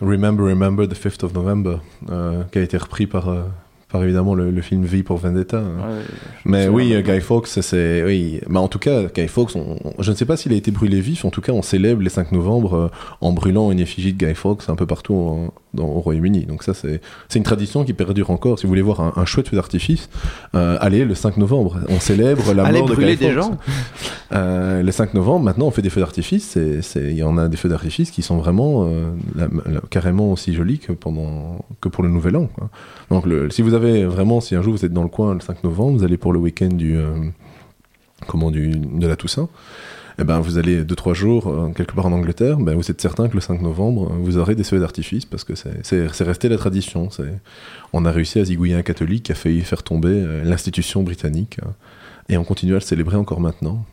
Remember, 0.00 0.44
Remember 0.46 0.86
the 0.88 0.94
5th 0.94 1.24
of 1.24 1.34
November, 1.34 1.78
euh, 2.10 2.42
qui 2.52 2.58
a 2.58 2.62
été 2.62 2.76
repris 2.76 3.06
par, 3.08 3.28
euh, 3.28 3.42
par 3.90 4.04
évidemment 4.04 4.34
le, 4.34 4.50
le 4.50 4.62
film 4.62 4.84
V 4.84 5.02
pour 5.02 5.16
Vendetta. 5.16 5.58
hein. 5.58 5.62
ouais. 5.96 6.02
Mais 6.44 6.68
oui, 6.68 6.94
Guy 7.02 7.20
Fawkes, 7.20 7.48
c'est 7.48 8.04
oui. 8.04 8.40
Mais 8.48 8.58
en 8.58 8.68
tout 8.68 8.78
cas, 8.78 9.04
Guy 9.14 9.26
Fawkes, 9.28 9.56
on- 9.56 9.76
je 9.98 10.10
ne 10.10 10.16
sais 10.16 10.24
pas 10.24 10.36
s'il 10.36 10.52
a 10.52 10.56
été 10.56 10.70
brûlé 10.70 11.00
vif. 11.00 11.24
En 11.24 11.30
tout 11.30 11.40
cas, 11.40 11.52
on 11.52 11.62
célèbre 11.62 12.00
les 12.02 12.10
5 12.10 12.30
novembre 12.32 12.74
euh, 12.74 12.88
en 13.20 13.32
brûlant 13.32 13.72
une 13.72 13.80
effigie 13.80 14.12
de 14.12 14.24
Guy 14.24 14.34
Fawkes 14.34 14.68
un 14.68 14.76
peu 14.76 14.86
partout 14.86 15.14
en- 15.14 15.52
dans, 15.74 15.84
au 15.86 16.00
Royaume-Uni. 16.00 16.46
Donc 16.46 16.62
ça, 16.62 16.74
c'est 16.74 17.00
c'est 17.28 17.38
une 17.38 17.44
tradition 17.44 17.84
qui 17.84 17.92
perdure 17.92 18.30
encore. 18.30 18.58
Si 18.58 18.64
vous 18.66 18.70
voulez 18.70 18.82
voir 18.82 19.00
un, 19.00 19.12
un 19.16 19.24
chouette 19.24 19.48
feu 19.48 19.56
d'artifice, 19.56 20.08
euh, 20.54 20.76
allez 20.80 21.04
le 21.04 21.14
5 21.14 21.36
novembre. 21.36 21.78
On 21.88 22.00
célèbre 22.00 22.52
la 22.54 22.64
Allez 22.64 22.78
mort 22.80 22.88
de 22.88 22.94
brûler 22.94 23.16
Guy 23.16 23.26
des 23.26 23.32
gens. 23.32 23.56
Euh, 24.30 24.82
le 24.82 24.92
5 24.92 25.14
novembre, 25.14 25.46
maintenant, 25.46 25.68
on 25.68 25.70
fait 25.70 25.80
des 25.80 25.88
feux 25.88 26.02
d'artifice. 26.02 26.56
Il 26.96 27.12
y 27.14 27.22
en 27.22 27.38
a 27.38 27.48
des 27.48 27.56
feux 27.56 27.70
d'artifice 27.70 28.10
qui 28.10 28.20
sont 28.20 28.36
vraiment 28.36 28.84
euh, 28.86 29.10
la- 29.34 29.48
la- 29.64 29.80
carrément 29.88 30.30
aussi 30.32 30.52
jolis 30.52 30.78
que, 30.78 30.92
pendant, 30.92 31.64
que 31.80 31.88
pour 31.88 32.02
le 32.04 32.10
Nouvel 32.10 32.36
An. 32.36 32.46
quoi. 32.54 32.68
Donc, 33.10 33.24
le- 33.24 33.48
si 33.48 33.62
vous 33.62 33.72
avez 33.72 34.04
vraiment, 34.04 34.42
si 34.42 34.54
un 34.54 34.60
jour 34.60 34.74
vous 34.74 34.84
êtes 34.84 34.92
dans 34.92 35.02
le 35.02 35.08
coin 35.08 35.32
le 35.32 35.40
5 35.40 35.64
novembre, 35.64 35.96
vous 35.96 36.04
allez 36.04 36.18
pour 36.18 36.34
le 36.34 36.38
week-end 36.40 36.68
du, 36.68 36.98
comment, 38.26 38.50
du, 38.50 38.70
de 38.78 39.06
la 39.06 39.16
Toussaint. 39.16 39.48
Eh 40.20 40.24
ben, 40.24 40.40
vous 40.40 40.58
allez 40.58 40.82
2-3 40.84 41.14
jours 41.14 41.46
euh, 41.46 41.70
quelque 41.70 41.94
part 41.94 42.06
en 42.06 42.12
Angleterre, 42.12 42.58
ben, 42.58 42.74
vous 42.74 42.90
êtes 42.90 43.00
certain 43.00 43.28
que 43.28 43.34
le 43.34 43.40
5 43.40 43.60
novembre, 43.62 44.10
euh, 44.12 44.16
vous 44.18 44.36
aurez 44.36 44.56
des 44.56 44.64
feux 44.64 44.80
d'artifice 44.80 45.24
parce 45.24 45.44
que 45.44 45.54
c'est- 45.54 45.78
c'est 45.84 46.12
c'est 46.12 46.24
resté 46.24 46.48
la 46.48 46.56
tradition. 46.58 47.08
On 47.92 48.04
a 48.04 48.10
réussi 48.10 48.40
à 48.40 48.44
zigouiller 48.44 48.74
un 48.74 48.82
catholique 48.82 49.24
qui 49.24 49.32
a 49.32 49.36
failli 49.36 49.60
faire 49.60 49.82
tomber 49.84 50.08
euh, 50.10 50.42
l'institution 50.42 51.04
britannique 51.04 51.58
euh, 51.64 51.68
et 52.28 52.36
on 52.36 52.42
continue 52.44 52.72
à 52.72 52.76
le 52.76 52.80
célébrer 52.80 53.16
encore 53.16 53.40
maintenant. 53.40 53.84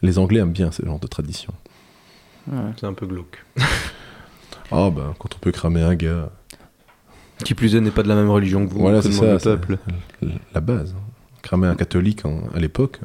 Les 0.00 0.18
Anglais 0.18 0.40
aiment 0.40 0.52
bien 0.52 0.72
ce 0.72 0.84
genre 0.84 0.98
de 0.98 1.06
tradition. 1.06 1.52
C'est 2.76 2.86
un 2.86 2.94
peu 2.94 3.06
glauque. 3.06 3.44
Ah 4.74 4.88
ben, 4.88 5.14
quand 5.18 5.34
on 5.34 5.38
peut 5.38 5.52
cramer 5.52 5.82
un 5.82 5.94
gars, 5.94 6.30
Qui 7.44 7.52
plus 7.52 7.76
est 7.76 7.80
n'est 7.82 7.90
pas 7.90 8.02
de 8.02 8.08
la 8.08 8.14
même 8.14 8.30
religion 8.30 8.66
que 8.66 8.72
vous, 8.72 8.80
Voilà, 8.80 9.02
c'est 9.02 9.12
ça, 9.12 9.36
peuple. 9.38 9.76
la 10.54 10.60
base. 10.62 10.94
hein. 10.96 11.02
Cramer 11.42 11.66
un 11.66 11.74
catholique 11.74 12.24
en- 12.24 12.44
à 12.54 12.58
l'époque. 12.58 12.98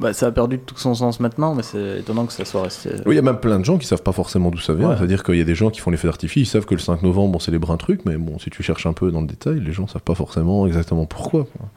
Bah, 0.00 0.12
ça 0.12 0.26
a 0.26 0.30
perdu 0.30 0.58
tout 0.58 0.76
son 0.76 0.94
sens 0.94 1.20
maintenant, 1.20 1.54
mais 1.54 1.62
c'est 1.62 2.00
étonnant 2.00 2.26
que 2.26 2.32
ça 2.32 2.44
soit 2.44 2.62
resté. 2.62 2.90
Oui, 3.06 3.14
il 3.14 3.16
y 3.16 3.18
a 3.18 3.22
même 3.22 3.38
plein 3.40 3.58
de 3.58 3.64
gens 3.64 3.78
qui 3.78 3.86
savent 3.86 4.02
pas 4.02 4.12
forcément 4.12 4.50
d'où 4.50 4.58
ça 4.58 4.74
vient. 4.74 4.90
Ouais. 4.90 4.96
C'est-à-dire 4.96 5.22
qu'il 5.22 5.36
y 5.36 5.40
a 5.40 5.44
des 5.44 5.54
gens 5.54 5.70
qui 5.70 5.80
font 5.80 5.90
les 5.90 5.96
feux 5.96 6.08
d'artifice, 6.08 6.48
ils 6.48 6.50
savent 6.50 6.66
que 6.66 6.74
le 6.74 6.80
5 6.80 7.02
novembre 7.02 7.36
on 7.36 7.40
célèbre 7.40 7.70
un 7.70 7.76
truc, 7.76 8.02
mais 8.04 8.16
bon, 8.16 8.38
si 8.38 8.50
tu 8.50 8.62
cherches 8.62 8.86
un 8.86 8.92
peu 8.92 9.10
dans 9.10 9.20
le 9.20 9.26
détail, 9.26 9.60
les 9.60 9.72
gens 9.72 9.86
savent 9.86 10.02
pas 10.02 10.14
forcément 10.14 10.66
exactement 10.66 11.06
pourquoi. 11.06 11.44
quoi. 11.44 11.68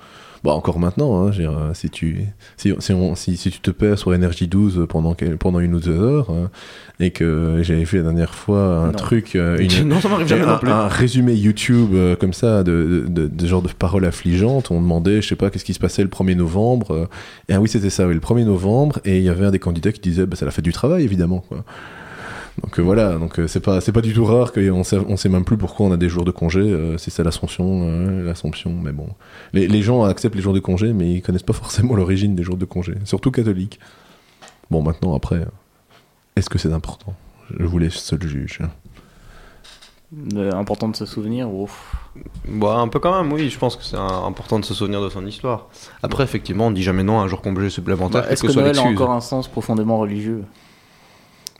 Bah, 0.43 0.53
encore 0.53 0.79
maintenant, 0.79 1.23
hein, 1.23 1.29
dire, 1.29 1.53
si, 1.75 1.89
tu, 1.91 2.25
si, 2.57 2.73
si, 2.79 2.93
on- 2.93 3.13
si, 3.15 3.37
si 3.37 3.51
tu 3.51 3.59
te 3.59 3.69
perds 3.69 3.99
sur 3.99 4.11
Énergie 4.15 4.47
12 4.47 4.87
pendant, 4.89 5.15
pendant 5.39 5.59
une 5.59 5.75
ou 5.75 5.79
deux 5.79 5.91
heures, 5.99 6.31
hein, 6.31 6.49
et 6.99 7.11
que 7.11 7.59
j'avais 7.61 7.83
vu 7.83 7.97
la 7.97 8.03
dernière 8.03 8.33
fois 8.33 8.77
un 8.77 8.87
Non. 8.87 8.91
truc, 8.93 9.35
euh, 9.35 9.57
une, 9.81 9.87
non, 9.87 9.99
ça 10.01 10.09
m'arrive 10.09 10.27
jamais 10.27 10.41
un, 10.43 10.53
non 10.53 10.57
plus. 10.57 10.69
un 10.71 10.87
résumé 10.87 11.33
YouTube 11.35 11.91
euh, 11.93 12.15
comme 12.15 12.33
ça 12.33 12.63
de, 12.63 13.05
de, 13.07 13.21
de, 13.21 13.27
de 13.27 13.47
genre 13.47 13.61
de 13.61 13.67
paroles 13.71 14.05
affligeantes. 14.05 14.71
On 14.71 14.81
demandait, 14.81 15.21
je 15.21 15.27
sais 15.27 15.35
pas, 15.35 15.51
qu'est-ce 15.51 15.65
qui 15.65 15.75
se 15.75 15.79
passait 15.79 16.01
le 16.01 16.09
1er 16.09 16.35
novembre. 16.35 16.91
euh, 16.91 17.05
et 17.47 17.53
ah 17.53 17.61
oui, 17.61 17.69
c'était 17.69 17.91
ça, 17.91 18.07
oui, 18.07 18.15
le 18.15 18.19
1er 18.19 18.43
novembre. 18.45 18.99
Et 19.05 19.17
il 19.17 19.23
y 19.23 19.29
avait 19.29 19.45
un 19.45 19.51
des 19.51 19.59
candidats 19.59 19.91
qui 19.91 20.01
disait, 20.01 20.25
bah, 20.25 20.35
c'est 20.39 20.45
la 20.45 20.51
fête 20.51 20.65
du 20.65 20.73
travail, 20.73 21.03
évidemment. 21.03 21.43
Quoi. 21.49 21.63
Donc 22.61 22.79
euh, 22.79 22.81
voilà, 22.81 23.17
donc 23.17 23.39
euh, 23.39 23.47
c'est 23.47 23.61
pas 23.61 23.79
c'est 23.79 23.93
pas 23.93 24.01
du 24.01 24.13
tout 24.13 24.25
rare 24.25 24.51
qu'on 24.51 24.83
sait, 24.83 24.97
on 24.97 25.15
sait 25.15 25.29
même 25.29 25.45
plus 25.45 25.57
pourquoi 25.57 25.85
on 25.85 25.91
a 25.91 25.97
des 25.97 26.09
jours 26.09 26.25
de 26.25 26.31
congé, 26.31 26.59
euh, 26.59 26.97
si 26.97 27.09
c'est 27.09 27.23
l'Assomption, 27.23 27.83
euh, 27.83 28.25
l'Assomption, 28.25 28.71
mais 28.71 28.91
bon. 28.91 29.07
Les, 29.53 29.67
les 29.67 29.81
gens 29.81 30.03
acceptent 30.03 30.35
les 30.35 30.41
jours 30.41 30.53
de 30.53 30.59
congé, 30.59 30.91
mais 30.91 31.13
ils 31.13 31.21
connaissent 31.21 31.43
pas 31.43 31.53
forcément 31.53 31.95
l'origine 31.95 32.35
des 32.35 32.43
jours 32.43 32.57
de 32.57 32.65
congé, 32.65 32.95
surtout 33.05 33.31
catholiques. 33.31 33.79
Bon, 34.69 34.81
maintenant, 34.81 35.15
après, 35.15 35.37
euh, 35.37 35.45
est-ce 36.35 36.49
que 36.49 36.57
c'est 36.57 36.73
important? 36.73 37.13
Je 37.57 37.65
vous 37.65 37.79
laisse 37.79 37.95
seul 37.95 38.21
juge. 38.23 38.59
Euh, 40.35 40.51
important 40.51 40.89
de 40.89 40.95
se 40.95 41.05
souvenir. 41.05 41.53
Ouf? 41.53 41.95
Bah, 42.45 42.75
un 42.79 42.89
peu 42.89 42.99
quand 42.99 43.21
même, 43.21 43.31
oui, 43.31 43.49
je 43.49 43.57
pense 43.57 43.77
que 43.77 43.83
c'est 43.83 43.95
important 43.97 44.59
de 44.59 44.65
se 44.65 44.73
souvenir 44.73 45.01
de 45.01 45.09
son 45.09 45.25
histoire. 45.25 45.67
Après, 46.03 46.23
effectivement, 46.25 46.67
on 46.67 46.71
dit 46.71 46.83
jamais 46.83 47.03
non 47.03 47.19
à 47.21 47.23
un 47.23 47.27
jour 47.27 47.41
congé 47.41 47.69
supplémentaire, 47.69 48.23
Bah, 48.23 48.29
Est-ce 48.29 48.41
que, 48.41 48.47
que 48.47 48.53
soit 48.53 48.61
Noël 48.61 48.77
a 48.77 48.81
encore 48.83 49.11
un 49.11 49.21
sens 49.21 49.47
profondément 49.47 49.99
religieux? 49.99 50.43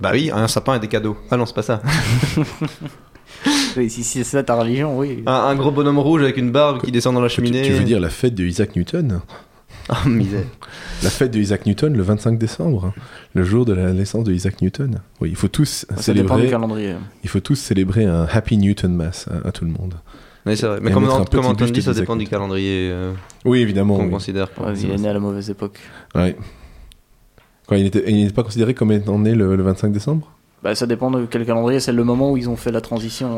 Bah 0.01 0.09
oui, 0.13 0.31
un 0.33 0.47
sapin 0.47 0.75
et 0.75 0.79
des 0.79 0.87
cadeaux. 0.87 1.15
Ah 1.29 1.37
non, 1.37 1.45
c'est 1.45 1.55
pas 1.55 1.61
ça. 1.61 1.81
Oui, 3.77 3.89
Si 3.89 4.03
c'est 4.03 4.23
ça 4.23 4.43
ta 4.43 4.55
religion, 4.55 4.97
oui. 4.99 5.23
Un, 5.25 5.31
un 5.33 5.55
gros 5.55 5.71
bonhomme 5.71 5.97
rouge 5.99 6.21
avec 6.21 6.37
une 6.37 6.51
barbe 6.51 6.81
qui 6.83 6.91
descend 6.91 7.15
dans 7.15 7.21
la 7.21 7.29
Tu, 7.29 7.35
cheminée. 7.37 7.61
tu 7.63 7.71
veux 7.71 7.83
dire 7.83 7.99
la 7.99 8.09
fête 8.09 8.35
de 8.35 8.43
Isaac 8.43 8.75
Newton? 8.75 9.21
Ah, 9.89 10.07
misère. 10.07 10.43
La 11.01 11.09
fête 11.09 11.31
de 11.31 11.39
Isaac 11.39 11.65
Newton 11.65 11.95
le 11.95 12.03
25 12.03 12.37
décembre, 12.37 12.93
le 13.33 13.43
jour 13.43 13.65
de 13.65 13.73
la 13.73 13.93
naissance 13.93 14.25
de 14.25 14.33
Isaac 14.33 14.61
Newton. 14.61 14.99
Oui, 15.21 15.29
il 15.31 15.35
faut 15.35 15.47
tous 15.47 15.85
Ça 15.97 16.13
dépend 16.13 16.35
du 16.35 16.41
célébrer. 16.41 16.49
calendrier. 16.51 16.95
Il 17.23 17.29
faut 17.29 17.39
tous 17.39 17.55
célébrer 17.55 18.05
un 18.05 18.27
Happy 18.31 18.57
Newton 18.57 18.93
Mass 18.93 19.27
à, 19.27 19.47
à 19.47 19.51
tout 19.51 19.65
le 19.65 19.71
monde. 19.71 19.95
Mais 20.45 20.55
c'est 20.55 20.67
vrai. 20.67 20.79
Mais 20.81 20.91
comme, 20.91 21.05
on- 21.09 21.23
comme 21.25 21.45
Antoine 21.45 21.71
dit, 21.71 21.81
ça 21.81 21.93
dépend 21.93 22.15
du 22.15 22.27
calendrier 22.27 22.89
euh, 22.91 23.13
Oui, 23.45 23.59
évidemment. 23.61 23.97
qu'on 23.97 24.05
oui. 24.05 24.11
considère. 24.11 24.49
Ouais, 24.59 24.73
il 24.77 24.91
est 24.91 24.97
né 24.97 25.07
à 25.09 25.13
la 25.13 25.19
mauvaise 25.19 25.49
époque. 25.49 25.79
Ouais. 26.15 26.35
Quoi, 27.71 27.77
il 27.77 27.83
n'était 27.85 28.03
il 28.07 28.15
n'était 28.17 28.33
pas 28.33 28.43
considéré 28.43 28.73
comme 28.73 28.91
étant 28.91 29.17
né 29.17 29.33
le, 29.33 29.55
le 29.55 29.63
25 29.63 29.93
décembre? 29.93 30.27
Bah, 30.61 30.75
ça 30.75 30.85
dépend 30.85 31.09
de 31.09 31.25
quel 31.25 31.43
calendrier. 31.45 31.79
C'est 31.79 31.91
le 31.93 32.03
moment 32.03 32.31
où 32.31 32.37
ils 32.37 32.47
ont 32.49 32.55
fait 32.55 32.71
la 32.71 32.81
transition. 32.81 33.29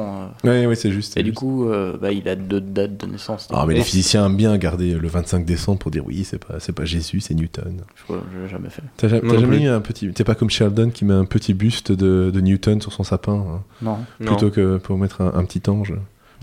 euh, 0.44 0.62
Oui, 0.62 0.66
oui, 0.66 0.76
c'est 0.76 0.92
juste. 0.92 1.16
Et 1.16 1.22
du 1.24 1.30
juste. 1.30 1.38
coup, 1.40 1.70
euh, 1.70 1.96
bah, 2.02 2.12
il 2.12 2.28
a 2.28 2.36
deux 2.36 2.60
dates 2.60 2.98
de 2.98 3.06
naissance. 3.06 3.48
Ah, 3.54 3.64
mais 3.66 3.76
les 3.76 3.82
physiciens 3.84 4.26
aiment 4.26 4.36
bien 4.36 4.58
garder 4.58 4.96
le 4.96 5.08
25 5.08 5.46
décembre 5.46 5.80
pour 5.80 5.90
dire 5.92 6.04
oui, 6.06 6.26
c'est 6.26 6.44
pas, 6.44 6.60
c'est 6.60 6.74
pas 6.74 6.84
Jésus, 6.84 7.22
c'est 7.22 7.34
Newton. 7.34 7.82
Je 8.10 8.14
l'ai 8.16 8.50
jamais 8.50 8.70
fait. 8.70 8.82
T'as 8.98 9.08
ja- 9.08 9.22
jamais 9.22 9.48
plus. 9.48 9.58
mis 9.60 9.68
un 9.68 9.80
petit. 9.80 10.12
T'es 10.12 10.24
pas 10.26 10.36
comme 10.36 10.50
Sheldon 10.50 10.90
qui 10.90 11.06
met 11.06 11.14
un 11.14 11.26
petit 11.26 11.54
buste 11.54 11.94
de, 11.94 12.30
de 12.34 12.42
Newton 12.42 12.82
sur 12.82 12.92
son 12.92 13.04
sapin, 13.04 13.36
hein, 13.36 13.62
Non. 13.82 13.98
Non. 14.20 14.26
plutôt 14.26 14.50
que 14.50 14.76
pour 14.78 14.98
mettre 14.98 15.22
un, 15.22 15.32
un 15.34 15.46
petit 15.46 15.62
ange. 15.70 15.94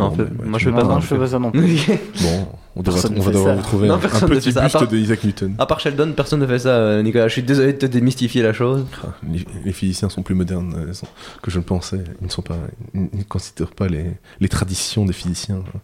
Non, 0.00 0.08
Bon, 0.08 0.16
bah, 0.16 0.24
moi, 0.44 0.58
je 0.58 0.64
fais 0.64 0.70
pas 0.74 0.82
non, 0.84 0.94
ça. 0.94 1.00
je 1.00 1.06
fais 1.06 1.18
pas 1.18 1.26
ça 1.28 1.38
non 1.38 1.50
plus. 1.50 1.60
Bon, 2.22 2.46
on, 2.76 2.82
va 2.82 2.92
devoir 2.92 3.02
ça. 3.02 3.54
retrouver 3.56 3.88
Non, 3.88 3.94
un, 3.94 3.98
ne 3.98 4.26
petit 4.28 4.52
buste 4.52 4.72
part- 4.72 4.86
d'Isaac 4.88 5.24
Newton. 5.24 5.54
À 5.58 5.66
part 5.66 5.80
Sheldon, 5.80 6.12
personne 6.16 6.40
ne 6.40 6.46
fait 6.46 6.60
ça, 6.60 6.68
euh, 6.70 7.02
Nicolas. 7.02 7.28
Je 7.28 7.32
suis 7.34 7.42
désolé 7.42 7.72
de 7.72 7.78
te 7.78 7.86
démystifier 7.86 8.42
la 8.42 8.52
chose. 8.52 8.86
Ah, 9.04 9.08
Les, 9.30 9.44
les 9.64 9.72
physiciens 9.72 10.08
sont 10.08 10.22
plus 10.22 10.34
modernes 10.34 10.74
euh, 10.76 10.92
sont- 10.92 11.06
que 11.42 11.50
je 11.50 11.58
le 11.58 11.64
pensais. 11.64 12.02
Ils 12.20 12.26
ne 12.26 12.30
sont 12.30 12.42
pas, 12.42 12.58
ils 12.94 13.00
ne 13.12 13.22
considèrent 13.24 13.72
pas 13.74 13.88
les, 13.88 14.04
les 14.40 14.48
traditions 14.48 15.04
des 15.04 15.12
physiciens 15.12 15.56
hein, 15.74 15.78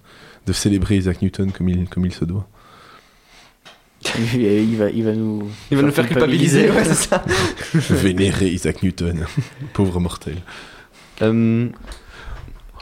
de 0.47 0.53
célébrer 0.53 0.97
Isaac 0.97 1.23
Newton 1.23 1.51
comme 1.53 1.69
il, 1.69 1.89
comme 1.89 2.07
il 2.07 2.13
se 2.15 2.25
doit. 2.25 2.47
Et 4.39 4.63
il 4.63 4.77
va, 4.77 4.89
il 4.91 5.03
va 5.05 5.13
nous. 5.13 5.49
Il 5.71 5.77
va 5.77 5.83
nous 5.83 5.91
faire 5.91 6.07
culpabiliser, 6.07 6.71
ouais, 6.71 6.85
c'est 6.85 6.95
ça. 7.09 7.25
Vénérer 7.95 8.47
Isaac 8.49 8.83
Newton, 8.83 9.25
pauvre 9.73 9.99
mortel. 10.01 10.37
Euh, 11.23 11.69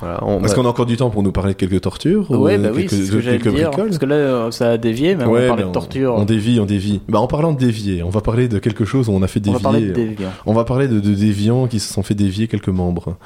voilà, 0.01 0.18
on, 0.24 0.40
Est-ce 0.42 0.55
bah, 0.55 0.62
qu'on 0.62 0.66
a 0.66 0.70
encore 0.70 0.86
du 0.86 0.97
temps 0.97 1.11
pour 1.11 1.22
nous 1.22 1.32
parler 1.32 1.53
de 1.55 1.59
quelques 1.59 1.80
tortures 1.80 2.30
ou 2.30 2.36
Ouais, 2.36 2.59
de 2.59 2.62
bah 2.64 2.70
oui, 2.74 2.86
quelques, 2.86 3.05
ce 3.05 3.11
que 3.11 3.16
de 3.16 3.20
j'allais 3.20 3.38
quelques 3.38 3.55
dire. 3.55 3.68
bricoles 3.70 3.86
Parce 3.86 3.99
que 3.99 4.07
là, 4.07 4.14
euh, 4.16 4.51
ça 4.51 4.70
a 4.72 4.76
dévié, 4.76 5.14
mais 5.14 5.24
on 5.24 5.30
Ouais, 5.30 5.42
va 5.42 5.47
parler 5.49 5.62
mais 5.62 5.68
de 5.68 5.74
torture. 5.74 6.14
On, 6.16 6.24
dévie, 6.24 6.59
on 6.61 6.66
dévie. 6.66 7.01
Bah, 7.09 7.20
en 7.20 7.26
parlant 7.28 7.53
de 7.53 7.59
dévier, 7.59 8.03
on 8.03 8.11
va 8.11 8.20
parler 8.20 8.49
de 8.49 8.59
quelque 8.59 8.84
chose 8.84 9.09
où 9.09 9.12
on 9.12 9.22
a 9.22 9.26
fait 9.28 9.40
on 9.40 9.53
dévier. 9.53 9.59
va 9.59 9.62
parler 9.62 9.86
de 9.86 9.92
déviant. 9.92 10.30
On 10.47 10.53
va 10.53 10.64
parler 10.64 10.88
de, 10.88 11.01
de 11.01 11.14
déviants 11.14 11.66
qui 11.68 11.78
se 11.80 11.92
sont 11.92 12.03
fait 12.03 12.14
dévier 12.14 12.49
quelques 12.49 12.68
membres. 12.68 13.16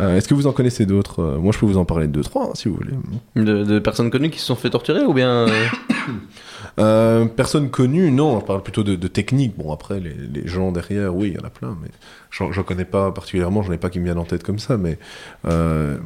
Euh, 0.00 0.16
Est-ce 0.16 0.28
que 0.28 0.34
vous 0.34 0.46
en 0.46 0.52
connaissez 0.52 0.86
d'autres? 0.86 1.20
Euh, 1.20 1.38
Moi, 1.38 1.52
je 1.52 1.58
peux 1.58 1.66
vous 1.66 1.76
en 1.76 1.84
parler 1.84 2.06
de 2.06 2.12
deux, 2.12 2.22
trois, 2.22 2.44
hein, 2.46 2.50
si 2.54 2.68
vous 2.68 2.76
voulez. 2.76 2.92
de, 3.36 3.64
de 3.64 3.78
personnes 3.80 4.10
connues 4.10 4.30
qui 4.30 4.38
se 4.38 4.46
sont 4.46 4.54
fait 4.54 4.70
torturer 4.70 5.02
ou 5.04 5.12
bien. 5.12 5.46
euh, 6.78 7.26
personne 7.26 7.70
connue, 7.70 8.10
non, 8.10 8.40
je 8.40 8.44
parle 8.44 8.62
plutôt 8.62 8.82
de, 8.82 9.08
technique. 9.08 9.56
Bon, 9.56 9.72
après, 9.72 10.00
les, 10.00 10.14
les 10.14 10.46
gens 10.46 10.72
derrière, 10.72 11.14
oui, 11.14 11.28
il 11.28 11.34
y 11.34 11.38
en 11.38 11.46
a 11.46 11.50
plein, 11.50 11.76
mais 11.82 11.88
j'en 12.30 12.62
connais 12.62 12.84
pas 12.84 13.10
particulièrement, 13.10 13.62
j'en 13.62 13.72
ai 13.72 13.78
pas 13.78 13.90
qui 13.90 13.98
me 13.98 14.04
viennent 14.04 14.18
en 14.18 14.24
tête 14.24 14.42
comme 14.42 14.58
ça, 14.58 14.76
mais 14.76 14.98
euh, 15.46 15.98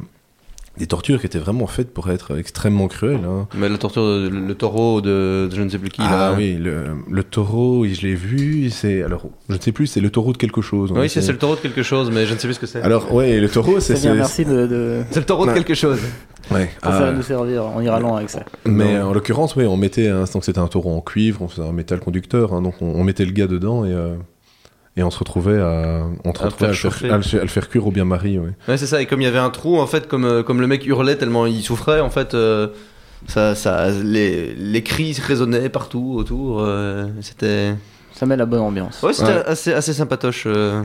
des 0.77 0.87
tortures 0.87 1.19
qui 1.19 1.27
étaient 1.27 1.37
vraiment 1.39 1.67
faites 1.67 1.93
pour 1.93 2.09
être 2.09 2.35
extrêmement 2.37 2.87
cruelles. 2.87 3.19
hein. 3.27 3.47
mais 3.55 3.69
la 3.69 3.77
torture, 3.77 4.03
de- 4.03 4.27
le, 4.29 4.39
le 4.47 4.55
taureau 4.55 5.01
de, 5.01 5.47
de 5.51 5.55
je 5.55 5.61
ne 5.61 5.69
sais 5.69 5.77
plus 5.77 5.89
qui. 5.89 6.01
ah 6.03 6.31
là. 6.31 6.33
oui, 6.35 6.55
le, 6.55 6.85
le 7.11 7.23
taureau, 7.23 7.81
oui, 7.81 7.93
je 7.93 8.07
l'ai 8.07 8.15
vu, 8.15 8.69
c'est. 8.71 9.03
Alors, 9.03 9.25
je 9.49 9.55
ne 9.55 9.59
sais 9.61 9.71
plus, 9.71 9.85
c'est 9.87 10.01
le 10.01 10.09
taureau 10.09 10.33
de 10.33 10.37
quelque 10.37 10.61
chose. 10.61 10.91
hein, 10.91 10.99
Oui, 10.99 11.09
c'est 11.09 11.25
le 11.31 11.37
taureau 11.37 11.55
de 11.55 11.59
quelque 11.61 11.83
chose, 11.83 12.09
mais 12.11 12.25
je 12.25 12.33
ne 12.33 12.39
sais 12.39 12.47
plus 12.47 12.55
ce 12.55 12.59
que 12.59 12.65
c'est. 12.65 12.81
Alors, 12.81 13.13
ouais, 13.13 13.39
le 13.39 13.49
taureau, 13.49 13.79
c'est. 13.79 13.95
C'est 13.95 14.01
bien, 14.01 14.11
c'est- 14.25 14.45
merci 14.45 14.45
de, 14.45 14.65
de, 14.67 15.01
C'est 15.11 15.19
le 15.19 15.25
taureau 15.25 15.45
de 15.45 15.51
quelque 15.53 15.75
chose. 15.75 15.99
Ouais. 16.51 16.69
pour 16.81 16.91
ah, 16.91 16.97
faire 16.97 17.13
nous 17.13 17.21
servir. 17.21 17.63
On 17.73 17.79
ira 17.79 17.99
loin 18.01 18.17
avec 18.17 18.29
ça. 18.29 18.43
Mais 18.65 18.99
Non. 18.99 19.09
en 19.09 19.13
l'occurrence, 19.13 19.55
oui, 19.55 19.65
on 19.65 19.77
mettait, 19.77 20.09
donc 20.09 20.43
c'était 20.43 20.59
un 20.59 20.67
taureau 20.67 20.93
en 20.93 20.99
cuivre, 21.01 21.41
on 21.41 21.47
faisait 21.47 21.65
un 21.65 21.71
métal 21.71 21.99
conducteur, 22.01 22.53
hein, 22.53 22.61
donc 22.61 22.75
on, 22.81 22.87
on 22.87 23.03
mettait 23.05 23.23
le 23.23 23.31
gars 23.31 23.47
dedans 23.47 23.85
et, 23.85 23.93
euh, 23.93 24.15
et 24.95 25.03
on 25.03 25.09
se 25.09 25.19
retrouvait 25.19 25.59
à, 25.59 26.05
on 26.23 26.33
se 26.33 26.39
À 26.41 26.45
retrouvait 26.45 26.65
à, 26.65 26.69
le 26.69 26.73
faire, 26.75 27.13
à 27.13 27.17
le- 27.17 27.39
à 27.39 27.41
le 27.41 27.47
faire 27.47 27.69
cuire 27.69 27.87
au 27.87 27.91
bien 27.91 28.05
mari, 28.05 28.37
ouais. 28.37 28.51
Ouais, 28.67 28.77
c'est 28.77 28.85
ça. 28.87 29.01
Et 29.01 29.05
comme 29.05 29.21
il 29.21 29.25
y 29.25 29.27
avait 29.27 29.39
un 29.39 29.49
trou, 29.49 29.79
en 29.79 29.87
fait, 29.87 30.07
comme, 30.07 30.25
euh, 30.25 30.43
comme 30.43 30.61
le 30.61 30.67
mec 30.67 30.85
hurlait 30.85 31.15
tellement 31.15 31.45
il 31.45 31.61
souffrait, 31.63 31.99
en 31.99 32.09
fait, 32.09 32.33
euh, 32.35 32.67
ça, 33.27 33.55
ça, 33.55 33.89
les, 33.89 34.53
les 34.53 34.83
cris 34.83 35.17
résonnaient 35.25 35.69
partout 35.69 36.13
autour. 36.17 36.59
euh, 36.61 37.07
c'était. 37.21 37.73
Ça 38.13 38.25
met 38.27 38.37
la 38.37 38.45
bonne 38.45 38.59
ambiance. 38.61 39.01
Ouais, 39.01 39.13
c'était 39.13 39.29
Ouais. 39.31 39.43
assez, 39.47 39.73
assez 39.73 39.93
sympatoche. 39.93 40.43
euh. 40.45 40.83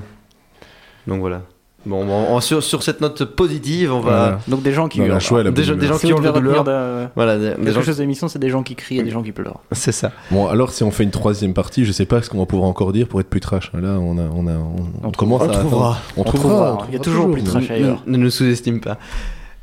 Donc 1.07 1.21
voilà. 1.21 1.43
Bon, 1.89 2.05
bon, 2.05 2.27
on- 2.31 2.41
sur, 2.41 2.63
sur 2.63 2.83
cette 2.83 3.01
note 3.01 3.25
positive, 3.25 3.93
on 3.93 4.01
va. 4.01 4.11
Voilà. 4.11 4.39
Donc 4.47 4.63
des 4.63 4.73
gens 4.73 4.89
qui 4.89 4.99
hurlent. 4.99 5.09
la 5.09 5.51
Des 5.51 5.65
gens- 5.65 5.75
des 5.75 5.87
gens 5.87 5.95
Si 5.99 6.07
qui 6.07 6.13
de 6.13 6.31
douleur. 6.31 6.63
de- 6.65 7.07
Voilà, 7.17 7.39
des, 7.39 7.49
des 7.51 7.55
quelque 7.57 7.71
gens- 7.73 7.83
chose 7.83 7.97
d'émission, 7.97 8.29
c'est 8.29 8.39
des 8.39 8.51
gens 8.51 8.63
qui 8.63 8.75
crient 8.77 8.99
et 8.99 9.03
des 9.03 9.11
gens 9.11 9.23
qui 9.23 9.33
pleurent. 9.33 9.61
C'est 9.73 9.93
ça. 9.93 10.13
Bon, 10.31 10.47
alors 10.49 10.71
si 10.71 10.83
on 10.85 10.91
fait 10.91 11.05
une 11.05 11.11
troisième 11.11 11.55
partie, 11.55 11.85
je 11.85 11.93
sais 11.93 12.05
pas 12.07 12.21
ce 12.23 12.29
qu'on 12.31 12.39
va 12.39 12.47
pouvoir 12.47 12.69
encore 12.69 12.93
dire 12.93 13.09
pour 13.09 13.21
être 13.21 13.29
plus 13.31 13.41
trash. 13.41 13.73
Là, 13.73 13.99
on 13.99 14.19
a, 14.19 14.23
on 14.35 14.47
a, 14.47 14.53
on, 14.53 15.09
on 15.09 15.11
commence 15.13 15.43
on 15.43 15.49
à. 15.49 15.53
trouvera. 15.55 15.99
On, 16.17 16.21
On 16.21 16.25
trouvera. 16.25 16.49
trouvera. 16.49 16.73
on 16.73 16.87
Il 16.89 16.93
y 16.93 16.97
a 16.97 16.99
trouvera 17.01 17.05
toujours 17.23 17.31
plus 17.33 17.43
trash 17.43 17.69
Ne, 17.71 17.75
ailleurs. 17.75 18.03
ne 18.07 18.17
nous 18.19 18.31
sous-estime 18.31 18.81
pas. 18.81 18.99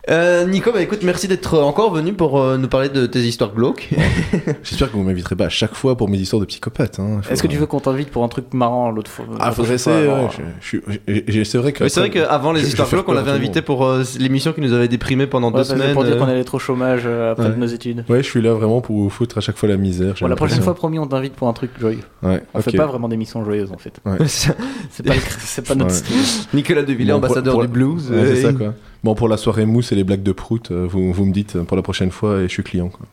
Euh, 0.08 0.46
Nico, 0.46 0.72
bah 0.72 0.84
écoute, 0.84 1.00
merci 1.02 1.28
d'être 1.28 1.58
encore 1.58 1.92
venu 1.92 2.14
pour 2.14 2.40
euh, 2.40 2.58
nous 2.58 2.68
parler 2.68 2.90
de 2.90 3.08
tes 3.08 3.22
histoires 3.22 3.52
glauques. 3.52 3.90
J'espère 4.64 4.92
que 4.92 4.98
vous 4.98 5.02
m'inviterez 5.02 5.36
pas 5.36 5.46
à 5.46 5.50
chaque 5.50 5.74
fois 5.74 5.98
pour 5.98 6.10
mes 6.10 6.20
histoires 6.20 6.40
de 6.40 6.46
psychopathes. 6.46 7.00
Hein. 7.00 7.22
Est-ce 7.32 7.42
que 7.42 7.48
tu 7.48 7.58
veux 7.58 7.66
qu'on 7.66 7.80
t'invite 7.80 8.12
pour 8.12 8.24
un 8.24 8.28
truc 8.28 8.54
marrant 8.54 8.92
l'autre 8.92 9.10
fois 9.10 9.26
Ah, 9.40 9.46
l'autre 9.46 9.56
faudrait 9.56 9.80
fois, 9.80 9.94
essayer. 9.94 10.08
alors, 10.08 10.26
ouais, 10.26 10.30
je- 10.62 10.78
je- 10.78 10.98
je- 11.08 11.22
j'ai- 11.28 11.44
C'est 11.46 11.58
vrai 11.58 11.72
que. 11.74 11.84
Oui, 11.84 11.90
c'est 11.90 12.02
vrai 12.02 12.12
qu'avant 12.12 12.52
les 12.52 12.60
je- 12.60 12.66
je 12.66 12.70
histoires 12.70 12.88
glauques, 12.88 13.10
on 13.10 13.14
peur 13.14 13.22
à 13.24 13.26
l'avait 13.26 13.32
tout 13.32 13.42
le 13.42 13.46
invité 13.46 13.62
pour 13.64 13.84
euh, 13.88 14.04
l'émission 14.20 14.54
qui 14.54 14.62
nous 14.62 14.74
avait 14.74 14.88
déprimé 14.88 15.26
pendant 15.26 15.48
Ouais, 15.48 15.54
deux 15.54 15.58
parce 15.58 15.70
que 15.70 15.76
semaines. 15.80 15.94
pour 15.96 16.04
dire 16.04 16.14
euh, 16.18 16.20
qu'on 16.20 16.28
allait 16.28 16.44
trop 16.44 16.60
chômage 16.60 17.02
euh, 17.08 17.32
après 17.32 17.48
Ouais. 17.50 17.56
nos 17.58 17.66
études. 17.66 18.06
Ouais, 18.08 18.22
je 18.22 18.30
suis 18.30 18.44
là 18.44 18.54
vraiment 18.54 18.82
pour 18.82 18.96
vous 18.98 19.10
foutre 19.10 19.40
à 19.40 19.42
chaque 19.42 19.58
fois 19.58 19.70
la 19.70 19.78
misère. 19.78 20.14
j'ai 20.16 20.24
Bon, 20.24 20.30
la 20.30 20.36
prochaine 20.36 20.58
l'impression. 20.60 20.64
fois, 20.64 20.76
promis, 20.76 21.00
on 21.00 21.08
t'invite 21.08 21.34
pour 21.34 21.48
un 21.48 21.54
truc 21.54 21.72
joyeux. 21.80 21.98
Ouais, 22.22 22.44
On 22.54 22.60
ok. 22.60 22.66
fait 22.66 22.78
pas 22.78 22.86
vraiment 22.86 23.08
d'émissions 23.08 23.44
joyeuses 23.44 23.72
en 23.72 23.78
fait. 23.80 23.94
Ouais. 24.06 24.18
C'est 24.28 25.04
pas, 25.04 25.16
le- 25.16 25.20
c'est 25.40 25.66
pas 25.68 25.74
notre 25.76 25.90
Ouais. 25.92 25.98
style. 25.98 26.48
Nicolas 26.54 26.84
Bon, 26.84 26.94
pour- 26.96 27.16
ambassadeur 27.16 27.54
pour 27.56 27.62
du 27.64 27.68
blues. 27.68 28.10
Ouais, 28.12 28.18
c'est 28.36 28.46
euh, 28.46 28.52
ça 28.52 28.54
quoi. 28.54 28.74
Bon, 29.06 29.14
pour 29.14 29.28
la 29.28 29.38
soirée 29.38 29.68
mousse 29.68 29.92
et 29.92 29.96
les 29.96 30.04
blagues 30.04 30.24
de 30.24 30.32
prout, 30.32 30.72
euh, 30.72 30.88
vous, 30.90 31.14
vous 31.14 31.26
me 31.26 31.32
dites 31.32 31.58
euh, 31.58 31.64
pour 31.64 31.78
la 31.78 31.84
prochaine 31.84 32.10
fois 32.10 32.40
et 32.40 32.48
je 32.48 32.54
suis 32.54 32.64
client. 32.64 32.90
Quoi. 32.90 33.06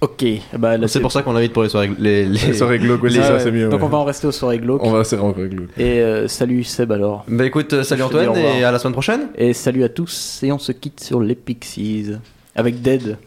Ok, 0.00 0.24
bah 0.58 0.78
là 0.78 0.88
C'est 0.88 1.00
pour 1.00 1.12
ça 1.12 1.22
qu'on 1.22 1.34
l'invite 1.34 1.52
pour 1.52 1.62
les 1.62 1.68
soirées. 1.68 1.90
Les, 1.98 2.24
les... 2.24 2.38
Les 2.46 2.54
soirées 2.54 2.78
glauques, 2.78 3.02
ouais, 3.02 3.10
c'est 3.10 3.20
ça, 3.20 3.34
ouais. 3.34 3.40
c'est 3.40 3.52
mieux. 3.52 3.68
Donc 3.68 3.80
ouais. 3.80 3.86
on 3.86 3.90
va 3.90 3.98
en 3.98 4.04
rester 4.04 4.26
aux 4.26 4.32
soirées 4.32 4.58
glauques. 4.58 4.82
On 4.82 4.92
va 4.92 5.04
se 5.04 5.16
rendre 5.16 5.38
avec 5.38 5.54
glauque. 5.54 5.68
Et 5.76 6.00
euh, 6.00 6.26
salut 6.26 6.64
Seb 6.64 6.90
alors. 6.90 7.26
Bah 7.28 7.44
écoute, 7.44 7.70
euh, 7.74 7.82
salut 7.82 8.02
Antoine 8.04 8.34
et 8.34 8.64
à 8.64 8.72
la 8.72 8.78
semaine 8.78 8.94
prochaine. 8.94 9.28
Et 9.36 9.52
salut 9.52 9.84
à 9.84 9.90
tous. 9.90 10.40
Et 10.42 10.52
on 10.52 10.58
se 10.58 10.72
quitte 10.72 11.00
sur 11.00 11.20
les 11.20 11.34
Pixies. 11.34 12.12
Avec 12.56 12.80
Dead. 12.80 13.18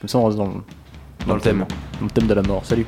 Comme 0.00 0.08
ça 0.08 0.18
on 0.18 0.24
reste 0.24 0.38
dans 0.38 0.46
le, 0.46 0.60
Dans 1.24 1.36
le 1.36 1.40
thème. 1.40 1.64
Dans 2.00 2.06
le 2.06 2.10
thème 2.10 2.26
de 2.26 2.34
la 2.34 2.42
mort. 2.42 2.64
Salut. 2.64 2.86